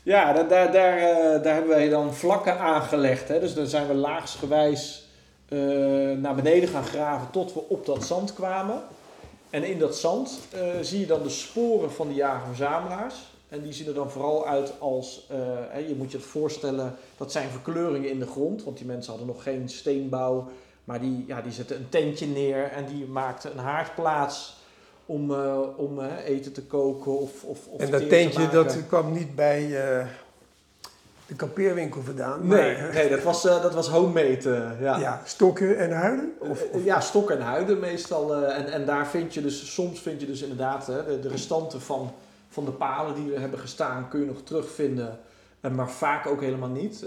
Ja, 0.08 0.34
daar, 0.34 0.48
daar, 0.48 0.72
daar, 0.72 0.98
eh, 0.98 1.44
daar 1.44 1.54
hebben 1.54 1.72
wij 1.72 1.90
dan 1.90 2.14
vlakken 2.14 2.60
aangelegd. 2.60 3.28
Hè. 3.28 3.40
Dus 3.40 3.54
dan 3.54 3.66
zijn 3.66 3.88
we 3.88 3.94
laagsgewijs 3.94 5.08
eh, 5.50 5.60
naar 6.18 6.36
beneden 6.36 6.70
gaan 6.70 6.84
graven 6.84 7.30
tot 7.32 7.54
we 7.54 7.70
op 7.70 7.86
dat 7.86 8.06
zand 8.06 8.34
kwamen. 8.34 8.82
En 9.50 9.64
in 9.64 9.80
dat 9.80 9.98
zand 9.98 10.40
eh, 10.52 10.62
zie 10.82 11.00
je 11.00 11.06
dan 11.06 11.24
de 11.24 11.30
sporen 11.30 11.92
van 11.92 12.08
de 12.08 12.14
jager-verzamelaars. 12.14 13.16
En 13.50 13.62
die 13.62 13.74
zien 13.74 13.88
er 13.88 13.94
dan 13.94 14.12
vooral 14.12 14.48
uit 14.48 14.74
als, 14.80 15.28
hè, 15.70 15.80
je 15.80 15.96
moet 15.96 16.12
je 16.12 16.18
het 16.18 16.26
voorstellen, 16.26 16.96
dat 17.18 17.32
zijn 17.32 17.50
verkleuringen 17.50 18.10
in 18.10 18.20
de 18.20 18.28
grond. 18.28 18.64
Want 18.64 18.78
die 18.78 18.86
mensen 18.86 19.10
hadden 19.10 19.34
nog 19.34 19.44
geen 19.44 19.70
steenbouw. 19.70 20.48
Maar 20.84 21.02
die, 21.02 21.24
ja, 21.28 21.42
die 21.42 21.52
zetten 21.52 21.78
een 21.78 21.90
tentje 21.90 22.26
neer 22.26 22.72
en 22.72 22.86
die 22.86 23.06
maakten 23.06 23.52
een 23.52 23.64
haardplaats 23.64 24.58
om, 25.08 25.32
eh, 25.32 25.60
om 25.76 26.00
eh, 26.00 26.26
eten 26.26 26.54
te 26.54 26.64
koken 26.64 27.20
of, 27.20 27.44
of, 27.44 27.68
of 27.68 27.80
en 27.80 27.92
dat 27.92 28.02
te 28.02 28.08
tentje 28.08 28.50
dat 28.50 28.78
kwam 28.88 29.14
niet 29.14 29.36
bij 29.36 29.64
eh, 29.64 30.06
de 31.28 31.36
kampeerwinkel 31.36 32.02
vandaan. 32.02 32.48
Nee, 32.48 32.78
maar, 32.78 32.94
nee 32.94 33.10
dat, 33.10 33.24
was, 33.24 33.42
dat 33.42 33.74
was 33.74 33.88
homemade. 33.88 34.76
ja. 34.80 34.98
ja. 34.98 35.22
stokken 35.26 35.78
en 35.78 35.92
huiden. 35.92 36.34
Of, 36.40 36.64
ja, 36.84 37.00
stok 37.00 37.32
en 37.32 37.42
huiden 37.42 37.80
meestal. 37.80 38.36
en, 38.36 38.72
en 38.72 38.86
daar 38.86 39.08
vind 39.08 39.34
je 39.34 39.42
dus, 39.42 39.74
soms 39.74 40.00
vind 40.00 40.22
je 40.22 40.28
dus 40.28 40.42
inderdaad 40.42 40.86
de, 40.86 41.20
de 41.22 41.28
restanten 41.28 41.82
van, 41.82 42.14
van 42.50 42.66
de 42.66 42.72
palen 42.72 43.16
die 43.16 43.34
er 43.34 43.40
hebben 43.40 43.60
gestaan, 43.60 44.10
kun 44.10 44.20
je 44.20 44.26
nog 44.26 44.42
terugvinden. 44.44 45.20
Eh, 45.62 45.72
maar 45.72 45.90
vaak 45.90 46.28
ook 46.28 46.42
helemaal 46.42 46.70
niet. 46.70 47.06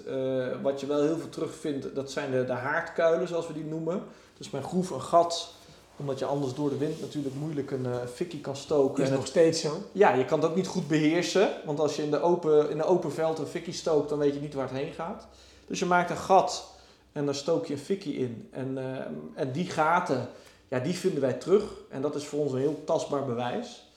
Wat 0.63 0.81
je 0.81 0.87
wel 0.87 1.03
heel 1.03 1.19
veel 1.19 1.29
terugvindt, 1.29 1.95
dat 1.95 2.11
zijn 2.11 2.31
de, 2.31 2.45
de 2.45 2.53
haardkuilen, 2.53 3.29
zoals 3.29 3.47
we 3.47 3.53
die 3.53 3.65
noemen. 3.65 4.03
Dus 4.39 4.51
men 4.51 4.63
groef 4.63 4.91
een 4.91 5.03
gat, 5.03 5.55
omdat 6.01 6.19
je 6.19 6.25
anders 6.25 6.55
door 6.55 6.69
de 6.69 6.77
wind 6.77 7.01
natuurlijk 7.01 7.35
moeilijk 7.35 7.71
een 7.71 7.87
eh 7.87 8.07
fikkie 8.15 8.41
kan 8.41 8.57
stoken. 8.57 9.03
is 9.03 9.09
En 9.09 9.15
nog 9.15 9.27
steeds 9.27 9.61
zo. 9.61 9.83
ja, 9.93 10.15
je 10.15 10.25
kan 10.25 10.41
het 10.41 10.51
ook 10.51 10.57
niet 10.57 10.67
goed 10.67 10.89
beheersen. 10.89 11.49
Want 11.65 11.81
als 11.81 11.97
je 11.97 12.03
in, 12.03 12.11
de 12.11 12.21
open, 12.21 12.71
in 12.71 12.79
een 12.79 12.85
open 12.85 13.13
veld 13.13 13.39
een 13.39 13.47
fikkie 13.47 13.73
stookt, 13.73 14.09
dan 14.09 14.19
weet 14.19 14.35
je 14.35 14.41
niet 14.41 14.55
waar 14.55 14.69
het 14.69 14.79
heen 14.79 14.93
gaat. 14.93 15.27
Dus 15.67 15.79
je 15.79 15.87
maakt 15.87 16.11
een 16.11 16.17
gat 16.17 16.71
en 17.13 17.25
daar 17.25 17.35
stook 17.35 17.67
je 17.67 17.73
een 17.73 17.79
fikkie 17.79 18.15
in. 18.15 18.49
En, 18.51 18.79
eh, 18.79 19.05
en 19.35 19.53
die 19.53 19.67
gaten, 19.67 20.29
ja, 20.69 20.79
die 20.79 20.95
vinden 20.95 21.21
wij 21.21 21.33
terug. 21.33 21.65
En 21.89 22.03
dat 22.03 22.15
is 22.15 22.25
voor 22.25 22.41
ons 22.41 22.53
een 22.53 22.59
heel 22.59 22.83
tastbaar 22.85 23.25
bewijs. 23.25 23.89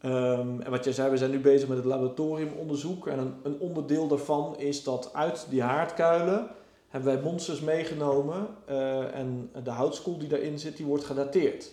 Ehm, 0.00 0.60
en 0.60 0.70
wat 0.70 0.84
jij 0.84 0.92
zei, 0.92 1.10
we 1.10 1.16
zijn 1.16 1.30
nu 1.30 1.40
bezig 1.40 1.68
met 1.68 1.76
het 1.76 1.86
laboratoriumonderzoek. 1.86 3.06
En 3.06 3.18
een, 3.18 3.34
een 3.42 3.56
onderdeel 3.58 4.08
daarvan 4.08 4.58
is 4.58 4.82
dat 4.82 5.10
uit 5.12 5.46
die 5.50 5.62
haardkuilen 5.62 6.48
hebben 6.88 7.14
wij 7.14 7.22
monsters 7.22 7.60
meegenomen. 7.60 8.46
eh, 8.66 9.14
en 9.14 9.50
de 9.64 9.70
houtskool 9.70 10.18
die 10.18 10.28
daarin 10.28 10.58
zit, 10.58 10.76
die 10.76 10.86
wordt 10.86 11.04
gedateerd. 11.04 11.72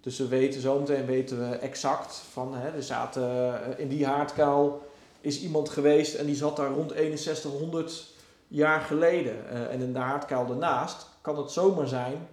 Dus 0.00 0.18
we 0.18 0.28
weten 0.28 0.60
zometeen 0.60 1.06
weten 1.06 1.50
we 1.50 1.56
exact 1.56 2.22
van, 2.32 2.54
hè, 2.54 2.68
er 2.68 2.82
zaten 2.82 3.22
eh, 3.22 3.78
in 3.78 3.88
die 3.88 4.06
haardkuil 4.06 4.86
is 5.20 5.42
iemand 5.42 5.68
geweest 5.68 6.14
en 6.14 6.26
die 6.26 6.34
zat 6.34 6.56
daar 6.56 6.70
rond 6.70 6.92
6100 6.96 8.14
jaar 8.48 8.80
geleden. 8.80 9.48
Eh, 9.50 9.72
en 9.72 9.80
in 9.80 9.92
de 9.92 9.98
haardkuil 9.98 10.46
daarnaast 10.46 11.06
kan 11.20 11.38
het 11.38 11.50
zomaar 11.50 11.88
zijn 11.88 12.28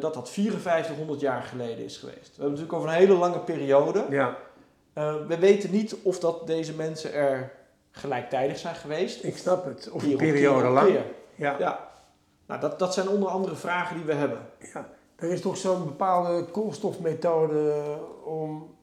dat 0.00 0.14
dat 0.14 0.30
5400 0.30 1.20
jaar 1.20 1.42
geleden 1.42 1.84
is 1.84 1.96
geweest. 1.96 2.18
We 2.18 2.42
hebben 2.42 2.50
natuurlijk 2.50 2.72
over 2.72 2.88
een 2.88 2.94
hele 2.94 3.14
lange 3.14 3.38
periode. 3.38 4.06
Ja, 4.10 4.36
we 5.26 5.36
weten 5.38 5.70
niet 5.70 5.96
of 6.02 6.18
dat 6.18 6.46
deze 6.46 6.74
mensen 6.74 7.12
er 7.12 7.52
gelijktijdig 7.90 8.58
zijn 8.58 8.74
geweest. 8.74 9.24
ik 9.24 9.36
snap 9.36 9.64
het. 9.64 9.90
Of 9.90 10.02
een 10.02 10.16
periode 10.16 10.68
lang. 10.68 10.86
keer. 10.86 11.04
Ja. 11.36 11.56
Ja. 11.58 11.88
Nou, 12.46 12.60
dat, 12.60 12.78
dat 12.78 12.94
zijn 12.94 13.08
onder 13.08 13.28
andere 13.28 13.54
vragen 13.54 13.96
die 13.96 14.04
we 14.04 14.14
hebben. 14.14 14.38
ja. 14.74 14.88
Er 15.16 15.30
is 15.30 15.40
toch 15.40 15.56
zo'n 15.56 15.84
bepaalde 15.84 16.44
koolstofmethode 16.44 17.72
om... 18.24 18.74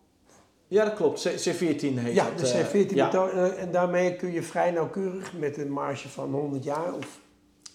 Ja, 0.68 0.86
dat 0.86 0.94
klopt. 0.94 1.22
C- 1.24 1.50
C14 1.50 1.80
heet 1.80 2.14
Ja, 2.14 2.26
dat. 2.30 2.38
de 2.40 2.48
eh, 2.52 2.66
C14-methode. 2.66 3.36
ja. 3.36 3.50
En 3.50 3.72
daarmee 3.72 4.16
kun 4.16 4.32
je 4.32 4.44
vrij 4.44 4.72
nauwkeurig 4.72 5.34
met 5.40 5.58
een 5.58 5.72
marge 5.72 6.10
van 6.10 6.32
100 6.34 6.64
jaar 6.64 6.94
of 6.94 7.20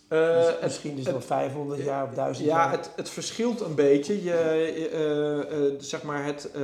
Eh, 0.09 0.47
misschien 0.62 0.91
het- 0.97 1.05
het 1.05 1.12
wel 1.12 1.21
500 1.23 1.83
jaar 1.83 2.05
of 2.05 2.15
1000 2.15 2.47
Ja, 2.47 2.57
jaar. 2.57 2.71
het, 2.71 2.91
het 2.97 3.09
verschilt 3.11 3.61
een 3.61 3.75
beetje. 3.75 4.15
Je, 4.25 4.73
je, 4.77 4.89
eh, 4.89 5.67
eh, 5.67 5.73
zeg 5.79 6.03
maar 6.03 6.25
het, 6.25 6.51
eh, 6.55 6.61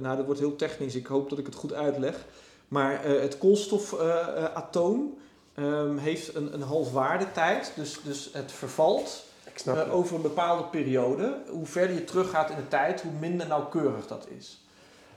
nou 0.00 0.16
dat 0.16 0.24
wordt 0.24 0.40
heel 0.40 0.56
technisch, 0.56 0.94
ik 0.94 1.06
hoop 1.06 1.28
dat 1.30 1.38
ik 1.38 1.46
het 1.46 1.54
goed 1.54 1.72
uitleg. 1.72 2.24
Maar 2.68 3.04
eh, 3.04 3.20
het 3.20 3.38
koolstofatoom 3.38 5.18
ehm, 5.56 5.96
heeft 5.96 6.34
een, 6.34 6.54
een 6.54 6.62
halfwaardetijd, 6.62 7.72
dus, 7.74 8.00
dus 8.04 8.30
het 8.32 8.52
vervalt 8.52 9.24
eh, 9.64 9.94
over 9.94 10.16
een 10.16 10.22
bepaalde 10.22 10.64
periode. 10.64 11.38
Hoe 11.48 11.66
verder 11.66 11.96
je 11.96 12.04
teruggaat 12.04 12.50
in 12.50 12.56
de 12.56 12.68
tijd, 12.68 13.02
hoe 13.02 13.12
minder 13.20 13.46
nauwkeurig 13.46 14.06
dat 14.06 14.26
is. 14.38 14.60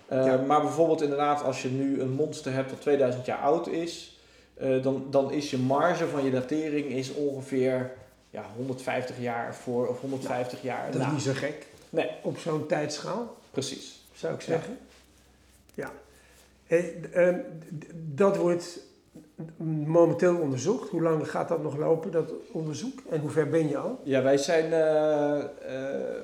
Eh, 0.07 0.25
Ja. 0.25 0.37
Maar 0.37 0.61
bijvoorbeeld 0.61 1.01
inderdaad, 1.01 1.43
als 1.43 1.61
je 1.61 1.69
nu 1.69 2.01
een 2.01 2.11
monster 2.11 2.53
hebt 2.53 2.69
dat 2.69 2.81
2000 2.81 3.25
jaar 3.25 3.39
oud 3.39 3.67
is, 3.67 4.17
eh, 4.53 4.83
dan, 4.83 5.07
dan 5.09 5.31
is 5.31 5.49
je 5.49 5.57
marge 5.57 6.07
van 6.07 6.23
je 6.23 6.31
datering 6.31 6.85
is 6.85 7.13
ongeveer 7.13 7.91
ja, 8.29 8.45
150 8.55 9.19
jaar 9.19 9.55
voor 9.55 9.87
of 9.87 9.99
150 9.99 10.61
jaar 10.61 10.91
Dat 10.91 11.01
is 11.01 11.11
niet 11.11 11.21
zo 11.21 11.33
gek. 11.33 11.67
Nee. 11.89 12.09
Op 12.21 12.37
zo'n 12.37 12.65
tijdschaal, 12.67 13.37
Precies. 13.51 14.01
zou 14.13 14.33
ik 14.33 14.41
zeggen. 14.41 14.77
Ja. 15.73 15.91
Hey, 16.65 16.99
ehm, 17.13 17.39
dat 17.93 18.37
wordt 18.37 18.79
momenteel 19.85 20.35
onderzocht. 20.35 20.89
Hoe 20.89 21.01
lang 21.01 21.29
gaat 21.29 21.47
dat 21.47 21.63
nog 21.63 21.77
lopen, 21.77 22.11
dat 22.11 22.31
onderzoek? 22.51 22.99
En 23.09 23.19
hoe 23.19 23.29
ver 23.29 23.49
ben 23.49 23.67
je 23.67 23.77
al? 23.77 23.99
Ja, 24.03 24.21
wij 24.21 24.37
zijn, 24.37 24.73
eh, 24.73 25.39
eh, 25.39 25.45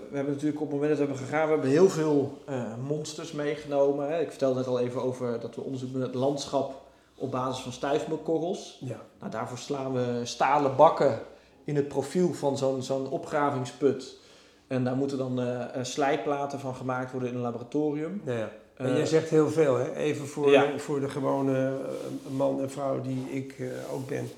we 0.10 0.16
hebben 0.16 0.34
natuurlijk 0.34 0.62
op 0.62 0.72
het 0.72 0.80
moment 0.80 0.90
dat 0.90 1.00
we 1.00 1.06
hebben 1.06 1.26
gegaan, 1.26 1.46
we 1.46 1.52
hebben 1.52 1.70
heel 1.70 1.90
veel 1.90 2.38
eh, 2.46 2.64
monsters 2.88 3.32
meegenomen. 3.32 4.10
Hè. 4.10 4.20
Ik 4.20 4.30
vertelde 4.30 4.56
net 4.56 4.68
al 4.68 4.80
even 4.80 5.02
over 5.02 5.40
dat 5.40 5.56
we 5.56 5.62
onderzoek 5.62 5.92
doen 5.92 6.02
het 6.02 6.14
landschap 6.14 6.82
op 7.18 7.32
basis 7.32 7.64
van 7.64 7.72
stuifmeelkorrels. 7.72 8.78
Ja. 8.82 9.02
Nou, 9.20 9.32
daarvoor 9.32 9.58
slaan 9.58 9.94
we 9.94 10.22
stalen 10.24 10.76
bakken 10.76 11.20
in 11.64 11.76
het 11.76 11.88
profiel 11.88 12.34
van 12.34 12.58
zo'n 12.58 12.84
zo'n 12.84 13.10
opgravingsput. 13.10 14.18
En 14.68 14.84
daar 14.84 14.96
moeten 14.96 15.18
dan 15.18 15.42
slijplaten 15.82 16.60
van 16.60 16.76
gemaakt 16.76 17.12
worden 17.12 17.30
in 17.30 17.36
een 17.36 17.42
laboratorium. 17.42 18.22
Ja. 18.26 18.50
En 18.76 18.86
Eh, 18.90 18.96
jij 18.98 19.06
zegt 19.06 19.30
heel 19.30 19.50
veel, 19.50 19.76
hè? 19.78 19.96
Even 19.96 20.28
voor, 20.28 20.52
Ja. 20.52 20.78
voor 20.80 21.00
de 21.00 21.10
gewone 21.10 21.68
eh, 21.68 22.32
man 22.36 22.62
en 22.62 22.72
vrouw 22.72 23.02
die 23.02 23.26
ik 23.32 23.56
eh, 23.60 23.68
ook 23.94 24.08
ben. 24.08 24.30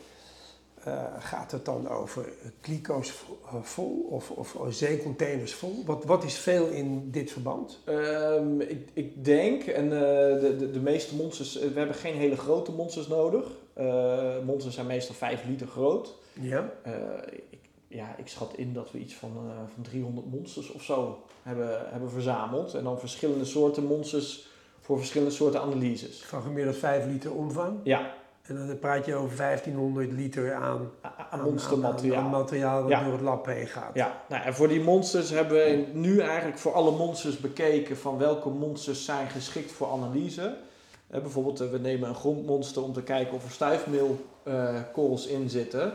Gaat 1.20 1.52
het 1.52 1.66
dan 1.66 1.90
over 1.90 2.26
kliko's 2.62 3.12
vo- 3.12 3.38
vol 3.62 4.08
of, 4.10 4.32
of 4.32 4.56
zeecontainers 4.70 5.54
vol? 5.54 5.84
Wat, 5.86 6.06
wat 6.06 6.24
is 6.24 6.38
veel 6.38 6.68
in 6.68 7.12
dit 7.12 7.32
verband? 7.32 7.80
Ehm, 7.86 8.62
ik, 8.62 8.88
ik 8.94 9.26
denk, 9.26 9.64
en 9.64 9.90
de, 9.90 10.56
de, 10.60 10.72
de 10.72 10.80
meeste 10.80 11.16
monsters, 11.16 11.60
we 11.60 11.72
hebben 11.76 11.96
geen 11.96 12.14
hele 12.16 12.38
grote 12.38 12.72
monsters 12.72 13.08
nodig. 13.08 13.46
Monsters 14.46 14.76
zijn 14.76 14.88
meestal 14.88 15.16
5 15.16 15.44
liter 15.48 15.68
groot. 15.68 16.14
Ja. 16.34 16.70
Ja, 17.88 18.16
ik 18.18 18.28
schat 18.28 18.54
in 18.56 18.74
dat 18.74 18.92
we 18.92 19.00
iets 19.00 19.14
van, 19.14 19.32
eh, 19.36 19.56
van 19.74 19.84
300 19.84 20.32
monsters 20.32 20.72
of 20.72 20.84
zo 20.84 21.24
hebben, 21.44 21.80
hebben 21.90 22.10
verzameld. 22.12 22.74
En 22.74 22.84
dan 22.84 23.00
verschillende 23.00 23.46
soorten 23.46 23.84
monsters 23.86 24.48
voor 24.82 24.98
verschillende 24.98 25.34
soorten 25.34 25.62
analyses. 25.62 26.24
Van 26.24 26.42
gemiddeld 26.42 26.76
5 26.78 27.06
liter 27.06 27.34
omvang. 27.34 27.80
Ja, 27.84 28.14
En 28.42 28.56
dan 28.68 28.80
praat 28.80 29.06
je 29.06 29.16
over 29.16 29.38
1500 29.38 30.12
liter 30.12 30.54
aan, 30.54 30.90
aan, 31.32 31.42
monstermateriaal. 31.42 32.18
aan- 32.18 32.24
aan 32.24 32.30
materiaal 32.32 32.82
dat 32.82 32.90
Ja. 32.90 33.04
door 33.04 33.12
het 33.14 33.22
lab 33.22 33.46
heen 33.46 33.68
gaat. 33.68 33.94
Ja, 33.94 34.22
nou, 34.30 34.44
en 34.44 34.54
voor 34.54 34.68
die 34.68 34.82
monsters 34.82 35.30
hebben 35.30 35.58
we 35.58 35.86
nu 35.94 36.20
eigenlijk 36.20 36.58
voor 36.58 36.74
alle 36.74 36.92
monsters 36.92 37.38
bekeken 37.38 37.98
van 37.98 38.18
welke 38.18 38.50
monsters 38.50 39.06
zijn 39.06 39.30
geschikt 39.30 39.72
voor 39.72 39.88
analyse. 39.92 40.58
Eh, 41.08 41.22
bijvoorbeeld, 41.22 41.60
eh, 41.62 41.70
we 41.70 41.78
nemen 41.80 42.10
een 42.10 42.16
grondmonster 42.16 42.84
om 42.84 42.94
te 42.94 43.04
kijken 43.04 43.34
of 43.36 43.44
er 43.44 43.52
stuifmeelkorrels 43.52 45.28
in 45.28 45.50
zitten. 45.50 45.94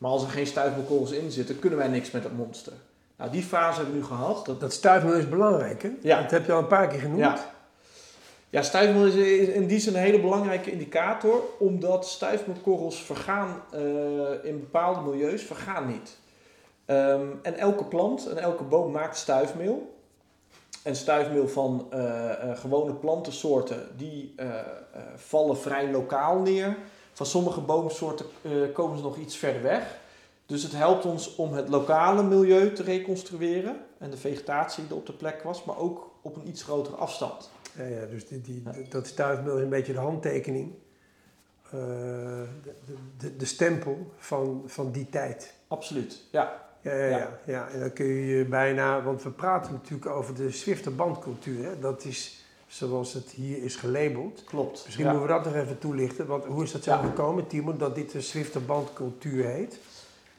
Maar 0.00 0.10
als 0.10 0.22
er 0.22 0.28
geen 0.28 0.46
stuifmeelkorrels 0.46 1.10
in 1.10 1.30
zitten, 1.30 1.58
kunnen 1.58 1.78
wij 1.78 1.88
niks 1.88 2.10
met 2.10 2.22
dat 2.22 2.32
monster. 2.32 2.72
Nou, 3.16 3.30
die 3.30 3.42
fase 3.42 3.76
hebben 3.76 3.94
we 3.94 4.00
nu 4.00 4.06
gehad. 4.06 4.46
Dat, 4.46 4.60
Dat 4.60 4.72
stuifmeel 4.72 5.14
is 5.14 5.28
belangrijk, 5.28 5.82
hè? 5.82 5.90
Ja. 6.02 6.22
Dat 6.22 6.30
heb 6.30 6.46
je 6.46 6.52
al 6.52 6.58
een 6.58 6.66
paar 6.66 6.88
keer 6.88 7.00
genoemd. 7.00 7.20
Ja. 7.20 7.50
Ja, 8.50 8.62
stuifmeel 8.62 9.06
is 9.06 9.14
in 9.48 9.66
die 9.66 9.78
zin 9.78 9.94
een 9.94 10.00
hele 10.00 10.20
belangrijke 10.20 10.70
indicator, 10.72 11.42
omdat 11.58 12.06
stuifmeelkorrels 12.06 13.02
vergaan 13.02 13.62
eh, 13.72 13.80
in 14.42 14.60
bepaalde 14.60 15.00
milieus, 15.10 15.42
vergaan 15.42 15.86
niet. 15.86 16.16
Ehm, 16.84 17.26
en 17.42 17.56
elke 17.56 17.84
plant 17.84 18.26
en 18.26 18.38
elke 18.38 18.62
boom 18.62 18.92
maakt 18.92 19.16
stuifmeel. 19.16 19.98
En 20.82 20.96
stuifmeel 20.96 21.48
van 21.48 21.86
eh, 21.90 22.30
eh, 22.30 22.58
gewone 22.58 22.94
plantensoorten, 22.94 23.88
die 23.96 24.34
vallen 25.16 25.58
vrij 25.58 25.90
lokaal 25.90 26.38
neer. 26.38 26.76
Van 27.20 27.28
sommige 27.28 27.60
boomsoorten 27.60 28.26
eh, 28.42 28.52
komen 28.72 28.96
ze 28.96 29.02
nog 29.02 29.16
iets 29.16 29.36
verder 29.36 29.62
weg. 29.62 29.98
Dus 30.46 30.62
het 30.62 30.72
helpt 30.72 31.04
ons 31.04 31.34
om 31.34 31.52
het 31.52 31.68
lokale 31.68 32.22
milieu 32.22 32.72
te 32.72 32.82
reconstrueren 32.82 33.76
en 33.98 34.10
de 34.10 34.16
vegetatie 34.16 34.82
die 34.82 34.92
er 34.92 34.98
op 34.98 35.06
de 35.06 35.12
plek 35.12 35.42
was, 35.42 35.64
maar 35.64 35.78
ook 35.78 36.10
op 36.22 36.36
een 36.36 36.48
iets 36.48 36.62
grotere 36.62 36.96
afstand. 36.96 37.50
Ja, 37.76 37.84
ja, 37.84 38.06
dus 38.06 38.28
die, 38.28 38.40
die, 38.40 38.62
Ja. 38.64 38.72
dat 38.88 39.06
een 39.18 39.68
beetje 39.68 39.92
de 39.92 39.98
handtekening. 39.98 40.72
eh, 41.64 41.70
de, 42.62 42.74
de, 43.18 43.36
de 43.36 43.44
stempel 43.44 44.12
van, 44.18 44.62
van 44.66 44.90
die 44.92 45.08
tijd. 45.10 45.54
Absoluut, 45.68 46.22
ja. 46.30 46.62
Ja, 46.80 46.92
ja, 46.94 47.08
Ja. 47.18 47.38
ja. 47.44 47.68
en 47.68 47.80
dan 47.80 47.92
kun 47.92 48.06
je 48.06 48.44
bijna, 48.44 49.02
want 49.02 49.22
we 49.22 49.30
praten 49.30 49.72
natuurlijk 49.72 50.10
over 50.10 50.34
de 50.34 50.50
Zwifter 50.50 50.94
bandcultuur. 50.94 51.64
Hè? 51.64 51.78
Dat 51.78 52.04
is 52.04 52.39
zoals 52.70 53.12
het 53.12 53.30
hier 53.30 53.62
is 53.62 53.76
gelabeld. 53.76 54.44
Klopt. 54.44 54.82
Misschien 54.84 55.04
ja. 55.04 55.12
moeten 55.12 55.28
we 55.36 55.42
dat 55.42 55.52
nog 55.52 55.62
even 55.62 55.78
toelichten. 55.78 56.26
Want 56.26 56.44
hoe 56.44 56.62
is 56.62 56.72
dat 56.72 56.82
zo 56.82 56.90
Ja. 56.90 56.98
gekomen, 57.02 57.46
Timo, 57.46 57.76
dat 57.76 57.94
dit 57.94 58.12
de 58.12 58.20
Zwifter 58.20 58.64
bandcultuur 58.64 59.44
heet? 59.44 59.78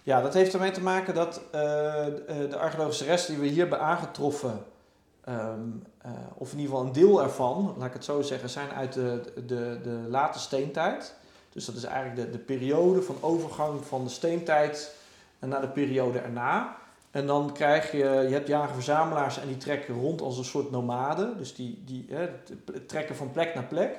Ja, 0.04 0.22
dat 0.22 0.34
heeft 0.34 0.54
ermee 0.54 0.72
te 0.72 0.82
maken 0.82 1.14
dat 1.14 1.42
eh, 1.52 1.62
de- 1.62 2.24
eh, 2.28 2.50
de 2.50 2.58
archeologische 2.58 3.06
resten 3.06 3.34
die 3.34 3.44
we 3.44 3.50
hier 3.50 3.60
hebben 3.60 3.80
aangetroffen, 3.80 4.64
ehm, 5.24 5.60
eh, 5.98 6.12
of 6.34 6.52
in 6.52 6.58
ieder 6.60 6.72
geval 6.74 6.88
een 6.88 6.94
deel 6.94 7.22
ervan, 7.24 7.76
laat 7.78 7.88
ik 7.88 7.94
het 7.94 8.06
zo 8.06 8.22
zeggen, 8.22 8.50
zijn 8.50 8.70
uit 8.72 8.94
de, 8.94 9.22
de, 9.46 9.80
de 9.84 10.00
late 10.10 10.40
steentijd. 10.40 11.14
Dus 11.50 11.66
dat 11.66 11.76
is 11.76 11.84
eigenlijk 11.84 12.16
de, 12.26 12.30
de 12.38 12.44
periode 12.44 13.02
van 13.02 13.16
overgang 13.20 13.86
van 13.86 14.04
de 14.04 14.10
steentijd 14.10 14.96
naar 15.40 15.62
de 15.62 15.68
periode 15.68 16.20
erna. 16.20 16.78
En 17.12 17.28
dan 17.28 17.54
krijg 17.54 17.92
je, 17.92 17.98
je 17.98 18.34
hebt 18.34 18.48
jager-verzamelaars 18.48 19.40
en 19.40 19.48
die 19.48 19.58
trekken 19.58 19.96
rond 19.96 20.22
als 20.22 20.38
een 20.38 20.44
soort 20.44 20.72
nomaden. 20.72 21.38
Dus 21.38 21.56
die, 21.56 21.84
die 21.86 22.06
hè, 22.10 22.30
trekken 22.88 23.16
van 23.16 23.32
plek 23.32 23.56
naar 23.56 23.64
plek. 23.64 23.98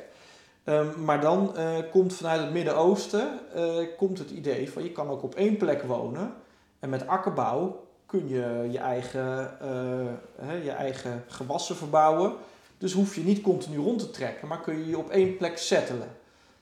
Ehm, 0.65 1.05
maar 1.05 1.21
dan 1.21 1.57
eh, 1.57 1.79
komt 1.91 2.15
vanuit 2.15 2.41
het 2.41 2.53
Midden-Oosten 2.53 3.39
eh, 3.55 3.77
komt 3.97 4.19
het 4.19 4.31
idee 4.31 4.71
van 4.71 4.83
je 4.83 4.93
kan 4.93 5.09
ook 5.09 5.23
op 5.23 5.35
één 5.35 5.57
plek 5.57 5.83
wonen. 5.83 6.35
En 6.79 6.89
met 6.89 7.07
akkerbouw 7.07 7.87
kun 8.07 8.29
je 8.29 8.69
je 8.71 8.79
eigen, 8.79 9.61
eh, 9.61 10.47
hè, 10.47 10.55
je 10.55 10.71
eigen 10.71 11.25
gewassen 11.27 11.77
verbouwen. 11.77 12.33
Dus 12.79 12.93
hoef 12.93 13.15
je 13.15 13.25
niet 13.25 13.41
continu 13.41 13.79
rond 13.79 13.99
te 13.99 14.11
trekken, 14.11 14.49
maar 14.49 14.61
kun 14.61 14.79
je 14.79 14.89
je 14.89 14.99
op 14.99 15.11
één 15.11 15.37
plek 15.37 15.59
settelen. 15.59 16.09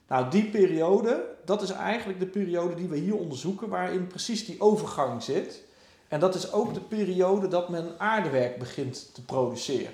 Nou, 0.08 0.30
die 0.30 0.44
periode, 0.44 1.24
dat 1.44 1.62
is 1.62 1.70
eigenlijk 1.70 2.20
de 2.20 2.26
periode 2.26 2.74
die 2.74 2.88
we 2.88 2.96
hier 2.96 3.16
onderzoeken, 3.16 3.68
waarin 3.68 4.06
precies 4.06 4.46
die 4.46 4.60
overgang 4.60 5.22
zit. 5.22 5.62
En 6.10 6.20
dat 6.20 6.34
is 6.34 6.52
ook 6.52 6.74
de 6.74 6.80
periode 6.80 7.48
dat 7.48 7.68
men 7.68 7.94
aardewerk 7.98 8.58
begint 8.58 9.14
te 9.14 9.24
produceren. 9.24 9.92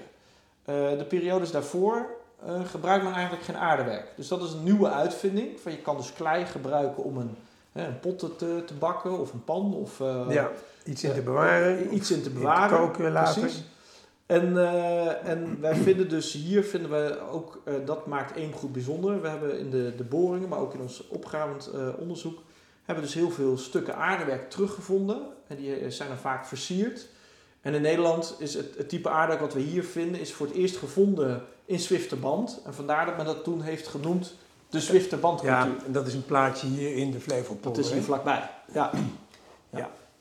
Eh, 0.65 0.75
de 0.99 1.05
periodes 1.09 1.51
daarvoor 1.51 2.07
eh, 2.47 2.65
gebruikt 2.65 3.05
men 3.05 3.13
eigenlijk 3.13 3.45
geen 3.45 3.57
aardewerk. 3.57 4.07
Dus 4.17 4.29
dat 4.29 4.43
is 4.43 4.53
een 4.53 4.63
nieuwe 4.63 4.91
uitvinding. 4.91 5.61
Van 5.61 5.73
je 5.73 5.79
kan 5.79 5.97
dus 5.97 6.13
klei 6.13 6.45
gebruiken 6.45 7.05
om 7.05 7.17
een, 7.17 7.37
hè, 7.73 7.87
een 7.87 8.01
pot 8.01 8.19
te, 8.19 8.63
te 8.67 8.75
bakken 8.75 9.19
of 9.19 9.33
een 9.33 9.45
pan 9.45 9.75
of 9.75 10.01
eh, 10.01 10.27
ja, 10.29 10.51
iets 10.85 11.05
in 11.05 11.13
te 11.13 11.23
bewaren. 11.23 11.95
iets 11.95 12.11
in 12.11 12.23
te 12.23 12.29
in 12.29 12.35
te 12.35 12.39
bewaren. 12.39 12.79
koken 12.79 13.13
later. 13.13 13.41
Precies. 13.41 13.65
En, 14.27 14.57
en 15.25 15.61
wij 15.61 15.75
vinden 15.75 16.09
dus 16.09 16.33
hier, 16.33 16.65
vinden 16.65 16.91
we 16.91 17.21
ook, 17.31 17.63
dat 17.85 18.07
maakt 18.07 18.37
één 18.37 18.53
goed 18.53 18.73
bijzonder. 18.73 19.23
We 19.23 19.29
hebben 19.29 19.59
in 19.59 19.71
de, 19.71 19.95
de 19.97 20.05
boringen, 20.05 20.49
maar 20.49 20.59
ook 20.59 20.75
in 20.75 20.81
ons 20.81 21.09
opgravend 21.09 21.71
onderzoek, 21.99 22.39
hebben 22.87 23.05
dus 23.05 23.15
heel 23.15 23.31
veel 23.31 23.59
stukken 23.59 23.97
aardewerk 23.97 24.51
teruggevonden. 24.51 25.23
En 25.47 25.57
die 25.57 25.77
eh, 25.77 25.91
zijn 25.91 26.09
dan 26.09 26.19
vaak 26.19 26.47
versierd. 26.47 27.07
En 27.61 27.75
in 27.75 27.83
Nederland 27.83 28.37
is 28.39 28.55
het, 28.55 28.77
het 28.77 28.89
type 28.89 29.09
aardewerk 29.09 29.41
wat 29.41 29.55
we 29.55 29.61
hier 29.61 29.85
vinden, 29.85 30.21
is 30.21 30.33
voor 30.33 30.47
het 30.47 30.55
eerst 30.55 30.77
gevonden 30.77 31.45
in 31.65 31.79
Zwifterband. 31.79 32.61
En 32.65 32.75
vandaar 32.75 33.07
dat 33.07 33.17
men 33.17 33.27
dat 33.27 33.45
toen 33.45 33.61
heeft 33.61 33.87
genoemd 33.87 34.35
de 34.69 34.81
Zwifterbandcultuur. 34.81 35.57
Ja, 35.57 35.85
en 35.87 35.93
dat 35.93 36.07
is 36.07 36.15
een 36.15 36.25
plaatje 36.25 36.67
hier 36.67 36.97
in 36.97 37.11
de 37.11 37.21
Flevopolder. 37.21 37.73
dat 37.73 37.85
is 37.85 37.93
hier 37.93 38.03
vlakbij. 38.03 38.51
Ja. 38.73 38.91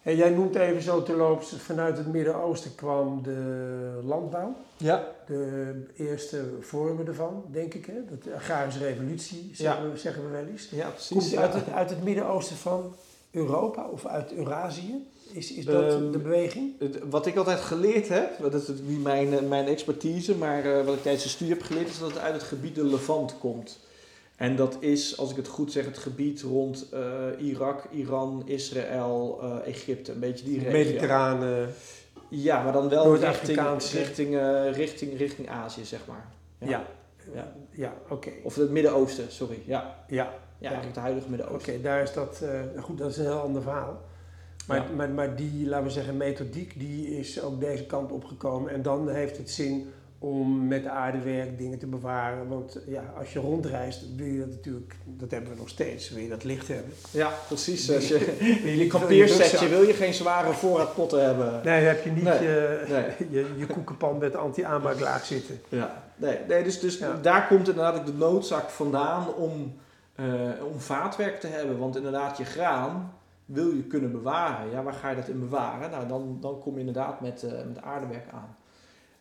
En 0.06 0.16
jij 0.16 0.30
noemt 0.30 0.56
even 0.56 0.82
zo 0.82 1.04
terloops, 1.04 1.54
vanuit 1.58 1.98
het 1.98 2.12
Midden-Oosten 2.12 2.76
kwam 2.76 3.24
de 3.24 4.00
landbouw. 4.04 4.56
ja. 4.78 5.08
De 5.28 5.74
eerste 5.96 6.44
vormen 6.62 7.08
ervan, 7.08 7.44
denk 7.52 7.74
ik. 7.74 7.86
Hè? 7.86 7.94
De 8.24 8.34
agrarische 8.36 8.80
revolutie, 8.80 9.50
zeggen, 9.54 9.92
we, 9.92 9.98
zeggen 9.98 10.24
we 10.24 10.30
wel 10.30 10.46
eens. 10.52 10.70
Ja, 10.72 10.84
Komt 10.84 10.94
precies. 10.96 11.30
die 11.30 11.40
uit 11.40 11.54
het, 11.54 11.70
uit 11.70 11.90
het 11.90 12.04
Midden-Oosten 12.04 12.56
van 12.56 12.96
Europa 13.32 13.88
of 13.92 14.06
uit 14.06 14.34
Eurasië? 14.34 15.08
Is, 15.32 15.54
is 15.54 15.66
dat 15.66 15.84
Ehm, 15.94 16.12
de 16.12 16.18
beweging? 16.18 16.74
Wat 17.10 17.26
ik 17.26 17.36
altijd 17.36 17.60
geleerd 17.60 18.08
heb, 18.08 18.30
dat 18.42 18.54
is 18.54 18.68
niet 18.84 19.04
mijn, 19.04 19.48
mijn 19.48 19.68
expertise, 19.68 20.36
maar 20.36 20.66
eh, 20.66 20.86
wat 20.86 20.96
ik 20.96 21.02
tijdens 21.02 21.24
de 21.24 21.30
studie 21.30 21.54
heb 21.54 21.64
geleerd, 21.64 21.88
is 21.90 22.00
dat 22.00 22.10
het 22.10 22.20
uit 22.20 22.34
het 22.34 22.44
gebied 22.44 22.76
de 22.76 22.86
Levant 22.86 23.38
komt. 23.40 23.80
En 24.36 24.56
dat 24.56 24.78
is, 24.80 25.18
als 25.18 25.30
ik 25.32 25.36
het 25.36 25.48
goed 25.48 25.72
zeg, 25.72 25.86
het 25.86 25.98
gebied 25.98 26.42
rond 26.42 26.90
eh, 26.94 27.02
Irak, 27.38 27.88
Iran, 27.92 28.42
Israël, 28.46 29.40
eh, 29.42 29.68
Egypte, 29.68 30.12
een 30.12 30.20
beetje 30.20 30.46
die 30.46 30.56
regio. 30.60 30.72
Mediterrane. 30.72 31.68
Ja, 32.30 32.64
maar 32.64 32.74
dan 32.74 32.90
wel 32.90 33.16
richting, 33.16 33.60
richting, 33.92 34.36
eh, 34.38 34.72
richting, 34.72 35.18
richting 35.18 35.50
Azië, 35.50 35.86
zeg 35.86 36.00
maar. 36.08 36.26
Ja, 36.60 36.68
Ja. 36.70 36.86
ja, 37.34 37.54
Ja. 37.72 37.94
oké. 38.10 38.30
Of 38.44 38.56
het 38.56 38.70
Midden-Oosten, 38.70 39.32
sorry. 39.32 39.60
Ja, 39.66 39.96
Ja, 40.08 40.34
ja, 40.60 40.70
eigenlijk 40.70 40.96
het 40.96 41.04
huidige 41.04 41.28
oké, 41.28 41.36
Midden-Oosten. 41.36 41.82
daar 41.82 42.02
is 42.02 42.14
dat. 42.14 42.42
goed, 42.80 42.98
dat 42.98 43.10
is 43.12 43.18
een 43.18 43.24
heel 43.26 43.40
ander 43.42 43.62
verhaal. 43.62 44.02
Maar, 44.68 44.78
Ja. 44.78 44.96
maar, 44.96 45.10
maar 45.10 45.36
die, 45.36 45.68
laten 45.68 45.86
we 45.86 45.92
zeggen, 45.92 46.18
methodiek, 46.18 46.80
die 46.80 47.18
is 47.18 47.42
ook 47.42 47.60
deze 47.60 47.86
kant 47.86 48.12
opgekomen. 48.12 48.72
En 48.72 48.82
dan 48.82 49.10
heeft 49.10 49.38
het 49.38 49.50
zin 49.50 49.90
om 50.26 50.68
met 50.68 50.86
aardewerk 50.86 51.58
dingen 51.58 51.80
te 51.80 51.88
bewaren. 51.88 52.48
Want 52.48 52.80
ja, 52.88 53.14
als 53.18 53.34
je 53.34 53.40
rondreist, 53.40 54.16
wil 54.16 54.26
je 54.26 54.40
dat 54.40 54.50
natuurlijk, 54.50 54.96
dat 55.06 55.32
hebben 55.32 55.50
we 55.52 55.58
nog 55.58 55.70
steeds, 55.70 56.10
wil 56.10 56.24
je 56.24 56.30
dat 56.30 56.44
licht 56.44 56.68
hebben. 56.68 56.92
Ja, 57.12 57.32
precies. 57.48 57.92
Als 57.92 58.08
je 58.08 58.38
niet 58.78 58.92
kampeersetje 58.92 59.68
wil 59.68 59.82
je 59.82 59.94
geen 59.94 60.14
zware 60.14 60.54
voorraadpotten 60.54 61.26
hebben. 61.26 61.62
Nee, 61.64 61.84
heb 61.84 62.04
je 62.04 62.12
niet 62.12 62.24
Nee, 62.24 62.42
je, 62.42 62.86
nee. 62.90 63.28
je, 63.42 63.54
je 63.58 63.66
koekenpan 63.66 64.18
met 64.18 64.36
anti-aanmaklaag 64.36 65.26
zitten. 65.26 65.60
Ja, 65.70 66.04
nee, 66.16 66.38
nee 66.48 66.64
dus, 66.64 66.80
dus 66.80 66.98
Ja. 66.98 67.20
daar 67.22 67.48
komt 67.48 67.68
inderdaad 67.68 68.06
de 68.06 68.14
noodzaak 68.14 68.70
vandaan 68.70 69.34
om, 69.34 69.76
eh, 70.16 70.26
om 70.72 70.80
vaatwerk 70.80 71.40
te 71.40 71.48
hebben. 71.48 71.78
Want 71.78 71.96
inderdaad, 71.96 72.38
je 72.38 72.46
graan 72.46 73.14
wil 73.46 73.68
je 73.68 73.84
kunnen 73.84 74.12
bewaren. 74.12 74.72
Ja, 74.72 74.84
waar 74.84 74.94
ga 74.94 75.10
je 75.10 75.16
dat 75.16 75.28
in 75.28 75.40
bewaren? 75.40 75.92
Nou, 75.92 76.08
dan, 76.08 76.38
dan 76.42 76.60
kom 76.60 76.74
je 76.74 76.80
inderdaad 76.80 77.22
met, 77.22 77.44
eh, 77.44 77.52
met 77.68 77.82
aardewerk 77.82 78.26
aan. 78.34 78.56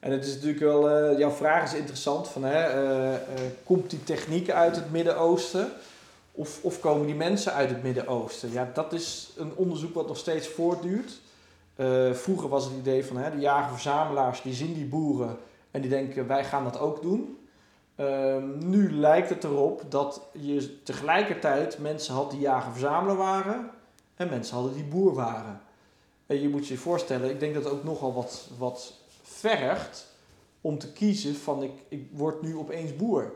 En 0.04 0.10
het 0.10 0.24
is 0.24 0.34
natuurlijk 0.34 0.60
wel, 0.60 0.90
eh, 0.90 1.18
jouw 1.18 1.30
vraag 1.30 1.72
is 1.72 1.78
interessant, 1.78 2.28
van, 2.28 2.44
hè, 2.44 2.62
eh, 2.62 3.14
eh, 3.14 3.20
komt 3.64 3.90
die 3.90 4.02
techniek 4.04 4.50
uit 4.50 4.76
het 4.76 4.90
Midden-Oosten? 4.90 5.72
Of, 6.32 6.58
of 6.62 6.80
komen 6.80 7.06
die 7.06 7.14
mensen 7.14 7.52
uit 7.52 7.68
het 7.68 7.82
Midden-Oosten? 7.82 8.52
Ja, 8.52 8.70
dat 8.74 8.92
is 8.92 9.32
een 9.36 9.52
onderzoek 9.54 9.94
wat 9.94 10.06
nog 10.08 10.16
steeds 10.16 10.48
voortduurt. 10.48 11.20
Vroeger 12.12 12.48
was 12.48 12.64
het 12.64 12.72
idee 12.78 13.04
van 13.04 13.16
hè, 13.16 13.30
de 13.30 13.38
jager-verzamelaars, 13.38 14.42
die 14.42 14.54
zien 14.54 14.74
die 14.74 14.84
boeren 14.84 15.36
en 15.70 15.80
die 15.80 15.90
denken 15.90 16.26
wij 16.26 16.44
gaan 16.44 16.64
dat 16.64 16.78
ook 16.78 17.02
doen. 17.02 17.38
Ehm, 17.96 18.68
nu 18.68 18.92
lijkt 18.92 19.28
het 19.28 19.44
erop 19.44 19.82
dat 19.88 20.20
je 20.32 20.82
tegelijkertijd 20.82 21.78
mensen 21.78 22.14
had 22.14 22.30
die 22.30 22.40
jager-verzamelaar 22.40 23.16
waren 23.16 23.70
en 24.16 24.28
mensen 24.28 24.54
hadden 24.54 24.74
die 24.74 24.84
boer 24.84 25.14
waren. 25.14 25.60
En 26.26 26.40
je 26.40 26.48
moet 26.48 26.66
je 26.66 26.76
voorstellen, 26.76 27.30
ik 27.30 27.40
denk 27.40 27.54
dat 27.54 27.70
ook 27.70 27.84
nogal 27.84 28.14
wat, 28.14 28.48
wat 28.58 28.92
vergt 29.48 30.06
om 30.60 30.78
te 30.78 30.92
kiezen 30.92 31.34
van 31.36 31.62
ik, 31.62 31.72
ik 31.88 32.06
word 32.12 32.42
nu 32.42 32.56
opeens 32.56 32.96
boer. 32.96 33.32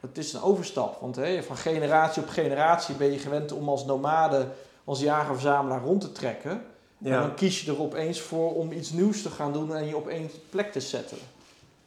Het 0.00 0.18
is 0.18 0.32
een 0.32 0.42
overstap, 0.42 1.00
want 1.00 1.16
hè, 1.16 1.42
van 1.42 1.56
generatie 1.56 2.22
op 2.22 2.28
generatie 2.28 2.94
ben 2.94 3.12
je 3.12 3.18
gewend 3.18 3.52
om 3.52 3.68
als 3.68 3.84
nomade, 3.84 4.46
als 4.84 5.00
jager-verzamelaar 5.00 5.82
rond 5.82 6.00
te 6.00 6.12
trekken. 6.12 6.50
En 6.50 7.10
dan 7.20 7.34
kies 7.34 7.62
je 7.62 7.70
er 7.72 7.80
opeens 7.80 8.20
voor 8.20 8.54
om 8.54 8.72
iets 8.72 8.90
nieuws 8.90 9.22
te 9.22 9.30
gaan 9.30 9.52
doen 9.52 9.74
en 9.76 9.86
je 9.86 9.96
op 9.96 10.08
één 10.08 10.30
plek 10.50 10.72
te 10.72 10.80
zetten. 10.80 11.16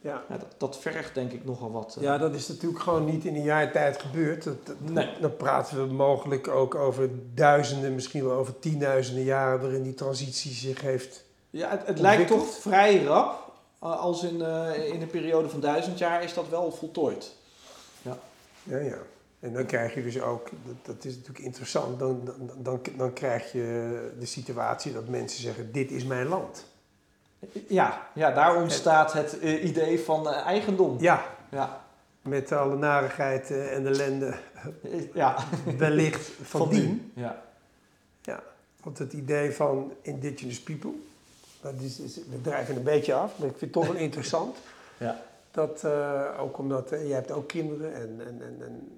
Ja. 0.00 0.22
Ja, 0.28 0.36
dat, 0.38 0.54
dat 0.56 0.78
vergt 0.78 1.14
denk 1.14 1.32
ik 1.32 1.44
nogal 1.44 1.70
wat. 1.72 1.94
eh. 1.96 2.02
ja, 2.02 2.18
dat 2.18 2.34
is 2.34 2.48
natuurlijk 2.48 2.82
gewoon 2.82 3.04
niet 3.04 3.24
in 3.24 3.34
een 3.34 3.42
jaar 3.42 3.72
tijd 3.72 4.00
gebeurd. 4.00 4.44
Dat, 4.44 4.66
dat- 4.66 4.76
Nee. 4.80 5.08
Dan 5.20 5.36
praten 5.36 5.86
we 5.86 5.92
mogelijk 5.94 6.48
ook 6.48 6.74
over 6.74 7.10
duizenden, 7.34 7.94
misschien 7.94 8.24
wel 8.24 8.36
over 8.36 8.58
tienduizenden 8.58 9.24
jaren 9.24 9.60
waarin 9.60 9.82
die 9.82 9.94
transitie 9.94 10.52
zich 10.52 10.80
heeft. 10.80 11.24
Ja, 11.50 11.70
het, 11.70 11.86
het 11.86 11.98
lijkt 11.98 12.28
toch 12.28 12.48
vrij 12.48 13.02
rap. 13.02 13.52
Uh, 13.82 14.00
Als 14.00 14.22
in, 14.22 14.42
eh, 14.42 14.88
in 14.88 15.02
een 15.02 15.10
periode 15.10 15.48
van 15.48 15.60
duizend 15.60 15.98
jaar 15.98 16.22
is 16.22 16.34
dat 16.34 16.48
wel 16.48 16.72
voltooid. 16.72 17.34
Ja, 18.02 18.18
ja. 18.78 18.98
En 19.40 19.52
dan 19.52 19.66
krijg 19.66 19.94
je 19.94 20.02
dus 20.02 20.20
ook, 20.20 20.48
dat, 20.64 20.96
dat 20.96 21.04
is 21.04 21.14
natuurlijk 21.14 21.44
interessant, 21.44 21.98
dan, 21.98 22.20
dan, 22.24 22.50
dan, 22.58 22.80
dan 22.96 23.12
krijg 23.12 23.52
je 23.52 24.12
de 24.18 24.26
situatie 24.26 24.92
dat 24.92 25.08
mensen 25.08 25.42
zeggen, 25.42 25.72
dit 25.72 25.90
is 25.90 26.04
mijn 26.04 26.26
land. 26.26 26.64
Ja, 27.68 28.08
ja 28.14 28.30
daar 28.30 28.56
ontstaat 28.56 29.12
het 29.12 29.42
uh, 29.42 29.64
idee 29.64 30.00
van 30.00 30.28
uh, 30.28 30.36
eigendom. 30.36 30.96
Ja. 31.00 31.24
ja. 31.50 31.84
Met 32.22 32.52
alle 32.52 32.76
narigheid 32.76 33.50
uh, 33.50 33.74
en 33.76 33.86
ellende 33.86 34.34
ja. 35.14 35.36
wellicht 35.78 36.30
van, 36.42 36.60
van 36.60 36.68
dien. 36.68 37.12
Ja. 37.14 37.42
ja. 38.22 38.42
Want 38.82 38.98
het 38.98 39.12
idee 39.12 39.52
van 39.52 39.92
indigenous 40.02 40.62
people, 40.62 40.92
dat 41.72 41.82
is, 41.82 42.20
drijven 42.42 42.76
een 42.76 42.82
beetje 42.82 43.14
af, 43.14 43.38
maar 43.38 43.48
ik 43.48 43.56
vind 43.56 43.74
het 43.74 43.84
toch 43.84 43.92
wel 43.92 44.02
interessant. 44.08 44.56
Ja. 44.98 45.22
Dat, 45.50 45.84
ook 46.38 46.58
omdat, 46.58 46.88
jij 46.90 47.08
hebt 47.08 47.30
ook 47.30 47.48
kinderen 47.48 47.94
en, 47.94 48.20
en, 48.26 48.42
en, 48.42 48.56
en 48.60 48.96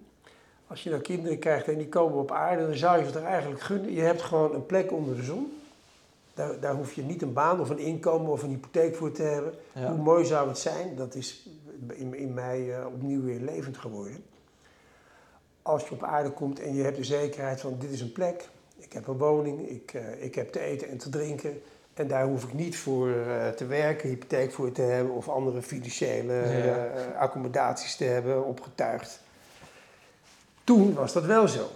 als 0.68 0.82
je 0.82 0.90
nou 0.90 1.02
kinderen 1.02 1.38
krijgt 1.38 1.68
en 1.68 1.78
die 1.78 1.88
komen 1.88 2.18
op 2.18 2.32
aarde, 2.32 2.66
dan 2.66 2.76
zou 2.76 2.98
je 2.98 3.10
ze 3.10 3.18
er 3.18 3.24
eigenlijk 3.24 3.60
gunnen. 3.60 3.92
Je 3.92 4.00
hebt 4.00 4.22
gewoon 4.22 4.54
een 4.54 4.66
plek 4.66 4.92
onder 4.92 5.16
de 5.16 5.22
zon. 5.22 5.60
Daar, 6.34 6.60
daar 6.60 6.74
hoef 6.74 6.92
je 6.92 7.02
niet 7.02 7.22
een 7.22 7.32
baan 7.32 7.60
of 7.60 7.70
een 7.70 7.78
inkomen 7.78 8.32
of 8.32 8.42
een 8.42 8.48
hypotheek 8.48 8.94
voor 8.94 9.12
te 9.12 9.22
hebben. 9.22 9.54
Hoe 9.72 9.96
mooi 9.96 10.24
zou 10.24 10.48
het 10.48 10.58
zijn? 10.58 10.96
Dat 10.96 11.14
is 11.14 11.48
in, 11.88 12.14
in 12.14 12.34
mij 12.34 12.60
uh, 12.60 12.86
opnieuw 12.86 13.22
weer 13.22 13.40
levend 13.40 13.78
geworden. 13.78 14.24
Als 15.62 15.88
je 15.88 15.94
op 15.94 16.02
aarde 16.02 16.30
komt 16.30 16.60
en 16.60 16.74
je 16.74 16.82
hebt 16.82 16.96
de 16.96 17.04
zekerheid 17.04 17.60
van 17.60 17.76
dit 17.78 17.90
is 17.90 18.00
een 18.00 18.12
plek. 18.12 18.48
Ik 18.76 18.92
heb 18.92 19.06
een 19.06 19.18
woning, 19.18 19.68
ik, 19.68 19.92
ik 20.18 20.34
heb 20.34 20.52
te 20.52 20.60
eten 20.60 20.88
en 20.88 20.98
te 20.98 21.08
drinken. 21.08 21.62
En 21.98 22.08
daar 22.08 22.26
hoef 22.26 22.44
ik 22.44 22.52
niet 22.52 22.76
voor 22.76 23.08
uh, 23.08 23.48
te 23.48 23.66
werken, 23.66 24.08
hypotheek 24.08 24.52
voor 24.52 24.72
te 24.72 24.82
hebben 24.82 25.14
of 25.14 25.28
andere 25.28 25.62
financiële 25.62 26.34
ja. 26.64 27.14
accommodaties 27.18 27.96
te 27.96 28.04
hebben 28.04 28.44
opgetuigd. 28.44 29.20
Toen 30.64 30.94
was 30.94 31.12
dat 31.12 31.24
wel 31.24 31.48
zo. 31.48 31.70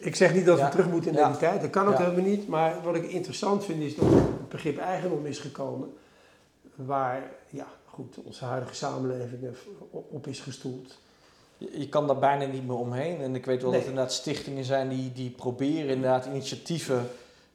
Ik 0.00 0.16
zeg 0.16 0.34
niet 0.34 0.46
dat 0.46 0.60
we 0.60 0.68
terug 0.68 0.88
moeten 0.88 1.10
in 1.10 1.16
ja. 1.16 1.28
die 1.28 1.38
tijd, 1.38 1.60
dat 1.60 1.70
kan 1.70 1.86
ook 1.86 1.98
helemaal 1.98 2.24
niet. 2.24 2.48
Maar 2.48 2.82
wat 2.82 2.94
ik 2.94 3.10
interessant 3.10 3.64
vind 3.64 3.82
is 3.82 3.94
dat 3.94 4.10
het 4.10 4.48
begrip 4.48 4.78
eigendom 4.78 5.26
is 5.26 5.38
gekomen. 5.38 5.92
Waar, 6.74 7.22
ja, 7.50 7.66
goed, 7.84 8.16
onze 8.24 8.44
huidige 8.44 8.74
samenleving 8.74 9.56
op 9.90 10.26
is 10.26 10.40
gestoeld. 10.40 10.98
Je, 11.58 11.78
je 11.78 11.88
kan 11.88 12.06
daar 12.06 12.18
bijna 12.18 12.44
niet 12.44 12.66
meer 12.66 12.76
omheen. 12.78 13.20
En 13.20 13.34
ik 13.34 13.46
weet 13.46 13.62
wel 13.62 13.70
Nee. 13.70 13.78
dat 13.78 13.88
er 13.88 13.94
inderdaad 13.94 14.14
stichtingen 14.14 14.64
zijn 14.64 14.88
die, 14.88 15.12
die 15.12 15.30
proberen 15.30 15.88
inderdaad 15.88 16.26
initiatieven 16.26 17.08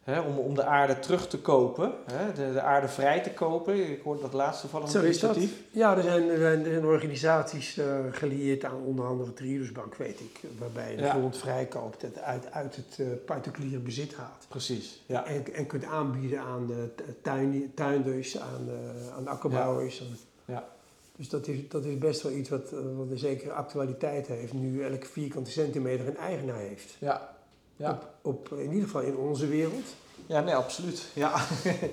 hè, 0.04 0.20
om, 0.20 0.38
om 0.38 0.56
de 0.56 0.64
aarde 0.64 1.00
terug 1.00 1.28
te 1.28 1.40
kopen. 1.40 1.92
Hè, 2.12 2.34
de, 2.34 2.54
de 2.54 2.62
aarde 2.62 2.88
vrij 2.88 3.22
te 3.22 3.30
kopen. 3.32 3.92
Ik 3.92 4.02
hoorde 4.04 4.22
dat 4.22 4.34
laatste 4.34 4.68
van 4.68 4.82
een 4.82 4.88
Zo 4.88 5.02
is 5.02 5.20
dat. 5.20 5.36
initiatief. 5.36 5.64
Ja, 5.72 5.98
er 5.98 6.04
zijn, 6.04 6.30
er 6.30 6.38
zijn, 6.38 6.66
er 6.66 6.72
zijn 6.72 6.86
organisaties 6.86 7.78
eh, 7.78 7.86
gelieerd 8.12 8.66
aan 8.66 8.82
onder 8.86 9.06
andere 9.06 9.34
Triodos-bank, 9.34 9.96
weet 9.96 10.20
ik. 10.20 10.40
Waarbij 10.60 10.92
je 10.92 10.98
de 10.98 11.04
Ja. 11.04 11.10
grond 11.14 11.38
vrijkoopt, 11.38 12.02
het 12.02 12.20
uit, 12.22 12.52
uit 12.52 12.76
het 12.76 13.00
eh, 13.00 13.06
particuliere 13.26 13.80
bezit 13.80 14.16
haalt. 14.16 14.46
Precies, 14.48 15.02
ja. 15.06 15.26
En, 15.26 15.54
en 15.54 15.68
kunt 15.68 15.86
aanbieden 15.86 16.40
aan 16.40 16.68
de 16.68 16.90
tuin, 17.22 17.72
tuinders, 17.76 18.40
aan 18.40 18.66
de, 18.66 19.12
aan 19.18 19.24
de 19.24 19.30
akkerbouwers. 19.30 20.02
aan- 20.02 20.18
Ja. 20.56 20.68
Dus 21.16 21.30
dat 21.30 21.48
is, 21.48 21.58
dat 21.70 21.86
is 21.86 21.98
best 21.98 22.22
wel 22.22 22.32
iets 22.32 22.50
wat, 22.50 22.70
wat 22.72 23.10
een 23.12 23.18
zekere 23.18 23.52
actualiteit 23.52 24.28
heeft. 24.28 24.54
Nu 24.54 24.84
elke 24.84 25.06
vierkante 25.06 25.52
centimeter 25.52 26.08
een 26.08 26.18
eigenaar 26.18 26.58
heeft. 26.60 26.96
Ja, 27.00 27.33
ja. 27.76 28.00
Op, 28.22 28.52
op, 28.52 28.60
in 28.60 28.70
ieder 28.72 28.84
geval 28.84 29.02
in 29.02 29.18
onze 29.18 29.48
wereld. 29.48 29.86
ja 30.26 30.42
nee, 30.42 30.56
absoluut. 30.56 31.06
Ja. 31.14 31.36
Ja. 31.64 31.74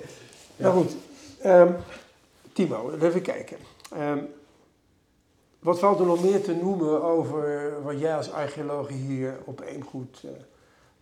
Nou 0.57 0.73
goed, 0.83 0.95
ehm, 1.39 1.73
Timo, 2.53 2.91
even 2.91 3.21
kijken. 3.21 3.57
Ehm, 3.93 4.23
wat 5.59 5.79
valt 5.79 5.99
er 5.99 6.05
nog 6.05 6.23
meer 6.23 6.43
te 6.43 6.53
noemen 6.55 7.03
over 7.03 7.73
wat 7.83 7.99
jij 7.99 8.15
als 8.15 8.31
archeoloog 8.31 8.87
hier 8.87 9.37
op 9.45 9.61
één 9.61 9.81
goed 9.81 10.21
eh, 10.23 10.29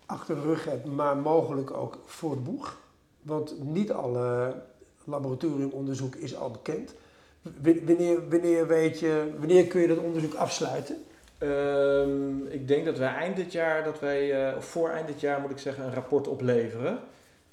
achter 0.06 0.36
de 0.36 0.42
rug 0.42 0.66
hebt, 0.66 0.86
maar 0.86 1.18
mogelijk 1.18 1.72
ook 1.72 1.98
voor 2.06 2.32
het 2.32 2.44
boeg? 2.44 2.78
Want 3.22 3.64
niet 3.64 3.92
alle 3.92 4.56
laboratoriumonderzoek 5.04 6.16
is 6.16 6.36
al 6.36 6.52
bekend. 6.52 6.94
W- 7.42 7.86
Wanneer, 7.86 8.30
wanneer, 8.30 8.68
weet 8.68 9.00
je, 9.00 9.34
wanneer 9.38 9.68
kun 9.68 9.82
je 9.82 9.88
dat 9.88 9.98
onderzoek 9.98 10.34
afsluiten? 10.34 11.04
Ehm, 11.40 12.46
ik 12.48 12.68
denk 12.68 12.86
dat 12.86 12.98
wij 12.98 13.14
eind 13.14 13.36
dit 13.36 13.52
jaar, 13.52 13.84
dat 13.84 14.00
wij, 14.00 14.48
eh, 14.48 14.58
of 14.58 14.66
voor 14.66 14.90
eind 14.90 15.08
dit 15.08 15.20
jaar 15.20 15.42
moet 15.42 15.52
ik 15.52 15.58
zeggen, 15.58 15.84
een 15.84 15.94
rapport 15.94 16.28
opleveren. 16.28 17.00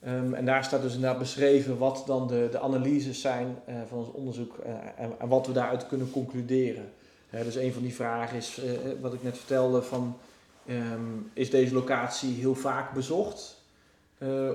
Ehm, 0.02 0.34
en 0.34 0.44
daar 0.44 0.64
staat 0.64 0.82
dus 0.82 0.94
inderdaad 0.94 1.18
beschreven 1.18 1.78
wat 1.78 2.02
dan 2.06 2.28
de, 2.28 2.48
de 2.50 2.60
analyses 2.60 3.20
zijn 3.20 3.58
eh, 3.64 3.74
van 3.88 3.98
ons 3.98 4.12
onderzoek 4.12 4.58
eh, 4.58 4.72
en, 4.96 5.28
wat 5.28 5.46
we 5.46 5.52
daaruit 5.52 5.86
kunnen 5.86 6.10
concluderen. 6.10 6.90
Dus 7.30 7.54
een 7.54 7.72
van 7.72 7.82
die 7.82 7.94
vragen 7.94 8.36
is, 8.36 8.60
wat 9.00 9.12
ik 9.12 9.22
net 9.22 9.36
vertelde, 9.38 9.82
van 9.82 10.16
ehm, 10.66 11.00
is 11.32 11.50
deze 11.50 11.74
locatie 11.74 12.34
heel 12.34 12.54
vaak 12.54 12.92
bezocht? 12.92 13.60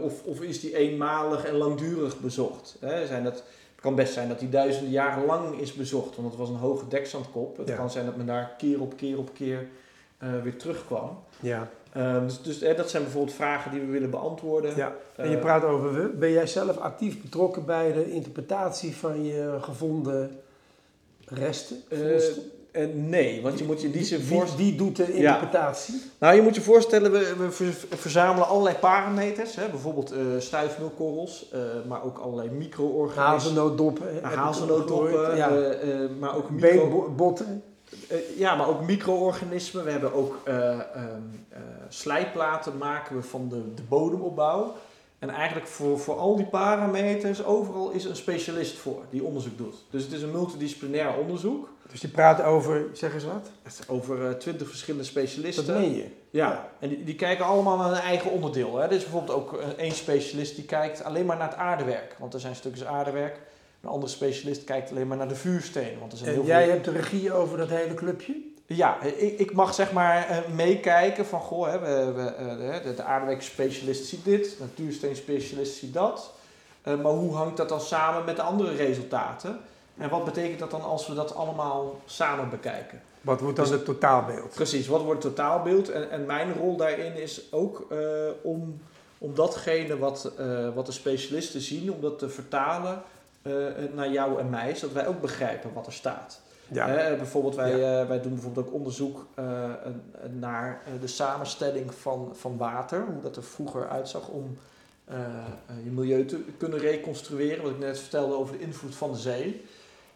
Of, 0.02 0.24
of 0.24 0.42
is 0.42 0.60
die 0.60 0.76
eenmalig 0.76 1.46
en 1.46 1.56
langdurig 1.56 2.20
bezocht? 2.20 2.78
Zijn 3.08 3.24
dat, 3.24 3.44
het 3.82 3.90
kan 3.90 3.96
best 3.96 4.14
zijn 4.14 4.28
dat 4.28 4.40
die 4.40 4.50
duizenden 4.50 4.92
jaren 4.92 5.26
lang 5.26 5.60
is 5.60 5.74
bezocht, 5.74 6.16
want 6.16 6.28
het 6.28 6.38
was 6.38 6.50
een 6.50 6.56
hoge 6.56 6.88
dekzandkop. 6.88 7.58
Het 7.58 7.68
Ja. 7.68 7.76
kan 7.76 7.90
zijn 7.90 8.06
dat 8.06 8.16
men 8.16 8.26
daar 8.26 8.56
keer 8.58 8.82
op 8.82 8.98
keer 8.98 9.18
op 9.18 9.34
keer 9.34 9.68
eh, 10.18 10.30
weer 10.44 10.56
terugkwam. 10.58 11.20
Ja. 11.40 11.70
Ehm, 11.94 12.24
dus 12.26 12.42
dus 12.42 12.62
eh, 12.62 12.78
dat 12.78 12.90
zijn 12.90 13.04
bijvoorbeeld 13.04 13.36
vragen 13.36 13.72
die 13.72 13.80
we 13.80 13.86
willen 13.86 14.10
beantwoorden. 14.10 14.76
ja. 14.76 14.96
En 15.16 15.30
je 15.30 15.36
Eh, 15.36 15.42
praat 15.42 15.64
over 15.64 15.94
we. 15.94 16.08
Ben 16.08 16.32
jij 16.32 16.48
zelf 16.48 16.78
actief 16.78 17.22
betrokken 17.22 17.66
bij 17.66 17.94
de 17.94 18.12
interpretatie 18.12 18.96
van 18.96 19.24
je 19.26 19.58
gevonden 19.62 20.40
resten? 21.26 21.78
Eh, 22.72 22.86
nee, 22.94 23.42
want 23.42 23.60
je 23.60 23.66
moet 23.66 23.82
je 23.82 23.92
die 23.92 24.06
wie 24.56 24.76
doet 24.76 24.96
de 24.96 25.14
interpretatie? 25.14 26.02
Nou, 26.20 26.36
je 26.36 26.42
moet 26.42 26.56
je 26.56 26.62
voorstellen, 26.62 27.12
we, 27.12 27.36
we 27.38 27.52
ver- 27.52 27.86
verzamelen 27.90 28.48
allerlei 28.48 28.76
parameters. 28.76 29.56
Hè? 29.56 29.70
Bijvoorbeeld 29.70 30.12
eh 30.12 30.20
stuifmeelkorrels, 30.38 31.50
eh, 31.52 31.60
maar 31.88 32.04
ook 32.04 32.18
allerlei 32.18 32.50
micro-organismen. 32.50 33.56
Ja. 35.38 35.50
eh, 35.50 36.04
eh, 36.04 36.10
maar 36.20 36.36
ook 36.36 36.50
micro... 36.50 36.88
Beenbotten. 37.06 37.64
Ja, 38.38 38.56
maar 38.56 38.68
ook 38.68 38.86
micro-organismen. 38.86 39.84
We 39.86 39.92
hebben 39.92 40.14
ook 40.14 40.36
eh, 40.44 40.70
ehm, 40.70 40.80
eh, 41.50 41.60
slijplaten 41.90 42.78
maken 42.78 43.16
we 43.16 43.24
van 43.24 43.50
de, 43.50 43.74
de 43.76 43.82
bodemopbouw. 43.90 44.74
En 45.20 45.30
eigenlijk 45.30 45.68
voor, 45.68 46.00
voor 46.00 46.16
al 46.18 46.36
die 46.36 46.46
parameters, 46.46 47.46
overal 47.46 47.90
is 47.92 48.06
een 48.06 48.16
specialist 48.16 48.78
voor 48.78 49.02
die 49.10 49.24
onderzoek 49.24 49.58
doet. 49.58 49.76
Dus 49.90 50.04
het 50.04 50.12
is 50.12 50.22
een 50.22 50.32
multidisciplinair 50.32 51.14
onderzoek. 51.20 51.70
Dus 51.92 52.02
je 52.02 52.08
praat 52.08 52.42
over, 52.44 52.86
zeg 52.94 53.14
eens 53.14 53.24
wat? 53.24 53.50
Over 53.88 54.38
twintig 54.40 54.68
verschillende 54.68 55.06
specialisten. 55.06 55.66
Dat 55.66 55.76
meen 55.78 55.96
je. 55.96 56.06
Ja, 56.30 56.68
en 56.80 56.90
die, 56.90 57.04
die 57.04 57.16
kijken 57.16 57.46
allemaal 57.46 57.78
naar 57.78 57.92
een 57.92 57.98
eigen 57.98 58.32
onderdeel. 58.32 58.78
Hè. 58.78 58.86
Er 58.86 58.92
is 58.92 59.04
bijvoorbeeld 59.04 59.38
ook 59.38 59.52
een- 59.62 59.78
één 59.78 59.92
specialist 59.92 60.56
die 60.56 60.66
kijkt 60.66 61.04
alleen 61.04 61.26
maar 61.26 61.38
naar 61.38 61.50
het 61.50 61.58
aardewerk. 61.58 62.16
Want 62.20 62.34
er 62.34 62.40
zijn 62.40 62.56
stukjes 62.56 62.86
aardewerk. 62.86 63.40
Een 63.82 63.90
andere 63.90 64.12
specialist 64.12 64.64
kijkt 64.64 64.90
alleen 64.92 65.08
maar 65.08 65.18
naar 65.18 65.28
de 65.28 65.36
vuurstenen. 65.36 66.00
Want 66.00 66.12
er 66.12 66.18
zijn 66.18 66.30
En 66.30 66.36
heel 66.36 66.46
jij 66.46 66.64
veel... 66.64 66.72
hebt 66.72 66.86
de 66.86 66.92
regie 66.92 67.34
over 67.34 67.58
dat 67.58 67.70
hele 67.70 67.94
clubje? 67.94 68.36
Ja, 68.66 69.02
ik, 69.02 69.40
ik 69.40 69.54
mag 69.54 69.74
zeg 69.74 69.92
maar 69.92 70.28
eh, 70.28 70.38
meekijken 70.54 71.26
van, 71.26 71.40
goh, 71.40 71.68
hè, 71.68 71.80
we, 71.80 72.12
we, 72.12 72.22
eh, 72.22 72.84
de, 72.84 72.94
de 72.94 73.04
aardewerkspecialist 73.04 74.06
ziet 74.06 74.26
dit, 74.26 74.44
de 74.44 74.56
natuursteenspecialist 74.60 75.78
ziet 75.78 75.94
dat. 75.94 76.34
Eh, 76.82 76.96
maar 77.02 77.12
hoe 77.12 77.36
hangt 77.36 77.58
dat 77.58 77.70
dan 77.70 77.82
samen 77.82 78.26
met 78.26 78.36
de 78.36 78.42
andere 78.42 78.76
resultaten? 78.76 79.60
En 79.98 80.10
wat 80.10 80.26
betekent 80.26 80.60
dat 80.60 80.72
dan 80.72 80.82
als 80.82 81.08
we 81.08 81.14
dat 81.14 81.36
allemaal 81.36 82.00
samen 82.06 82.50
bekijken? 82.50 83.02
Wat 83.22 83.40
wordt 83.40 83.56
dan 83.56 83.66
Dus- 83.66 83.76
het 83.76 83.86
totaalbeeld? 83.86 84.54
Precies, 84.54 84.88
wat 84.88 85.02
wordt 85.02 85.24
het 85.24 85.36
totaalbeeld? 85.36 85.90
En, 85.90 86.12
en 86.12 86.26
mijn 86.26 86.54
rol 86.54 86.76
daarin 86.76 87.16
is 87.16 87.52
ook 87.52 87.86
eh, 87.90 88.00
om, 88.42 88.82
om 89.18 89.36
datgene 89.36 89.98
wat, 89.98 90.32
eh, 90.38 90.76
wat 90.76 90.86
de 90.86 90.92
specialisten 90.92 91.62
zien, 91.62 91.92
om 91.92 92.02
dat 92.02 92.20
te 92.20 92.30
vertalen 92.30 93.02
eh, 93.42 93.54
naar 93.94 94.12
jou 94.12 94.40
en 94.40 94.50
mij, 94.50 94.76
zodat 94.76 94.96
wij 94.96 95.08
ook 95.08 95.22
begrijpen 95.22 95.74
wat 95.74 95.86
er 95.86 95.94
staat. 95.94 96.42
Ja. 96.68 97.16
Bijvoorbeeld, 97.18 97.56
wij, 97.56 98.08
wij 98.08 98.22
doen 98.22 98.34
bijvoorbeeld 98.34 98.68
ook 98.68 98.74
onderzoek 98.74 99.26
naar 100.40 100.82
de 101.02 101.08
samenstelling 101.08 101.94
van, 101.94 102.30
van 102.34 102.58
water, 102.58 103.06
hoe 103.06 103.22
dat 103.22 103.36
er 103.36 103.44
vroeger 103.44 103.88
uitzag 103.88 104.28
om 104.28 104.58
je 105.84 105.90
milieu 105.90 106.26
te 106.26 106.44
kunnen 106.58 106.80
reconstrueren. 106.80 107.64
Wat 107.64 107.72
ik 107.72 107.80
net 107.80 108.00
vertelde 108.00 108.36
over 108.36 108.58
de 108.58 108.64
invloed 108.64 108.96
van 108.96 109.12
de 109.12 109.18
zee. 109.18 109.66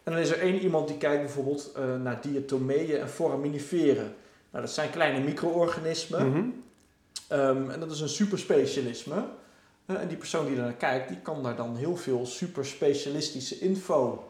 En 0.06 0.12
dan 0.12 0.20
is 0.20 0.30
er 0.30 0.40
één 0.40 0.58
iemand 0.58 0.88
die 0.88 0.96
kijkt 0.96 1.22
bijvoorbeeld 1.22 1.72
eh, 1.72 1.96
naar 1.96 2.20
diatomeeën 2.20 3.00
en 3.00 3.08
foraminiferen. 3.08 4.14
Nou, 4.50 4.64
dat 4.64 4.70
zijn 4.70 4.90
kleine 4.90 5.24
micro-organismen. 5.24 6.30
Mhm. 6.30 6.44
Ehm, 7.28 7.70
en 7.70 7.80
dat 7.80 7.90
is 7.90 8.00
een 8.00 8.08
superspecialisme. 8.08 9.24
En 9.86 10.08
die 10.08 10.16
persoon 10.16 10.46
die 10.46 10.56
daar 10.56 10.64
naar 10.64 10.74
kijkt, 10.74 11.08
die 11.08 11.20
kan 11.20 11.42
daar 11.42 11.56
dan 11.56 11.76
heel 11.76 11.96
veel 11.96 12.26
superspecialistische 12.26 13.58
info 13.58 14.28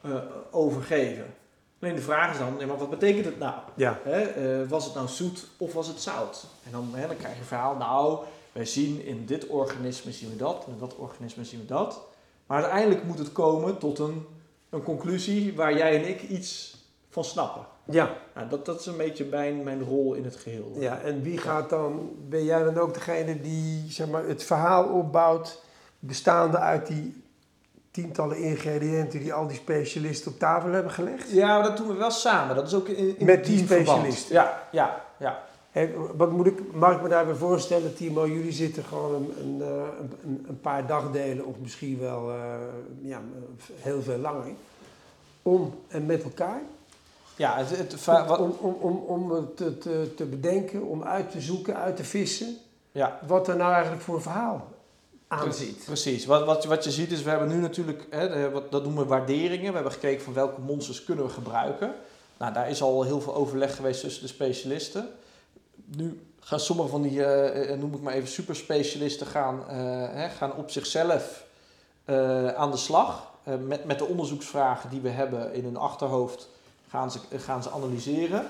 eh, 0.00 0.16
over 0.50 0.82
geven. 0.82 1.34
Alleen 1.80 1.94
de 1.94 2.00
vraag 2.00 2.32
is 2.32 2.38
dan, 2.38 2.56
nee, 2.56 2.66
maar 2.66 2.78
wat 2.78 2.90
betekent 2.90 3.24
het 3.24 3.38
nou? 3.38 3.54
Ja. 3.74 4.00
Eh, 4.04 4.68
was 4.68 4.84
het 4.84 4.94
nou 4.94 5.08
zoet 5.08 5.46
of 5.56 5.72
was 5.72 5.86
het 5.86 6.00
zout? 6.00 6.46
En 6.64 6.72
dan, 6.72 6.88
hè, 6.92 7.06
dan 7.06 7.16
krijg 7.16 7.34
je 7.34 7.40
een 7.40 7.46
verhaal, 7.46 7.76
nou, 7.76 8.18
wij 8.52 8.64
zien 8.64 9.04
in 9.04 9.26
dit 9.26 9.46
organisme 9.46 10.12
zien 10.12 10.30
we 10.30 10.36
dat, 10.36 10.64
en 10.66 10.72
in 10.72 10.78
dat 10.78 10.96
organisme 10.96 11.44
zien 11.44 11.60
we 11.60 11.66
dat. 11.66 12.00
Maar 12.46 12.62
uiteindelijk 12.62 13.04
moet 13.04 13.18
het 13.18 13.32
komen 13.32 13.78
tot 13.78 13.98
een, 13.98 14.26
een 14.70 14.82
conclusie 14.82 15.56
waar 15.56 15.76
jij 15.76 15.96
en 16.02 16.08
ik 16.08 16.22
iets 16.22 16.76
van 17.10 17.24
snappen. 17.24 17.62
Ja, 17.90 18.10
Nou, 18.34 18.48
dat, 18.48 18.66
dat 18.66 18.80
is 18.80 18.86
een 18.86 18.96
beetje 18.96 19.24
mijn, 19.24 19.62
mijn 19.62 19.82
rol 19.84 20.14
in 20.14 20.24
het 20.24 20.36
geheel. 20.36 20.72
ja, 20.78 21.00
en 21.00 21.22
wie 21.22 21.38
gaat 21.38 21.70
dan, 21.70 22.10
ben 22.28 22.44
jij 22.44 22.62
dan 22.64 22.78
ook 22.78 22.94
degene 22.94 23.40
die 23.40 23.84
zeg 23.88 24.08
maar, 24.08 24.24
het 24.26 24.44
verhaal 24.44 24.84
opbouwt, 24.84 25.62
bestaande 25.98 26.58
uit 26.58 26.86
die 26.86 27.22
tientallen 27.90 28.36
ingrediënten 28.36 29.20
die 29.20 29.32
al 29.32 29.46
die 29.46 29.56
specialisten 29.56 30.32
op 30.32 30.38
tafel 30.38 30.70
hebben 30.70 30.92
gelegd? 30.92 31.30
Ja, 31.30 31.46
maar 31.58 31.62
dat 31.68 31.76
doen 31.76 31.88
we 31.88 31.94
wel 31.94 32.10
samen. 32.10 32.56
Dat 32.56 32.66
is 32.66 32.74
ook 32.74 32.88
in, 32.88 33.18
in 33.18 33.26
Met 33.26 33.44
die 33.44 33.56
teamverband. 33.56 33.88
specialisten. 33.88 34.34
Ja, 34.34 34.62
ja, 34.70 35.04
ja. 35.18 35.42
Wat 36.16 36.30
moet 36.32 36.46
ik, 36.46 36.72
mag 36.74 36.94
ik 36.96 37.02
me 37.02 37.08
daarbij 37.08 37.34
voorstellen, 37.34 37.94
Timo? 37.94 38.26
Jullie 38.26 38.52
zitten 38.52 38.84
gewoon 38.84 39.14
een, 39.14 39.32
een, 39.44 39.62
eh, 39.62 39.82
een, 40.24 40.44
een 40.48 40.60
paar 40.60 40.86
dagdelen, 40.86 41.44
of 41.46 41.54
misschien 41.62 41.98
wel 41.98 42.30
eh, 42.30 42.36
ja, 43.02 43.20
heel 43.76 44.02
veel 44.02 44.18
langer, 44.18 44.46
om 45.42 45.74
en 45.88 46.06
met 46.06 46.22
elkaar. 46.22 46.60
Ja, 47.36 47.56
het, 47.64 48.04
wat- 48.04 48.38
Om, 48.38 48.50
om, 48.60 48.72
om, 48.80 48.96
om 49.06 49.30
het 49.30 49.56
te, 49.56 49.78
te, 49.78 50.12
te 50.16 50.24
bedenken, 50.24 50.82
om 50.82 51.02
uit 51.02 51.30
te 51.30 51.40
zoeken, 51.40 51.76
uit 51.76 51.96
te 51.96 52.04
vissen, 52.04 52.56
ja. 52.92 53.20
wat 53.26 53.48
er 53.48 53.56
nou 53.56 53.72
eigenlijk 53.72 54.02
voor 54.02 54.22
verhaal 54.22 54.68
aan 55.28 55.52
zit. 55.52 55.82
Precies. 55.84 56.26
Wat, 56.26 56.44
wat, 56.44 56.64
wat 56.64 56.84
je 56.84 56.90
ziet 56.90 57.12
is, 57.12 57.22
we 57.22 57.30
hebben 57.30 57.48
nu 57.48 57.56
natuurlijk, 57.60 58.06
hè, 58.10 58.28
de- 58.28 58.50
wat, 58.50 58.70
dat 58.70 58.82
noemen 58.84 59.02
we 59.02 59.08
waarderingen. 59.08 59.68
We 59.68 59.74
hebben 59.74 59.92
gekeken 59.92 60.24
van 60.24 60.32
welke 60.32 60.60
monsters 60.60 61.04
kunnen 61.04 61.24
we 61.24 61.30
gebruiken. 61.30 61.94
Nou, 62.38 62.52
daar 62.52 62.70
is 62.70 62.82
al 62.82 63.02
heel 63.02 63.20
veel 63.20 63.34
overleg 63.34 63.76
geweest 63.76 64.00
tussen 64.00 64.22
de 64.22 64.28
specialisten. 64.28 65.08
Nu 65.84 66.20
gaan 66.40 66.60
sommige 66.60 66.88
van 66.88 67.02
die, 67.02 67.24
eh, 67.24 67.72
eh, 67.72 67.78
noem 67.78 67.94
ik 67.94 68.00
maar 68.00 68.12
even, 68.12 68.28
superspecialisten 68.28 69.26
gaan, 69.26 69.68
eh, 69.68 69.76
hè, 70.14 70.28
gaan 70.28 70.54
op 70.54 70.70
zichzelf 70.70 71.46
aan 72.56 72.70
de 72.70 72.76
slag. 72.76 73.30
Met, 73.66 73.84
met 73.84 73.98
de 73.98 74.04
onderzoeksvragen 74.04 74.90
die 74.90 75.00
we 75.00 75.08
hebben 75.08 75.54
in 75.54 75.64
hun 75.64 75.76
achterhoofd 75.76 76.48
gaan 76.88 77.10
ze, 77.10 77.18
gaan 77.36 77.62
ze 77.62 77.70
analyseren. 77.70 78.46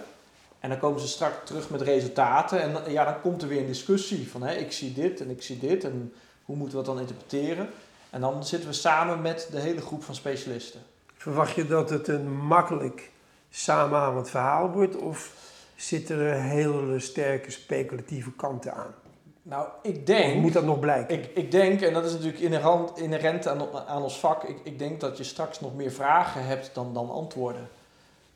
En 0.61 0.69
dan 0.69 0.79
komen 0.79 1.01
ze 1.01 1.09
straks 1.09 1.35
terug 1.45 1.71
met 1.71 1.81
resultaten. 1.81 2.61
En 2.61 2.93
ja, 2.93 3.05
dan 3.05 3.21
komt 3.21 3.43
er 3.43 3.49
weer 3.49 3.61
een 3.61 3.67
discussie 3.67 4.31
van 4.31 4.43
hè, 4.43 4.55
ik 4.55 4.73
zie 4.73 4.93
dit 4.93 5.21
en 5.21 5.31
ik 5.31 5.43
zie 5.43 5.59
dit. 5.59 5.85
En 5.85 6.13
hoe 6.45 6.57
moeten 6.57 6.79
we 6.79 6.85
dat 6.85 6.95
dan 6.95 7.03
interpreteren? 7.03 7.69
En 8.11 8.21
dan 8.21 8.45
zitten 8.45 8.69
we 8.69 8.75
samen 8.75 9.23
met 9.23 9.49
de 9.51 9.61
hele 9.61 9.81
groep 9.81 10.03
van 10.03 10.15
specialisten. 10.15 10.81
Verwacht 11.17 11.55
je 11.55 11.67
dat 11.67 11.91
het 11.91 12.09
een 12.09 12.33
makkelijk 12.33 13.11
samenhangend 13.51 14.31
verhaal 14.31 14.71
wordt, 14.71 14.97
of 14.97 15.33
zitten 15.81 16.19
er 16.19 16.41
hele 16.43 16.99
sterke 17.01 17.51
speculatieve 17.51 18.33
kanten 18.33 18.75
aan? 18.75 18.95
Nou, 19.43 19.69
ik 19.83 19.97
Of 19.97 20.03
denk... 20.03 20.41
moet 20.41 20.53
dat 20.53 20.65
nog 20.65 20.81
blijken? 20.81 21.15
Ik, 21.19 21.31
ik 21.35 21.51
denk, 21.51 21.81
en 21.81 21.93
dat 21.93 22.05
is 22.05 22.13
natuurlijk 22.13 22.39
inherent, 22.41 22.99
inherent 22.99 23.47
aan, 23.49 23.61
aan 23.87 24.03
ons 24.03 24.19
vak, 24.19 24.43
ik, 24.45 24.57
ik 24.65 24.79
denk 24.79 25.01
dat 25.01 25.19
je 25.19 25.25
straks 25.25 25.61
nog 25.61 25.75
meer 25.77 25.91
vragen 25.91 26.45
hebt 26.47 26.71
dan, 26.73 26.95
dan 26.95 27.11
antwoorden. 27.11 27.69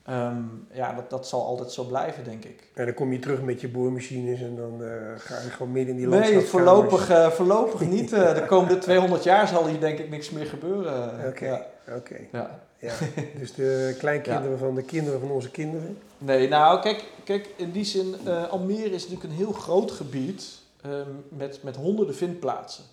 Ehm, 0.07 0.37
ja, 0.73 0.93
dat, 0.93 1.11
dat 1.11 1.29
zal 1.29 1.45
altijd 1.47 1.73
zo 1.73 1.85
blijven, 1.85 2.25
denk 2.25 2.45
ik. 2.45 2.69
En 2.75 2.85
dan 2.85 2.95
kom 2.95 3.13
je 3.13 3.19
terug 3.19 3.43
met 3.43 3.61
je 3.61 3.69
boormachines 3.69 4.41
en 4.41 4.57
dan 4.57 4.85
eh, 4.85 4.89
ga 5.17 5.35
je 5.41 5.51
gewoon 5.51 5.73
midden 5.73 5.95
in 5.95 6.01
die 6.01 6.09
Nee, 6.09 6.19
landschapskamers. 6.21 6.51
voorlopig, 6.51 7.11
eh, 7.11 7.29
voorlopig 7.31 7.81
niet. 7.81 8.13
Eh, 8.13 8.35
de 8.35 8.47
komende 8.47 8.79
200 8.89 9.25
jaar 9.25 9.49
zal 9.49 9.67
hier 9.67 9.81
denk 9.81 9.99
ik 9.99 10.11
niks 10.11 10.31
meer 10.31 10.47
gebeuren. 10.47 11.27
Oké, 11.29 11.45
Ja. 11.47 11.67
oké. 11.97 12.17
Ja. 12.33 12.61
Ja. 12.79 12.93
Dus 13.39 13.55
de 13.55 13.95
kleinkinderen 13.99 14.59
van 14.59 14.75
de 14.75 14.83
kinderen 14.83 15.21
van 15.21 15.31
onze 15.31 15.51
kinderen. 15.51 15.99
Nee, 16.25 16.49
nou 16.49 16.81
kijk, 16.81 17.05
kijk 17.25 17.49
in 17.57 17.73
die 17.73 17.85
zin, 17.85 18.15
eh, 18.25 18.49
Almere 18.51 18.91
is 18.91 19.03
natuurlijk 19.09 19.23
een 19.31 19.37
heel 19.39 19.53
groot 19.53 19.91
gebied 19.91 20.61
ehm, 20.83 21.11
met, 21.29 21.63
met 21.63 21.77
honderden 21.77 22.15
vindplaatsen. 22.15 22.85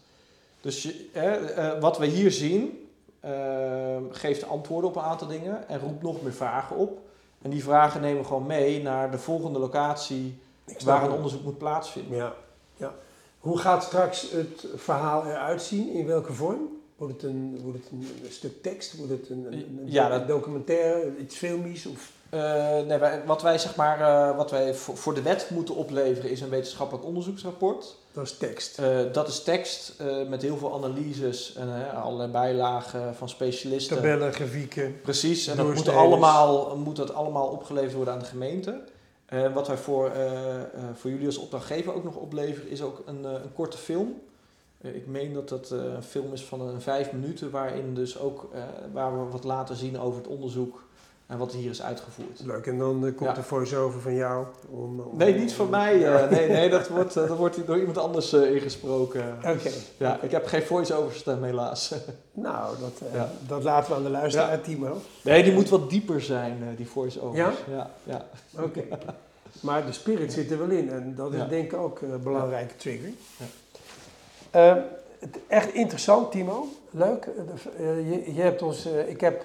Dus 0.61 0.83
je, 0.83 1.09
eh, 1.13 1.79
wat 1.79 1.97
we 1.97 2.05
hier 2.05 2.31
zien, 2.31 2.89
ehm, 3.19 4.03
geeft 4.11 4.47
antwoorden 4.47 4.89
op 4.89 4.95
een 4.95 5.01
aantal 5.01 5.27
dingen 5.27 5.67
en 5.69 5.79
roept 5.79 6.01
nog 6.01 6.21
meer 6.21 6.33
vragen 6.33 6.75
op. 6.75 6.99
En 7.41 7.49
die 7.49 7.63
vragen 7.63 8.01
nemen 8.01 8.21
we 8.21 8.27
gewoon 8.27 8.45
mee 8.45 8.81
naar 8.81 9.11
de 9.11 9.17
volgende 9.17 9.59
locatie 9.59 10.39
waar 10.83 11.03
een 11.03 11.11
onderzoek 11.11 11.43
moet 11.43 11.57
plaatsvinden. 11.57 12.17
Ja, 12.17 12.33
ja. 12.77 12.93
Hoe 13.39 13.57
gaat 13.57 13.83
straks 13.83 14.31
het 14.31 14.65
verhaal 14.75 15.25
eruit 15.25 15.61
zien? 15.61 15.93
In 15.93 16.05
welke 16.05 16.33
vorm? 16.33 16.59
Wordt 16.95 17.13
het 17.13 17.23
een, 17.31 17.59
wordt 17.63 17.77
het 17.83 17.91
een, 17.91 18.07
stuk 18.31 18.61
tekst? 18.63 18.97
Wordt 18.97 19.11
het 19.11 19.29
een, 19.29 19.45
een, 19.45 19.53
een 19.53 19.91
Ja, 19.91 20.09
dat- 20.09 20.27
documentaire? 20.27 21.17
Iets 21.17 21.35
filmisch? 21.35 21.85
Of... 21.85 22.11
Eh, 22.29 22.79
nee, 22.87 22.97
wij- 22.97 23.21
wat 23.25 23.41
wij 23.41 23.57
zeg 23.57 23.75
maar, 23.75 24.01
eh, 24.01 24.37
wat 24.37 24.51
wij 24.51 24.73
voor, 24.73 24.97
voor 24.97 25.13
de 25.13 25.21
wet 25.21 25.49
moeten 25.49 25.75
opleveren 25.75 26.29
is 26.31 26.41
een 26.41 26.49
wetenschappelijk 26.49 27.05
onderzoeksrapport. 27.05 27.95
Dat 28.11 28.23
is 28.23 28.37
tekst. 28.37 28.79
Eh, 28.79 28.97
dat 29.11 29.27
is 29.27 29.43
tekst 29.43 29.93
met 30.29 30.41
heel 30.41 30.57
veel 30.57 30.73
analyses 30.73 31.55
en 31.55 31.91
allerlei 31.95 32.31
bijlagen 32.31 33.15
van 33.15 33.29
specialisten. 33.29 33.95
Tabellen, 33.95 34.33
grafieken. 34.33 35.01
Precies, 35.01 35.47
en 35.47 35.57
dat 35.57 35.73
moet, 35.73 35.87
allemaal, 35.89 36.77
moet 36.77 36.95
dat 36.95 37.13
allemaal 37.13 37.47
opgeleverd 37.47 37.93
worden 37.93 38.13
aan 38.13 38.19
de 38.19 38.25
gemeente. 38.25 38.81
Wat 39.53 39.67
wij 39.67 39.77
voor, 39.77 40.11
voor 40.93 41.09
jullie 41.09 41.25
als 41.25 41.37
opdrachtgever 41.37 41.93
ook 41.93 42.03
nog 42.03 42.15
opleveren 42.15 42.69
is 42.69 42.81
ook 42.81 43.01
een, 43.05 43.23
een 43.23 43.53
korte 43.53 43.77
film. 43.77 44.21
Ik 44.81 45.07
meen 45.07 45.33
dat 45.33 45.49
dat 45.49 45.69
een 45.69 46.03
film 46.03 46.33
is 46.33 46.43
van 46.43 46.61
een 46.61 46.81
vijf 46.81 47.11
minuten 47.11 47.51
waarin 47.51 47.93
dus 47.93 48.19
ook 48.19 48.47
waar 48.93 49.19
we 49.25 49.31
wat 49.31 49.43
laten 49.43 49.75
zien 49.75 49.99
over 49.99 50.17
het 50.19 50.27
onderzoek 50.27 50.83
en 51.29 51.37
wat 51.37 51.51
hier 51.51 51.69
is 51.69 51.81
uitgevoerd. 51.81 52.41
Leuk. 52.45 52.65
En 52.67 52.77
dan 52.77 52.95
eh, 53.05 53.15
komt 53.15 53.29
Ja. 53.29 53.33
de 53.35 53.43
voice-over 53.43 54.01
van 54.01 54.13
jou. 54.15 54.45
Om, 54.69 54.99
om- 54.99 55.17
Nee, 55.17 55.33
niet 55.35 55.53
van 55.53 55.69
mij. 55.69 56.05
eh, 56.05 56.29
nee, 56.29 56.49
nee, 56.49 56.69
dat 56.69 56.87
wordt, 56.87 57.15
eh, 57.15 57.27
dat 57.27 57.37
wordt 57.37 57.65
door 57.67 57.77
iemand 57.77 57.97
anders 57.97 58.33
eh, 58.33 58.53
ingesproken. 58.55 59.37
Oké. 59.37 59.69
Ja, 59.97 60.21
ik 60.21 60.31
heb 60.31 60.45
geen 60.45 60.63
voice-over 60.63 61.15
stem 61.15 61.43
helaas. 61.43 61.93
Nou, 62.33 62.75
dat, 62.79 63.07
eh, 63.09 63.13
Ja. 63.15 63.29
dat 63.47 63.63
laten 63.63 63.89
we 63.91 63.97
aan 63.97 64.03
de 64.03 64.09
luisteraar, 64.09 64.61
Timo. 64.61 64.97
Nee, 65.23 65.43
die 65.43 65.53
moet 65.53 65.69
wat 65.69 65.89
dieper 65.89 66.21
zijn, 66.21 66.57
eh, 66.61 66.77
die 66.77 66.87
voice-overs. 66.87 67.37
Ja? 67.37 67.51
Ja, 67.75 67.89
ja. 68.03 68.25
Oké. 68.63 68.83
Maar 69.61 69.85
de 69.85 69.91
spirit 69.91 70.33
zit 70.33 70.51
er 70.51 70.57
wel 70.59 70.69
in 70.69 70.89
en 70.91 71.13
dat 71.15 71.33
is 71.33 71.41
denk 71.49 71.71
ik 71.71 71.79
ook 71.79 72.01
een 72.01 72.23
belangrijke 72.23 72.75
trigger. 72.75 73.09
Ja. 74.51 74.85
Echt 75.47 75.73
interessant, 75.73 76.31
Timo. 76.31 76.65
Leuk. 76.91 77.25
Eh, 77.25 77.89
eh, 77.89 78.09
je, 78.11 78.33
je 78.33 78.41
hebt 78.41 78.61
ons, 78.61 78.85
eh, 78.85 79.09
ik 79.09 79.21
heb 79.21 79.43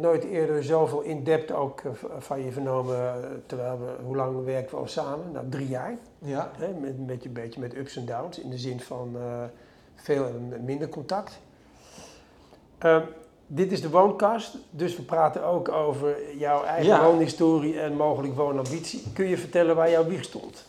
nooit 0.00 0.24
eerder 0.24 0.64
zoveel 0.64 1.00
in-depth 1.00 1.52
ook 1.52 1.82
van 2.18 2.44
je 2.44 2.52
vernomen. 2.52 3.42
terwijl 3.46 3.78
we, 3.78 4.04
hoe 4.04 4.16
lang 4.16 4.44
werken 4.44 4.70
we 4.70 4.76
al 4.76 4.88
samen? 4.88 5.32
Nou, 5.32 5.48
drie 5.48 5.68
jaar. 5.68 5.96
Ja, 6.18 6.50
Hè, 6.58 6.68
met, 6.80 6.90
een 6.90 7.06
beetje, 7.06 7.28
beetje 7.28 7.60
met 7.60 7.76
ups 7.76 7.96
en 7.96 8.06
downs. 8.06 8.38
In 8.38 8.50
de 8.50 8.58
zin 8.58 8.80
van 8.80 9.16
veel 9.94 10.24
en 10.26 10.64
minder 10.64 10.88
contact. 10.88 11.40
Eh, 12.78 13.02
dit 13.46 13.72
is 13.72 13.80
de 13.82 13.90
woonkast, 13.90 14.56
dus 14.70 14.96
we 14.96 15.02
praten 15.02 15.44
ook 15.44 15.68
over 15.68 16.36
jouw 16.38 16.62
eigen 16.64 16.86
Ja. 16.86 17.04
woonhistorie 17.04 17.80
en 17.80 17.96
mogelijk 17.96 18.34
woonambitie. 18.34 19.02
Kun 19.12 19.26
je 19.26 19.38
vertellen 19.38 19.76
waar 19.76 19.90
jouw 19.90 20.04
wieg 20.06 20.24
stond? 20.24 20.64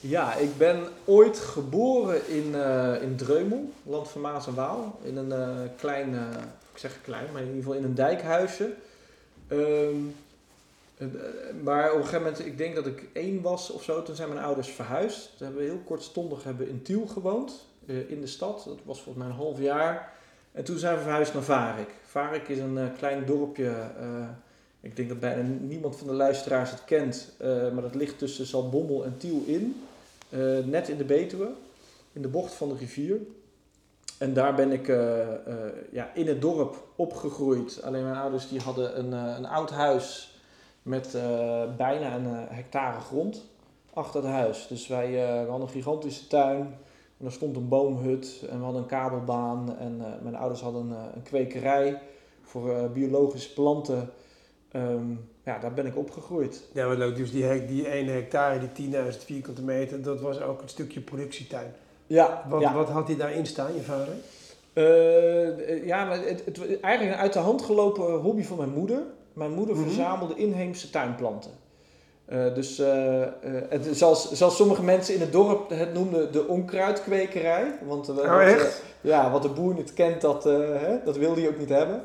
Ja, 0.00 0.34
ik 0.34 0.56
ben 0.56 0.84
ooit 1.04 1.38
geboren 1.38 2.28
in, 2.28 2.54
eh, 2.54 3.02
in 3.02 3.16
Dreumel, 3.16 3.70
land 3.82 4.08
van 4.08 4.20
Maas 4.20 4.46
en 4.46 4.54
Waal. 4.54 4.98
In 5.02 5.16
een 5.16 5.32
eh, 5.32 5.70
klein, 5.76 6.14
eh, 6.14 6.42
ik 6.72 6.78
zeg 6.78 7.00
klein, 7.02 7.26
maar 7.32 7.40
in 7.40 7.46
ieder 7.46 7.62
geval 7.62 7.78
in 7.78 7.84
een 7.84 7.94
dijkhuisje. 7.94 8.72
Eh, 9.46 9.58
maar 11.62 11.90
op 11.92 11.96
een 11.96 12.04
gegeven 12.04 12.22
moment, 12.22 12.46
ik 12.46 12.58
denk 12.58 12.74
dat 12.74 12.86
ik 12.86 13.08
één 13.12 13.42
was 13.42 13.70
of 13.70 13.82
zo, 13.82 14.02
toen 14.02 14.14
zijn 14.14 14.28
mijn 14.28 14.44
ouders 14.44 14.68
verhuisd. 14.68 15.36
Toen 15.36 15.46
hebben 15.46 15.64
heel 15.64 15.80
kortstondig 15.84 16.44
hebben 16.44 16.68
in 16.68 16.82
Tiel 16.82 17.06
gewoond, 17.06 17.66
in 17.86 18.20
de 18.20 18.26
stad. 18.26 18.64
Dat 18.66 18.78
was 18.84 19.00
volgens 19.02 19.24
mij 19.24 19.32
een 19.32 19.40
half 19.40 19.60
jaar. 19.60 20.12
En 20.52 20.64
toen 20.64 20.78
zijn 20.78 20.96
we 20.96 21.02
verhuisd 21.02 21.34
naar 21.34 21.42
Varik. 21.42 21.88
Varik 22.06 22.48
is 22.48 22.58
een 22.58 22.92
klein 22.98 23.26
dorpje, 23.26 23.72
ik 24.80 24.96
denk 24.96 25.08
dat 25.08 25.20
bijna 25.20 25.42
niemand 25.60 25.96
van 25.96 26.06
de 26.06 26.12
luisteraars 26.12 26.70
het 26.70 26.84
kent, 26.84 27.32
maar 27.72 27.82
dat 27.82 27.94
ligt 27.94 28.18
tussen 28.18 28.46
Zaltbommel 28.46 29.04
en 29.04 29.16
Tiel 29.16 29.42
in. 29.46 29.87
Eh, 30.28 30.64
net 30.64 30.88
in 30.88 30.96
de 30.96 31.04
Betuwe, 31.04 31.50
in 32.12 32.22
de 32.22 32.28
bocht 32.28 32.52
van 32.52 32.68
de 32.68 32.74
rivier. 32.74 33.20
En 34.18 34.34
daar 34.34 34.54
ben 34.54 34.72
ik 34.72 34.88
eh, 34.88 35.32
eh, 35.32 35.72
ja, 35.90 36.10
in 36.14 36.26
het 36.26 36.40
dorp 36.40 36.86
opgegroeid. 36.96 37.82
Alleen 37.82 38.02
mijn 38.02 38.16
ouders 38.16 38.48
die 38.48 38.60
hadden 38.60 38.98
een, 38.98 39.12
een 39.12 39.46
oud 39.46 39.70
huis 39.70 40.36
met 40.82 41.12
bijna 41.76 42.14
een 42.14 42.26
hectare 42.48 43.00
grond 43.00 43.44
achter 43.92 44.22
het 44.22 44.30
huis. 44.30 44.66
Dus 44.68 44.86
wij 44.86 45.10
we 45.10 45.48
hadden 45.48 45.66
een 45.66 45.72
gigantische 45.72 46.26
tuin. 46.26 46.78
En 47.18 47.26
er 47.26 47.32
stond 47.32 47.56
een 47.56 47.68
boomhut 47.68 48.44
en 48.50 48.58
we 48.58 48.64
hadden 48.64 48.82
een 48.82 48.88
kabelbaan. 48.88 49.78
En 49.78 49.96
mijn 50.22 50.36
ouders 50.36 50.60
hadden 50.60 50.90
een, 50.90 51.14
een 51.14 51.22
kwekerij 51.22 52.00
voor 52.42 52.90
biologische 52.90 53.52
planten. 53.52 54.10
Ehm, 54.72 55.10
ja, 55.44 55.58
daar 55.58 55.72
ben 55.72 55.86
ik 55.86 55.96
opgegroeid. 55.96 56.62
Ja, 56.72 56.86
wat 56.86 56.96
leuk. 56.98 57.16
Dus 57.16 57.30
die, 57.32 57.44
hek- 57.44 57.68
die 57.68 57.90
ene 57.90 58.10
hectare, 58.10 58.58
die 58.74 58.90
10.000 58.90 59.24
vierkante 59.24 59.62
meter, 59.62 60.02
dat 60.02 60.20
was 60.20 60.40
ook 60.40 60.62
een 60.62 60.68
stukje 60.68 61.00
productietuin. 61.00 61.72
Ja, 62.06 62.44
Wat, 62.48 62.60
ja. 62.60 62.74
wat 62.74 62.88
had 62.88 63.06
hij 63.06 63.16
daarin 63.16 63.46
staan, 63.46 63.74
je 63.74 63.80
vader? 63.80 64.14
Eh, 64.72 65.86
ja, 65.86 66.04
maar 66.04 66.18
het, 66.24 66.42
het, 66.44 66.58
eigenlijk 66.80 67.14
een 67.16 67.22
uit 67.22 67.32
de 67.32 67.38
hand 67.38 67.62
gelopen 67.62 68.14
hobby 68.14 68.42
van 68.42 68.56
mijn 68.56 68.70
moeder. 68.70 69.02
Mijn 69.32 69.52
moeder 69.52 69.74
Mhm. 69.74 69.84
verzamelde 69.84 70.34
inheemse 70.34 70.90
tuinplanten. 70.90 71.50
Eh, 72.24 72.54
dus 72.54 72.78
eh, 72.78 73.22
eh, 73.22 73.28
het, 73.68 73.88
zoals, 73.92 74.32
zoals 74.32 74.56
sommige 74.56 74.82
mensen 74.82 75.14
in 75.14 75.20
het 75.20 75.32
dorp 75.32 75.70
het 75.70 75.94
noemden, 75.94 76.32
de 76.32 76.46
onkruidkwekerij. 76.46 77.78
Want, 77.86 78.08
eh, 78.08 78.16
Oh, 78.16 78.42
echt? 78.42 78.62
eh, 78.62 79.10
ja, 79.10 79.30
wat 79.30 79.42
de 79.42 79.48
boer 79.48 79.74
niet 79.74 79.94
kent, 79.94 80.20
dat, 80.20 80.46
eh, 80.46 80.52
hè, 80.58 80.96
dat 81.04 81.16
wil 81.16 81.34
hij 81.34 81.48
ook 81.48 81.58
niet 81.58 81.68
hebben. 81.68 82.02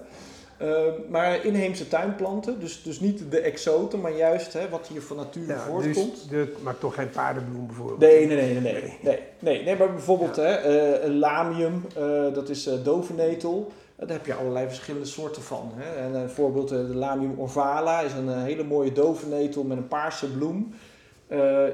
Uh, 0.64 0.70
maar 1.10 1.46
inheemse 1.46 1.88
tuinplanten, 1.88 2.60
dus, 2.60 2.84
dus 2.84 3.00
niet 3.00 3.32
de 3.32 3.40
exoten, 3.40 4.02
maar 4.02 4.16
juist 4.16 4.54
hè, 4.54 4.70
wat 4.70 4.88
hier 4.88 5.02
van 5.02 5.18
nature 5.18 5.46
Ja, 5.46 5.60
voortkomt. 5.60 5.96
dus 5.96 6.28
de, 6.28 6.56
maar 6.62 6.78
toch 6.78 6.96
geen 6.96 7.10
paardenbloem 7.10 7.68
bijvoorbeeld. 7.68 8.00
Nee, 8.00 8.28
nee, 8.28 8.36
nee, 8.36 8.60
nee, 8.60 8.74
nee. 8.74 8.98
nee, 9.02 9.20
nee, 9.40 9.64
nee, 9.64 9.76
maar 9.76 9.92
bijvoorbeeld 9.92 10.36
hè, 10.36 10.54
eh, 10.54 11.04
een 11.04 11.20
lamium, 11.20 11.86
eh, 11.96 12.34
dat 12.34 12.50
is 12.50 12.68
eh 12.68 12.74
dovennetel. 12.84 13.72
Daar 13.96 14.08
heb 14.10 14.26
je 14.26 14.34
allerlei 14.34 14.68
verschillende 14.68 15.08
soorten 15.08 15.42
van. 15.42 15.72
Hè. 15.76 16.06
En 16.06 16.14
een 16.14 16.30
voorbeeld, 16.30 16.70
de 16.70 16.76
lamium 16.76 17.40
orvala 17.40 18.02
is 18.02 18.14
een 18.14 18.30
hele 18.30 18.64
mooie 18.64 18.92
dovennetel 18.92 19.64
met 19.64 19.78
een 19.78 19.88
paarse 19.88 20.32
bloem. 20.32 20.74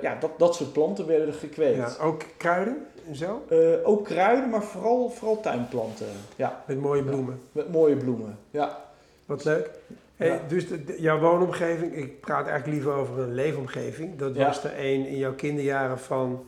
Ja, 0.02 0.18
dat, 0.20 0.32
dat 0.38 0.56
soort 0.56 0.74
planten 0.74 1.08
werden 1.08 1.28
er 1.28 1.34
gekweekt. 1.34 1.98
Ja, 1.98 2.04
ook 2.04 2.24
kruiden 2.38 2.86
en 3.08 3.16
zo, 3.16 3.46
Eh, 3.50 3.58
ook 3.84 4.06
kruiden, 4.06 4.50
maar 4.50 4.64
vooral, 4.64 5.10
vooral 5.10 5.40
tuinplanten. 5.42 6.08
Ja, 6.36 6.64
met 6.68 6.80
mooie 6.80 7.04
bloemen. 7.04 7.40
met 7.52 7.72
mooie 7.72 7.96
bloemen. 7.96 8.38
Ja. 8.52 8.84
Wat 9.26 9.44
leuk. 9.44 9.70
Hey, 10.16 10.28
Ja. 10.28 10.40
Dus 10.48 10.68
de- 10.68 10.84
de- 10.84 11.02
jouw 11.02 11.20
woonomgeving, 11.20 11.96
ik 11.96 12.20
praat 12.20 12.48
eigenlijk 12.48 12.68
liever 12.68 12.94
over 13.02 13.20
een 13.20 13.34
leefomgeving. 13.34 14.18
Dat 14.18 14.36
Ja. 14.36 14.46
was 14.46 14.64
er 14.64 14.72
een 14.78 15.06
in 15.08 15.18
jouw 15.18 15.34
kinderjaren 15.34 16.00
van 16.00 16.46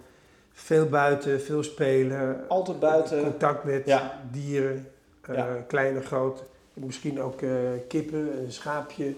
veel 0.51 0.85
buiten, 0.85 1.41
veel 1.41 1.63
spelen. 1.63 2.45
Altijd 2.47 2.79
buiten. 2.79 3.21
Contact 3.23 3.63
met 3.63 3.85
Ja. 3.85 4.19
dieren, 4.31 4.87
eh, 5.21 5.35
Ja. 5.35 5.47
klein 5.67 5.95
en 5.95 6.03
groot. 6.03 6.43
Misschien 6.73 7.21
ook 7.21 7.41
eh, 7.41 7.49
kippen, 7.87 8.39
een 8.43 8.51
schaapje. 8.51 9.13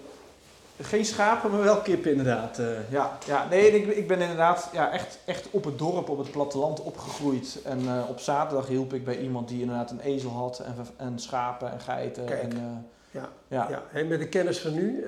Geen 0.80 1.04
schapen, 1.04 1.50
maar 1.50 1.62
wel 1.62 1.76
kippen 1.80 2.10
inderdaad. 2.10 2.58
eh, 2.58 2.90
ja, 2.90 3.18
ja, 3.26 3.46
nee, 3.50 3.70
ik, 3.82 3.96
ik 3.96 4.08
ben 4.08 4.20
inderdaad 4.20 4.68
ja, 4.72 4.92
echt, 4.92 5.18
echt 5.24 5.48
op 5.50 5.64
het 5.64 5.78
dorp, 5.78 6.08
op 6.08 6.18
het 6.18 6.30
platteland 6.30 6.80
opgegroeid. 6.82 7.58
En 7.64 7.80
eh, 7.88 8.08
op 8.08 8.20
zaterdag 8.20 8.66
hielp 8.66 8.92
ik 8.92 9.04
bij 9.04 9.18
iemand 9.18 9.48
die 9.48 9.60
inderdaad 9.60 9.90
een 9.90 10.00
ezel 10.00 10.30
had 10.30 10.58
en, 10.58 10.74
en 10.96 11.18
schapen 11.18 11.72
en 11.72 11.80
geiten. 11.80 12.24
Kijk. 12.24 12.42
En, 12.42 12.52
eh, 12.52 12.62
Ja. 13.10 13.28
ja. 13.48 13.82
Ja. 13.94 14.04
Met 14.04 14.18
de 14.18 14.28
kennis 14.28 14.58
van 14.58 14.72
nu, 14.74 15.04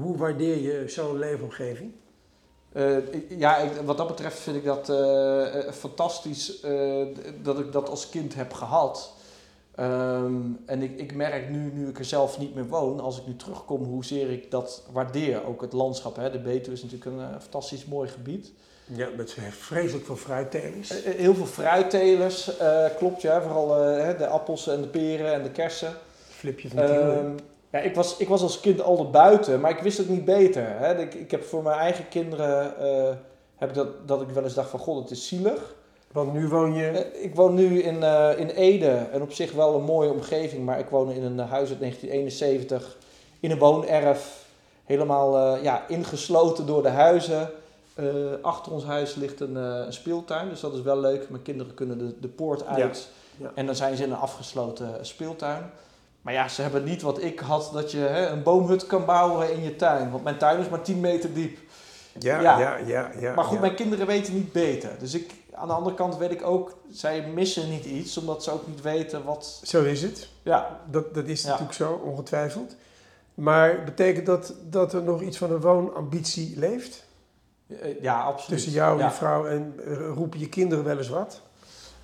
hoe 0.00 0.16
waardeer 0.16 0.58
je 0.62 0.84
zo'n 0.88 1.18
leefomgeving? 1.18 1.92
Ja, 3.28 3.56
ik- 3.56 3.80
wat 3.84 3.96
dat 3.96 4.06
betreft 4.06 4.38
vind 4.38 4.56
ik 4.56 4.64
dat 4.64 4.92
fantastisch 5.74 6.60
dat 7.42 7.58
ik 7.58 7.72
dat 7.72 7.88
als 7.88 8.08
kind 8.08 8.34
heb 8.34 8.52
gehad. 8.52 9.12
Ehm, 9.80 10.34
en 10.66 10.82
ik, 10.82 11.00
ik 11.00 11.14
merk 11.14 11.48
nu, 11.48 11.72
nu 11.74 11.88
ik 11.88 11.98
er 11.98 12.04
zelf 12.04 12.38
niet 12.38 12.54
meer 12.54 12.66
woon, 12.66 13.00
als 13.00 13.18
ik 13.18 13.26
nu 13.26 13.36
terugkom, 13.36 13.84
hoezeer 13.84 14.30
ik 14.30 14.50
dat 14.50 14.82
waardeer. 14.92 15.46
Ook 15.46 15.60
het 15.60 15.72
landschap, 15.72 16.16
hè. 16.16 16.30
de 16.30 16.38
Betuwe 16.38 16.76
is 16.76 16.82
natuurlijk 16.82 17.10
een 17.10 17.20
eh, 17.20 17.40
fantastisch 17.40 17.84
mooi 17.84 18.08
gebied. 18.08 18.52
Ja, 18.84 19.08
met 19.16 19.36
vreselijk 19.50 20.06
veel 20.06 20.16
fruittelers. 20.16 20.90
Eh, 20.90 21.12
eh, 21.12 21.18
Heel 21.18 21.34
veel 21.34 21.46
fruittelers, 21.46 22.50
klopt 22.96 23.22
ja, 23.22 23.42
vooral 23.42 23.68
de 24.18 24.26
appels 24.26 24.68
en 24.68 24.80
de 24.80 24.88
peren 24.88 25.32
en 25.32 25.42
de 25.42 25.50
kersen. 25.50 25.92
Flipje 26.28 26.68
van? 26.68 26.78
Ehm, 26.78 27.32
ja, 27.70 27.78
ik, 27.78 27.94
was, 27.94 28.16
ik 28.16 28.28
was 28.28 28.42
als 28.42 28.60
kind 28.60 28.82
altijd 28.82 29.10
buiten, 29.10 29.60
maar 29.60 29.70
ik 29.70 29.82
wist 29.82 29.98
het 29.98 30.08
niet 30.08 30.24
beter. 30.24 30.78
Hè. 30.78 30.98
Ik, 30.98 31.14
ik 31.14 31.30
heb 31.30 31.44
voor 31.44 31.62
mijn 31.62 31.78
eigen 31.78 32.08
kinderen 32.08 32.74
heb 33.56 33.74
dat, 33.74 34.08
dat 34.08 34.22
ik 34.22 34.28
wel 34.28 34.42
eens 34.42 34.54
dacht 34.54 34.70
van 34.70 34.78
god, 34.78 35.02
het 35.02 35.10
is 35.10 35.28
zielig. 35.28 35.74
Want 36.12 36.32
nu 36.32 36.48
woon 36.48 36.74
je... 36.74 36.86
Eh, 36.88 37.24
Ik 37.24 37.34
woon 37.34 37.54
nu 37.54 37.82
in, 37.82 38.02
eh, 38.02 38.38
in 38.38 38.48
Ede 38.48 39.06
en 39.12 39.22
op 39.22 39.32
zich 39.32 39.52
wel 39.52 39.74
een 39.74 39.84
mooie 39.84 40.10
omgeving, 40.10 40.64
maar 40.64 40.78
ik 40.78 40.88
woon 40.88 41.10
in 41.10 41.22
een 41.22 41.40
eh, 41.40 41.50
huis 41.50 41.68
uit 41.68 41.80
1971 41.80 42.96
in 43.40 43.50
een 43.50 43.58
woonerf. 43.58 44.44
Helemaal 44.84 45.56
ja, 45.56 45.88
ingesloten 45.88 46.66
door 46.66 46.82
de 46.82 46.88
huizen. 46.88 47.50
Achter 48.42 48.72
ons 48.72 48.84
huis 48.84 49.14
ligt 49.14 49.40
een, 49.40 49.54
een 49.54 49.92
speeltuin, 49.92 50.48
dus 50.48 50.60
dat 50.60 50.74
is 50.74 50.82
wel 50.82 51.00
leuk. 51.00 51.30
Mijn 51.30 51.42
kinderen 51.42 51.74
kunnen 51.74 51.98
de, 51.98 52.14
de 52.20 52.28
poort 52.28 52.66
uit 52.66 53.08
ja. 53.36 53.50
en 53.54 53.66
dan 53.66 53.74
zijn 53.74 53.96
ze 53.96 54.02
in 54.02 54.10
een 54.10 54.16
afgesloten 54.16 55.06
speeltuin. 55.06 55.70
Maar 56.22 56.32
ja, 56.32 56.48
ze 56.48 56.62
hebben 56.62 56.84
niet 56.84 57.02
wat 57.02 57.22
ik 57.22 57.40
had, 57.40 57.70
dat 57.72 57.90
je 57.90 57.98
hè, 57.98 58.28
een 58.28 58.42
boomhut 58.42 58.86
kan 58.86 59.04
bouwen 59.04 59.52
in 59.52 59.62
je 59.62 59.76
tuin. 59.76 60.10
Want 60.10 60.24
mijn 60.24 60.38
tuin 60.38 60.58
is 60.58 60.68
maar 60.68 60.82
10 60.82 61.00
meter 61.00 61.34
diep. 61.34 61.58
Ja, 62.18 62.40
Ja. 62.40 62.58
ja, 62.58 62.76
ja. 62.76 63.10
ja, 63.20 63.34
Maar 63.34 63.44
goed, 63.44 63.60
mijn 63.60 63.74
kinderen 63.74 64.06
weten 64.06 64.34
niet 64.34 64.52
beter. 64.52 64.90
Dus 64.98 65.14
ik, 65.14 65.32
aan 65.60 65.68
de 65.68 65.74
andere 65.74 65.96
kant 65.96 66.16
weet 66.16 66.30
ik 66.30 66.42
ook, 66.42 66.76
zij 66.90 67.26
missen 67.26 67.68
niet 67.70 67.84
iets, 67.84 68.16
omdat 68.16 68.44
ze 68.44 68.50
ook 68.50 68.66
niet 68.66 68.80
weten 68.82 69.24
wat... 69.24 69.60
Zo 69.64 69.82
is 69.84 70.02
het. 70.02 70.28
Ja, 70.42 70.80
Dat, 70.90 71.14
dat 71.14 71.26
is 71.26 71.42
Ja. 71.42 71.48
natuurlijk 71.48 71.76
zo, 71.76 72.00
ongetwijfeld. 72.04 72.74
Maar 73.34 73.84
betekent 73.84 74.26
dat 74.26 74.54
dat 74.70 74.92
er 74.92 75.02
nog 75.02 75.20
iets 75.22 75.36
van 75.38 75.50
een 75.52 75.60
woonambitie 75.60 76.58
leeft? 76.58 77.04
eh, 77.80 78.02
ja 78.02 78.22
absoluut. 78.22 78.48
Tussen 78.58 78.72
jou, 78.72 78.98
ja. 78.98 79.04
je 79.06 79.12
vrouw 79.12 79.46
en 79.46 79.74
eh, 79.86 79.96
roepen 80.14 80.38
je 80.40 80.48
kinderen 80.48 80.84
wel 80.84 80.98
eens 80.98 81.08
wat? 81.08 81.40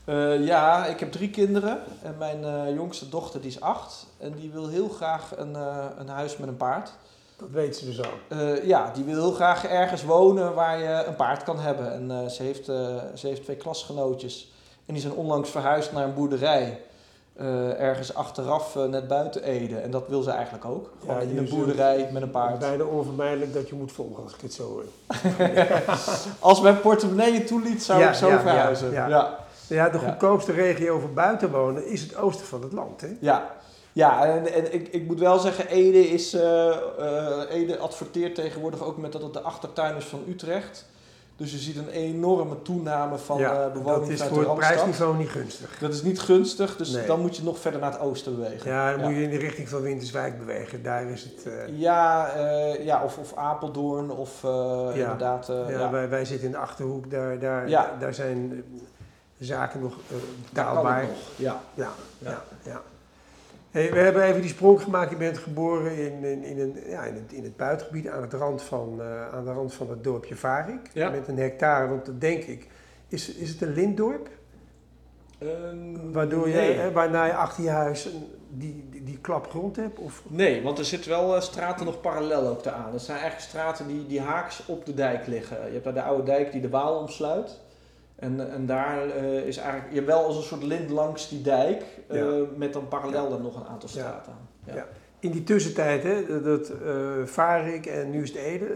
Eh, 0.04 0.46
ja, 0.46 0.86
ik 0.86 1.00
heb 1.00 1.12
drie 1.12 1.30
kinderen 1.30 1.78
en 2.02 2.14
mijn 2.18 2.74
jongste 2.74 3.08
dochter 3.08 3.40
die 3.40 3.50
is 3.50 3.60
acht. 3.60 4.06
En 4.18 4.32
die 4.34 4.50
wil 4.50 4.68
heel 4.68 4.88
graag 4.88 5.36
een, 5.36 5.54
een 6.00 6.08
huis 6.08 6.36
met 6.36 6.48
een 6.48 6.56
paard. 6.56 6.92
Dat 7.36 7.48
weten 7.50 7.74
ze 7.80 7.84
dus 7.86 8.02
al. 8.02 8.38
Eh, 8.38 8.64
ja, 8.64 8.90
die 8.94 9.04
wil 9.04 9.14
heel 9.14 9.32
graag 9.32 9.66
ergens 9.66 10.04
wonen 10.04 10.54
waar 10.54 10.78
je 10.78 11.04
een 11.06 11.16
paard 11.16 11.42
kan 11.42 11.58
hebben. 11.58 11.92
En 11.92 12.10
eh, 12.10 12.26
ze, 12.28 12.42
heeft, 12.42 12.68
eh, 12.68 12.96
ze 13.14 13.26
heeft 13.26 13.42
twee 13.42 13.56
klasgenootjes. 13.56 14.52
En 14.86 14.92
die 14.94 15.02
zijn 15.02 15.14
onlangs 15.14 15.50
verhuisd 15.50 15.92
naar 15.92 16.04
een 16.04 16.14
boerderij. 16.14 16.80
ergens 17.78 18.14
achteraf, 18.14 18.74
net 18.74 19.08
buiten 19.08 19.42
Ede. 19.42 19.76
En 19.76 19.90
dat 19.90 20.08
wil 20.08 20.22
ze 20.22 20.30
eigenlijk 20.30 20.64
ook. 20.64 20.90
Gewoon 21.00 21.14
Ja, 21.16 21.20
in 21.20 21.38
een 21.38 21.48
boerderij 21.48 22.08
met 22.12 22.22
een 22.22 22.30
paard. 22.30 22.58
Bijna 22.58 22.84
onvermijdelijk 22.84 23.54
dat 23.54 23.68
je 23.68 23.74
moet 23.74 23.92
volgen 23.92 24.22
als 24.22 24.34
ik 24.34 24.40
het 24.40 24.52
zo 24.52 24.62
hoor. 24.62 24.84
Als 26.38 26.60
mijn 26.60 26.80
portemonnee 26.80 27.44
toeliet, 27.44 27.82
zou 27.82 28.00
Ja, 28.00 28.08
ik 28.08 28.14
zo 28.14 28.28
ja, 28.28 28.40
verhuizen. 28.40 28.90
ja, 28.90 29.08
Ja, 29.08 29.08
ja. 29.08 29.38
ja. 29.68 29.84
Ja, 29.84 29.88
de 29.88 29.98
goedkoopste 29.98 30.52
regio 30.52 30.98
voor 30.98 31.12
buiten 31.12 31.50
wonen 31.50 31.86
is 31.86 32.00
het 32.00 32.16
oosten 32.16 32.46
van 32.46 32.62
het 32.62 32.72
land. 32.72 33.00
Hè? 33.00 33.16
ja. 33.20 33.50
En, 34.04 34.52
en 34.52 34.74
ik, 34.74 34.88
ik 34.88 35.06
moet 35.06 35.18
wel 35.18 35.38
zeggen, 35.38 35.68
Ede, 35.68 36.08
is, 36.08 36.34
eh, 36.34 36.68
eh, 36.98 37.50
Ede 37.50 37.78
adverteert 37.78 38.34
tegenwoordig 38.34 38.82
ook 38.82 38.96
met 38.96 39.12
dat 39.12 39.22
het 39.22 39.32
de 39.32 39.40
achtertuin 39.40 39.96
is 39.96 40.04
van 40.04 40.22
Utrecht. 40.28 40.86
Dus 41.36 41.50
je 41.52 41.58
ziet 41.58 41.76
een 41.76 41.88
enorme 41.88 42.62
toename 42.62 43.18
van 43.18 43.38
ja, 43.38 43.64
eh 43.66 43.72
bewoners 43.72 44.00
dat 44.00 44.08
is 44.10 44.20
uit 44.22 44.28
voor 44.30 44.38
de 44.42 44.48
het 44.48 44.58
Randstad. 44.58 44.74
prijsniveau 44.74 45.16
niet 45.16 45.28
gunstig. 45.28 45.78
Dat 45.78 45.92
is 45.92 46.02
niet 46.02 46.20
gunstig, 46.20 46.76
dus 46.76 46.90
Nee. 46.90 47.06
dan 47.06 47.20
moet 47.20 47.36
je 47.36 47.42
nog 47.42 47.58
verder 47.58 47.80
naar 47.80 47.92
het 47.92 48.00
oosten 48.00 48.34
bewegen. 48.36 48.70
Ja, 48.70 48.90
dan 48.90 49.00
moet 49.00 49.14
je 49.16 49.22
in 49.22 49.30
de 49.30 49.36
richting 49.38 49.68
van 49.68 49.80
Winterswijk 49.80 50.38
bewegen. 50.38 50.82
Daar 50.82 51.04
is 51.10 51.22
het... 51.22 51.46
Ja, 51.76 52.30
ja 52.80 53.02
of, 53.04 53.18
of 53.18 53.34
Apeldoorn 53.34 54.10
of 54.10 54.44
eh, 54.44 54.88
inderdaad. 54.94 55.46
ja, 55.46 55.68
ja. 55.70 55.90
Wij, 55.90 56.08
wij 56.08 56.24
zitten 56.24 56.46
in 56.46 56.52
de 56.52 56.58
Achterhoek. 56.58 57.10
Daar, 57.10 57.38
daar, 57.38 57.68
Ja. 57.68 57.96
daar 58.00 58.14
zijn 58.14 58.64
zaken 59.38 59.80
nog 59.80 59.94
Daar 60.52 60.64
kan 60.64 60.74
taalbaar. 60.74 61.00
het 61.00 61.08
nog. 61.08 61.18
Ja. 61.36 61.60
Ja, 61.74 61.88
Ja. 62.62 62.80
Hey, 63.76 63.92
we 63.92 63.98
hebben 63.98 64.22
even 64.22 64.40
die 64.40 64.50
sprong 64.50 64.82
gemaakt. 64.82 65.10
Je 65.10 65.16
bent 65.16 65.38
geboren 65.38 65.96
in, 65.96 66.24
in, 66.24 66.44
in, 66.44 66.60
een, 66.60 66.76
ja, 66.86 67.04
in, 67.04 67.14
het, 67.14 67.32
in 67.32 67.44
het 67.44 67.56
buitengebied 67.56 68.08
aan, 68.08 68.22
het 68.22 68.32
rand 68.32 68.62
van, 68.62 69.00
eh, 69.00 69.28
aan 69.34 69.44
de 69.44 69.52
rand 69.52 69.74
van 69.74 69.90
het 69.90 70.04
dorpje 70.04 70.36
Varik. 70.36 70.90
Ja. 70.92 71.10
Met 71.10 71.28
een 71.28 71.38
hectare, 71.38 71.88
want 71.88 72.06
dat 72.06 72.20
denk 72.20 72.42
ik. 72.42 72.68
Is, 73.08 73.34
is 73.34 73.48
het 73.48 73.60
een 73.60 73.72
lintdorp? 73.72 74.28
Ehm, 75.38 76.12
Waardoor 76.12 76.48
je, 76.48 76.54
nee. 76.54 76.90
waarna 76.90 77.24
je 77.24 77.34
achter 77.34 77.64
je 77.64 77.70
huis 77.70 78.08
die, 78.48 78.86
die, 78.90 79.04
die 79.04 79.18
klap 79.18 79.50
grond 79.50 79.76
hebt? 79.76 79.98
Of, 79.98 80.22
Nee, 80.26 80.62
want 80.62 80.78
er 80.78 80.84
zitten 80.84 81.10
wel 81.10 81.36
eh, 81.36 81.40
straten 81.40 81.86
nog 81.86 82.00
parallel 82.00 82.46
ook 82.46 82.62
te 82.62 82.70
aan. 82.70 82.92
Dat 82.92 83.02
zijn 83.02 83.18
eigenlijk 83.18 83.48
straten 83.50 83.86
die, 83.86 84.06
die 84.06 84.20
haaks 84.20 84.66
op 84.66 84.86
de 84.86 84.94
dijk 84.94 85.26
liggen. 85.26 85.66
Je 85.66 85.72
hebt 85.72 85.84
daar 85.84 85.94
de 85.94 86.02
oude 86.02 86.22
dijk 86.22 86.52
die 86.52 86.60
de 86.60 86.68
Waal 86.68 86.98
omsluit. 86.98 87.60
En, 88.16 88.52
en 88.52 88.66
daar 88.66 89.10
eh, 89.10 89.46
is 89.46 89.56
eigenlijk, 89.56 89.94
je 89.94 90.02
wel 90.02 90.24
als 90.24 90.36
een 90.36 90.42
soort 90.42 90.62
lint 90.62 90.90
langs 90.90 91.28
die 91.28 91.42
dijk, 91.42 91.82
eh, 92.08 92.20
Ja. 92.20 92.44
met 92.56 92.72
dan 92.72 92.88
parallel 92.88 93.30
dan 93.30 93.42
nog 93.42 93.56
een 93.56 93.66
aantal 93.66 93.88
straten 93.88 94.32
aan. 94.32 94.48
Ja. 94.66 94.74
Ja. 94.74 94.86
in 95.18 95.30
die 95.32 95.44
tussentijd, 95.44 96.02
hè, 96.02 96.42
dat 96.42 96.68
eh 96.68 97.24
Varik 97.24 97.86
en 97.86 98.10
nu 98.10 98.22
is 98.22 98.28
het 98.28 98.38
Ede. 98.38 98.66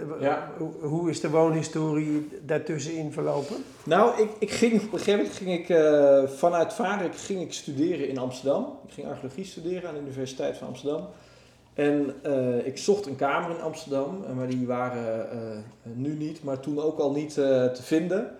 Hoe, 0.58 0.72
hoe 0.80 1.10
is 1.10 1.20
de 1.20 1.30
woonhistorie 1.30 2.28
daartussenin 2.42 3.12
verlopen? 3.12 3.56
Nou, 3.84 4.22
ik, 4.22 4.28
ik 4.38 4.50
ging, 4.50 4.72
op 4.82 4.92
een 4.92 4.98
gegeven 4.98 5.18
moment 5.18 5.36
ging 5.36 5.58
ik 5.58 5.66
vanuit 6.38 6.72
Varik 6.72 7.16
ging 7.16 7.40
ik 7.40 7.52
studeren 7.52 8.08
in 8.08 8.18
Amsterdam. 8.18 8.78
Ik 8.86 8.92
ging 8.92 9.08
archeologie 9.08 9.44
studeren 9.44 9.88
aan 9.88 9.94
de 9.94 10.00
Universiteit 10.00 10.56
van 10.56 10.66
Amsterdam. 10.66 11.06
En 11.74 12.14
ik 12.64 12.78
zocht 12.78 13.06
een 13.06 13.16
kamer 13.16 13.50
in 13.50 13.62
Amsterdam, 13.62 14.24
maar 14.36 14.48
die 14.48 14.66
waren 14.66 15.64
nu 15.82 16.14
niet, 16.14 16.42
maar 16.42 16.60
toen 16.60 16.80
ook 16.80 16.98
al 16.98 17.12
niet 17.12 17.34
te 17.34 17.80
vinden. 17.82 18.36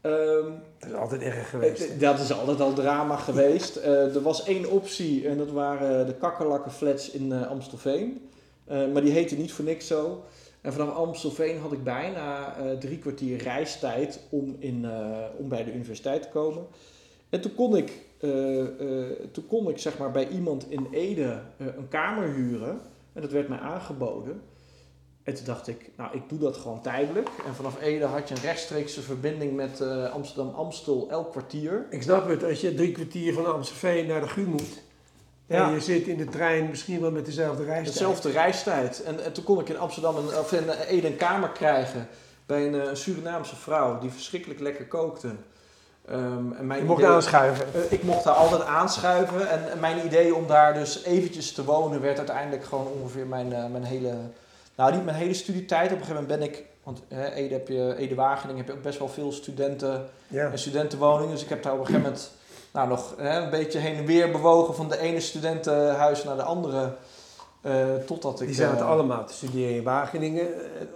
Ehm, 0.00 0.50
Dat 0.78 0.88
is 0.88 0.94
altijd 0.94 1.22
erg 1.22 1.50
geweest. 1.50 2.00
dat 2.00 2.18
is 2.18 2.32
altijd 2.32 2.60
al 2.60 2.72
drama 2.72 3.16
geweest. 3.16 3.76
Eh, 3.76 4.14
er 4.14 4.22
was 4.22 4.44
één 4.44 4.70
optie 4.70 5.28
en 5.28 5.38
dat 5.38 5.50
waren 5.50 6.06
de 6.06 6.14
kakkerlakkenflats 6.14 7.10
in 7.10 7.32
eh, 7.32 7.46
Amstelveen. 7.46 8.28
Eh, 8.64 8.92
maar 8.92 9.02
die 9.02 9.12
heette 9.12 9.36
niet 9.36 9.52
voor 9.52 9.64
niks 9.64 9.86
zo. 9.86 10.24
En 10.60 10.72
vanaf 10.72 10.94
Amstelveen 10.94 11.58
had 11.58 11.72
ik 11.72 11.84
bijna 11.84 12.54
drie 12.78 12.98
kwartier 12.98 13.42
reistijd 13.42 14.20
om, 14.30 14.56
in, 14.58 14.86
om 15.38 15.48
bij 15.48 15.64
de 15.64 15.72
universiteit 15.72 16.22
te 16.22 16.28
komen. 16.28 16.66
En 17.28 17.40
toen 17.40 17.54
kon 17.54 17.76
ik, 17.76 17.92
toen 19.32 19.46
kon 19.48 19.68
ik 19.68 19.78
zeg 19.78 19.98
maar, 19.98 20.10
bij 20.10 20.28
iemand 20.28 20.70
in 20.70 20.88
Ede 20.90 21.40
een 21.58 21.88
kamer 21.88 22.28
huren. 22.28 22.80
En 23.12 23.22
dat 23.22 23.30
werd 23.30 23.48
mij 23.48 23.58
aangeboden. 23.58 24.42
En 25.22 25.34
toen 25.34 25.44
dacht 25.44 25.68
ik, 25.68 25.90
nou, 25.96 26.16
ik 26.16 26.22
doe 26.28 26.38
dat 26.38 26.56
gewoon 26.56 26.80
tijdelijk. 26.82 27.28
En 27.46 27.54
vanaf 27.54 27.80
Ede 27.80 28.04
had 28.04 28.28
je 28.28 28.34
een 28.34 28.40
rechtstreekse 28.40 29.02
verbinding 29.02 29.56
met 29.56 29.80
eh, 29.80 30.12
Amsterdam-Amstel 30.12 31.06
elk 31.10 31.30
kwartier. 31.30 31.86
Ik 31.90 32.02
snap 32.02 32.28
het, 32.28 32.44
als 32.44 32.60
je 32.60 32.74
drie 32.74 32.92
kwartier 32.92 33.34
van 33.34 33.52
Amstelveen 33.52 34.06
naar 34.06 34.20
de 34.20 34.28
GU 34.28 34.44
moet, 34.44 34.82
Ja. 35.46 35.66
En 35.66 35.74
je 35.74 35.80
zit 35.80 36.06
in 36.06 36.16
de 36.16 36.24
trein 36.24 36.68
misschien 36.68 37.00
wel 37.00 37.10
met 37.10 37.26
dezelfde 37.26 37.64
reistijd. 37.64 37.92
Dezelfde 37.92 38.30
reistijd. 38.30 39.02
En, 39.02 39.24
en 39.24 39.32
toen 39.32 39.44
kon 39.44 39.60
ik 39.60 39.68
in 39.68 39.78
Amsterdam 39.78 40.16
een, 40.16 40.38
of 40.38 40.52
in 40.52 40.70
Ede 40.70 41.06
een 41.06 41.16
kamer 41.16 41.48
krijgen 41.48 42.08
bij 42.46 42.66
een, 42.66 42.88
een 42.88 42.96
Surinaamse 42.96 43.56
vrouw 43.56 43.98
die 43.98 44.10
verschrikkelijk 44.10 44.60
lekker 44.60 44.86
kookte. 44.86 45.28
Um, 46.10 46.52
en 46.52 46.66
mijn 46.66 46.80
je 46.80 46.86
mocht 46.86 47.02
aanschuiven? 47.02 47.66
Uh, 47.76 47.92
ik 47.92 48.02
mocht 48.02 48.24
daar 48.24 48.34
altijd 48.34 48.62
aanschuiven. 48.62 49.50
En, 49.50 49.70
en, 49.70 49.80
mijn 49.80 50.06
idee 50.06 50.34
om 50.34 50.46
daar 50.46 50.74
dus 50.74 51.04
eventjes 51.04 51.52
te 51.52 51.64
wonen 51.64 52.00
werd 52.00 52.18
uiteindelijk 52.18 52.64
gewoon 52.64 52.86
ongeveer 52.86 53.26
mijn, 53.26 53.52
uh, 53.52 53.66
mijn 53.66 53.84
hele... 53.84 54.14
Nou, 54.80 54.92
niet 54.92 55.04
mijn 55.04 55.16
hele 55.16 55.34
studietijd. 55.34 55.92
Op 55.92 55.98
een 55.98 56.04
gegeven 56.04 56.22
moment 56.22 56.40
ben 56.40 56.48
ik... 56.48 56.64
Want 56.82 57.02
hè, 57.08 57.32
Ede, 57.32 57.54
heb 57.54 57.68
je, 57.68 57.94
Ede 57.96 58.14
Wageningen 58.14 58.56
heb 58.56 58.66
je 58.66 58.72
ook 58.72 58.82
best 58.82 58.98
wel 58.98 59.08
veel 59.08 59.32
studenten 59.32 60.08
ja. 60.28 60.50
en 60.50 60.58
studentenwoningen. 60.58 61.32
Dus 61.32 61.42
ik 61.42 61.48
heb 61.48 61.62
daar 61.62 61.72
op 61.72 61.78
een 61.78 61.86
gegeven 61.86 62.06
moment 62.06 62.30
nou, 62.72 62.88
nog 62.88 63.14
hè, 63.16 63.40
een 63.40 63.50
beetje 63.50 63.78
heen 63.78 63.96
en 63.96 64.06
weer 64.06 64.30
bewogen 64.30 64.74
van 64.74 64.88
de 64.88 64.98
ene 64.98 65.20
studentenhuis 65.20 66.24
naar 66.24 66.36
de 66.36 66.42
andere. 66.42 66.94
Uh, 67.62 67.94
totdat 68.06 68.40
ik, 68.40 68.46
Die 68.46 68.56
zaten 68.56 68.84
uh, 68.84 68.90
allemaal 68.90 69.26
te 69.26 69.32
studeren 69.32 69.74
in 69.74 69.82
Wageningen? 69.82 70.48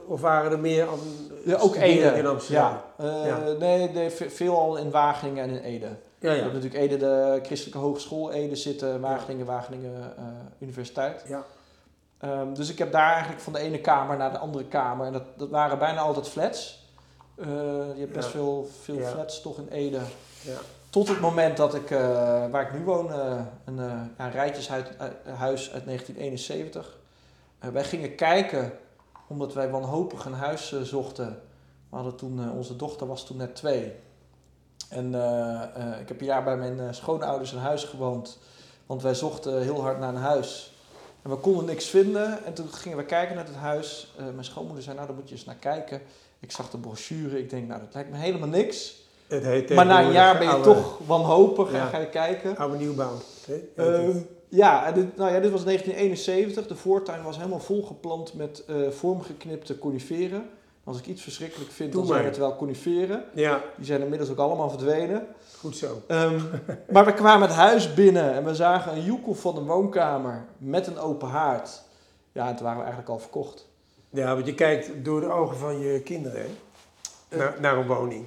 Of 0.07 0.21
waren 0.21 0.53
er 0.53 0.59
meer 0.59 0.89
aan 0.89 0.99
ja, 1.45 1.57
ook 1.57 1.77
Ede. 1.77 2.19
in 2.19 2.27
Amsterdam? 2.27 2.77
Ja. 2.99 3.05
Uh, 3.05 3.27
ja. 3.27 3.39
Nee, 3.59 3.91
nee, 3.91 4.11
veel 4.11 4.59
al 4.59 4.77
in 4.77 4.91
Wageningen 4.91 5.45
en 5.45 5.51
in 5.51 5.63
Ede. 5.63 5.89
Ja, 6.19 6.31
ja. 6.31 6.33
Je 6.33 6.43
hebt 6.43 6.53
natuurlijk 6.53 6.83
Ede, 6.83 6.97
de 6.97 7.41
Christelijke 7.43 7.79
Hogeschool 7.79 8.33
Ede 8.33 8.57
zitten, 8.57 9.01
Wageningen, 9.01 9.47
Wageningen 9.47 10.13
Universiteit. 10.59 11.25
Ja. 11.29 11.45
Um, 12.25 12.55
dus 12.55 12.71
ik 12.71 12.79
heb 12.79 12.93
daar 12.93 13.13
eigenlijk 13.13 13.43
van 13.43 13.53
de 13.53 13.59
ene 13.59 13.81
kamer 13.81 14.17
naar 14.17 14.33
de 14.33 14.39
andere 14.39 14.65
kamer. 14.65 15.07
En 15.07 15.13
dat, 15.13 15.23
dat 15.37 15.51
waren 15.51 15.79
bijna 15.79 16.01
altijd 16.01 16.29
flats. 16.29 16.89
je 17.37 17.95
hebt 17.99 18.13
best 18.13 18.29
veel, 18.29 18.69
veel 18.83 19.01
flats 19.01 19.43
toch 19.43 19.59
in 19.59 19.69
Ede. 19.69 20.01
Ja. 20.41 20.57
Tot 20.91 21.09
het 21.09 21.21
moment 21.21 21.57
dat 21.57 21.75
ik, 21.75 21.91
uh, 21.91 21.99
waar 22.51 22.63
ik 22.63 22.73
nu 22.73 22.85
woon, 22.85 23.07
uh, 23.07 23.41
een, 23.65 23.79
een 24.17 24.31
rijtjeshuis 24.31 24.87
uit 25.73 25.85
1971. 25.85 26.99
wij 27.59 27.85
gingen 27.85 28.15
kijken, 28.15 28.73
omdat 29.29 29.55
wij 29.55 29.71
wanhopig 29.71 30.25
een 30.25 30.35
huis 30.35 30.83
zochten. 30.83 31.41
We 31.91 31.97
hadden 31.97 32.17
toen, 32.17 32.53
onze 32.53 32.77
dochter 32.77 33.07
was 33.07 33.27
toen 33.27 33.37
net 33.37 33.57
twee. 33.57 33.93
En 34.89 35.09
ik 36.01 36.09
heb 36.09 36.21
een 36.21 36.27
jaar 36.27 36.45
bij 36.45 36.57
mijn 36.57 36.95
schoonouders 36.95 37.53
in 37.53 37.59
huis 37.59 37.85
gewoond. 37.85 38.39
Want 38.87 39.03
wij 39.03 39.15
zochten 39.15 39.63
heel 39.63 39.81
hard 39.81 39.99
naar 39.99 40.15
een 40.15 40.21
huis. 40.21 40.74
En 41.25 41.31
we 41.31 41.37
konden 41.37 41.65
niks 41.65 41.87
vinden. 41.87 42.45
En 42.45 42.55
toen 42.55 42.69
gingen 42.69 42.99
we 42.99 43.05
kijken 43.05 43.37
naar 43.37 43.47
het 43.47 43.55
huis. 43.55 44.15
mijn 44.17 44.45
schoonmoeder 44.45 44.83
zei, 44.83 44.97
nou 44.97 45.09
daar 45.09 45.17
moet 45.17 45.29
je 45.29 45.35
eens 45.35 45.45
naar 45.45 45.55
kijken. 45.55 46.01
Ik 46.41 46.51
zag 46.51 46.71
de 46.71 46.79
brochure. 46.79 47.39
Ik 47.39 47.51
denk, 47.51 47.69
nou 47.69 47.81
dat 47.81 47.95
lijkt 47.95 48.11
me 48.11 48.17
helemaal 48.17 48.49
niks 48.49 49.03
maar 49.75 49.87
na 49.87 50.05
een 50.05 50.13
jaar 50.13 50.39
ben 50.39 50.57
je 50.57 50.61
toch 50.63 50.99
wanhopig 51.07 51.73
en 51.73 51.89
ga 51.89 51.99
je 51.99 52.09
kijken. 52.09 52.57
Oude 52.57 52.77
nieuwbouw. 52.77 53.13
Uh, 53.77 54.09
ja, 54.49 54.93
dit, 54.93 55.17
nou 55.17 55.33
ja, 55.33 55.41
dit 55.41 55.51
was 55.51 55.65
1971. 55.65 56.67
De 56.67 56.77
voortuin 56.77 57.23
was 57.23 57.37
helemaal 57.37 57.61
volgeplant 57.61 58.35
met 58.35 58.65
uh, 58.71 58.91
vormgeknipte 58.91 59.79
coniferen. 59.79 60.49
Als 60.85 60.99
ik 60.99 61.07
iets 61.07 61.23
verschrikkelijk 61.23 61.71
vind, 61.71 61.93
dan 61.93 62.07
zijn 62.07 62.25
het 62.25 62.37
wel 62.37 62.57
coniferen. 62.57 63.25
Ja. 63.35 63.63
Die 63.77 63.87
zijn 63.87 64.01
inmiddels 64.01 64.31
ook 64.31 64.39
allemaal 64.39 64.71
verdwenen. 64.71 65.27
Goed 65.59 65.77
zo. 65.77 66.03
Um, 66.09 66.51
maar 66.93 67.05
we 67.05 67.15
kwamen 67.15 67.49
het 67.49 67.57
huis 67.57 67.95
binnen 67.95 68.35
en 68.35 68.45
we 68.45 68.55
zagen 68.55 68.93
een 68.93 69.05
joekel 69.05 69.35
van 69.35 69.57
een 69.57 69.67
woonkamer 69.67 70.45
met 70.59 70.87
een 70.87 70.99
open 70.99 71.29
haard. 71.29 71.83
Ja, 72.33 72.49
en 72.49 72.57
toen 72.57 72.65
waren 72.65 72.79
we 72.79 72.85
eigenlijk 72.85 73.13
al 73.13 73.19
verkocht. 73.19 73.67
Ja, 74.11 74.35
want 74.35 74.47
je 74.47 74.55
kijkt 74.55 75.05
door 75.05 75.21
de 75.21 75.31
ogen 75.31 75.57
van 75.57 75.79
je 75.79 76.01
kinderen 76.01 76.47
uh, 77.29 77.39
naar, 77.39 77.57
naar 77.61 77.77
een 77.77 77.87
woning. 77.87 78.27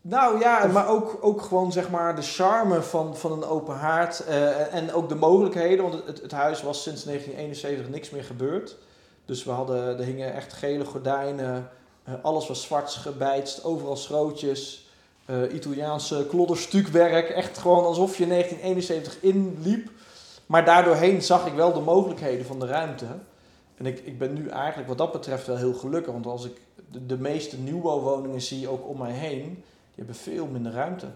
Nou 0.00 0.38
ja, 0.38 0.66
maar 0.66 0.88
ook, 0.88 1.18
ook 1.20 1.42
gewoon 1.42 1.72
zeg 1.72 1.90
maar 1.90 2.16
de 2.16 2.22
charme 2.22 2.82
van, 2.82 3.16
van 3.16 3.32
een 3.32 3.44
open 3.44 3.74
haard 3.74 4.24
uh, 4.28 4.74
en 4.74 4.92
ook 4.92 5.08
de 5.08 5.14
mogelijkheden. 5.14 5.90
Want 5.90 6.06
het, 6.06 6.22
het 6.22 6.32
huis 6.32 6.62
was 6.62 6.82
sinds 6.82 7.04
1971 7.04 7.88
niks 7.88 8.10
meer 8.10 8.24
gebeurd. 8.24 8.76
Dus 9.24 9.44
we 9.44 9.50
hadden, 9.50 9.98
er 9.98 10.04
hingen 10.04 10.34
echt 10.34 10.52
gele 10.52 10.84
gordijnen, 10.84 11.70
uh, 12.08 12.14
alles 12.22 12.46
was 12.46 12.62
zwart 12.62 12.90
gebijtst, 12.90 13.64
overal 13.64 13.96
schrootjes. 13.96 14.88
Uh, 15.26 15.54
Italiaanse 15.54 16.26
klodderstukwerk, 16.28 17.28
echt 17.28 17.58
gewoon 17.58 17.84
alsof 17.84 18.16
je 18.16 18.22
in 18.22 18.28
1971 18.28 19.22
inliep. 19.22 19.90
Maar 20.46 20.64
daardoorheen 20.64 21.22
zag 21.22 21.46
ik 21.46 21.54
wel 21.54 21.72
de 21.72 21.80
mogelijkheden 21.80 22.46
van 22.46 22.60
de 22.60 22.66
ruimte. 22.66 23.06
En 23.74 23.86
ik, 23.86 23.98
ik 23.98 24.18
ben 24.18 24.32
nu 24.32 24.48
eigenlijk 24.48 24.88
wat 24.88 24.98
dat 24.98 25.12
betreft 25.12 25.46
wel 25.46 25.56
heel 25.56 25.74
gelukkig. 25.74 26.12
Want 26.12 26.26
als 26.26 26.44
ik 26.44 26.60
de, 26.90 27.06
de 27.06 27.18
meeste 27.18 27.58
nieuwbouwwoningen 27.58 28.42
zie 28.42 28.68
ook 28.68 28.88
om 28.88 28.98
mij 28.98 29.12
heen 29.12 29.42
die 29.94 30.04
hebben 30.04 30.14
veel 30.14 30.46
minder 30.46 30.72
ruimte. 30.72 31.06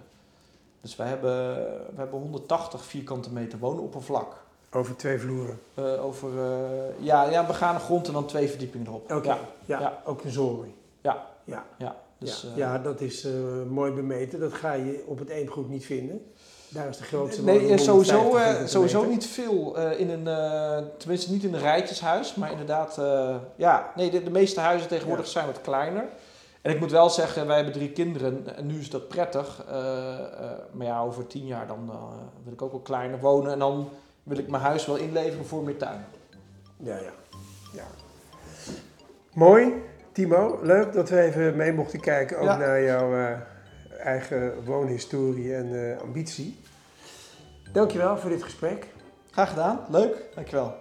Dus 0.81 0.97
wij 0.97 1.09
hebben, 1.09 1.55
we 1.65 1.97
hebben 1.97 2.21
180 2.21 2.85
vierkante 2.85 3.33
meter 3.33 3.59
woonoppervlak. 3.59 4.47
Over 4.73 4.97
twee 4.97 5.19
vloeren? 5.19 5.61
Uh, 5.79 6.05
over, 6.05 6.29
uh, 6.35 7.05
ja, 7.05 7.31
ja, 7.31 7.47
begane 7.47 7.79
grond 7.79 8.07
en 8.07 8.13
dan 8.13 8.27
twee 8.27 8.49
verdiepingen 8.49 8.87
erop. 8.87 9.13
Oké, 9.13 9.29
ja, 9.29 9.39
ja, 9.65 9.81
ja, 9.81 10.03
ook 10.05 10.25
een 10.25 10.31
zooi. 10.31 10.75
Ja, 11.01 11.27
ja. 11.45 11.65
ja. 11.79 11.97
Dus, 12.19 12.43
ja. 12.43 12.49
Uh, 12.49 12.57
ja, 12.57 12.79
dat 12.79 13.01
is 13.01 13.27
mooi 13.69 13.93
bemeten. 13.93 14.41
Dat 14.41 14.53
ga 14.53 14.73
je 14.73 15.05
op 15.07 15.19
het 15.19 15.33
goed 15.49 15.69
niet 15.69 15.85
vinden. 15.85 16.33
Daar 16.69 16.89
is 16.89 16.97
de 16.97 17.05
grootste 17.05 17.43
Nee, 17.43 17.79
sowieso, 17.79 18.39
sowieso 18.65 19.05
niet 19.05 19.27
veel 19.27 19.77
in 19.77 20.11
een, 20.11 20.25
tenminste 20.97 21.33
niet 21.33 21.45
in 21.45 21.55
een 21.55 21.61
rijtjeshuis, 21.61 22.35
maar 22.35 22.51
inderdaad, 22.51 23.01
ja, 23.57 23.93
nee, 23.97 24.11
de, 24.11 24.23
de, 24.23 24.31
meeste 24.31 24.61
huizen 24.61 24.89
tegenwoordig 24.89 25.27
zijn 25.27 25.47
wat 25.47 25.61
kleiner. 25.61 26.05
En 26.63 26.75
ik 26.75 26.81
moet 26.81 26.91
wel 26.91 27.11
zeggen, 27.11 27.47
wij 27.47 27.57
hebben 27.57 27.75
drie 27.75 27.91
kinderen 27.91 28.57
en 28.57 28.67
nu 28.67 28.79
is 28.79 28.91
dat 28.91 29.09
prettig. 29.09 29.65
Maar 30.73 30.87
ja, 30.87 31.01
over 31.01 31.27
tien 31.27 31.47
jaar 31.47 31.67
dan 31.67 31.91
wil 32.45 32.53
ik 32.53 32.63
ook 32.63 32.73
wel 32.73 32.81
kleiner 32.81 33.21
wonen 33.21 33.53
en 33.53 33.59
dan 33.59 33.89
wil 34.29 34.39
ik 34.39 34.49
mijn 34.49 34.63
huis 34.63 34.87
wel 34.87 34.97
inleveren 34.97 35.47
voor 35.47 35.63
meer 35.63 35.77
tuin. 35.77 36.05
Ja, 36.77 36.97
ja. 36.97 37.13
ja. 37.73 37.85
Mooi, 39.33 39.83
Timo. 40.13 40.59
Leuk 40.63 40.93
dat 40.93 41.09
we 41.09 41.21
even 41.21 41.57
mee 41.57 41.73
mochten 41.73 42.01
kijken 42.01 42.39
ook 42.39 42.59
naar 42.59 42.83
jouw 42.83 43.39
eigen 43.99 44.65
woonhistorie 44.65 45.55
en 45.55 45.99
ambitie. 46.01 46.61
Dankjewel 47.73 48.19
voor 48.19 48.31
dit 48.31 48.43
gesprek. 48.43 48.87
Graag 49.31 49.49
gedaan. 49.49 49.81
Leuk. 49.89 50.29
Dankjewel. 50.35 50.75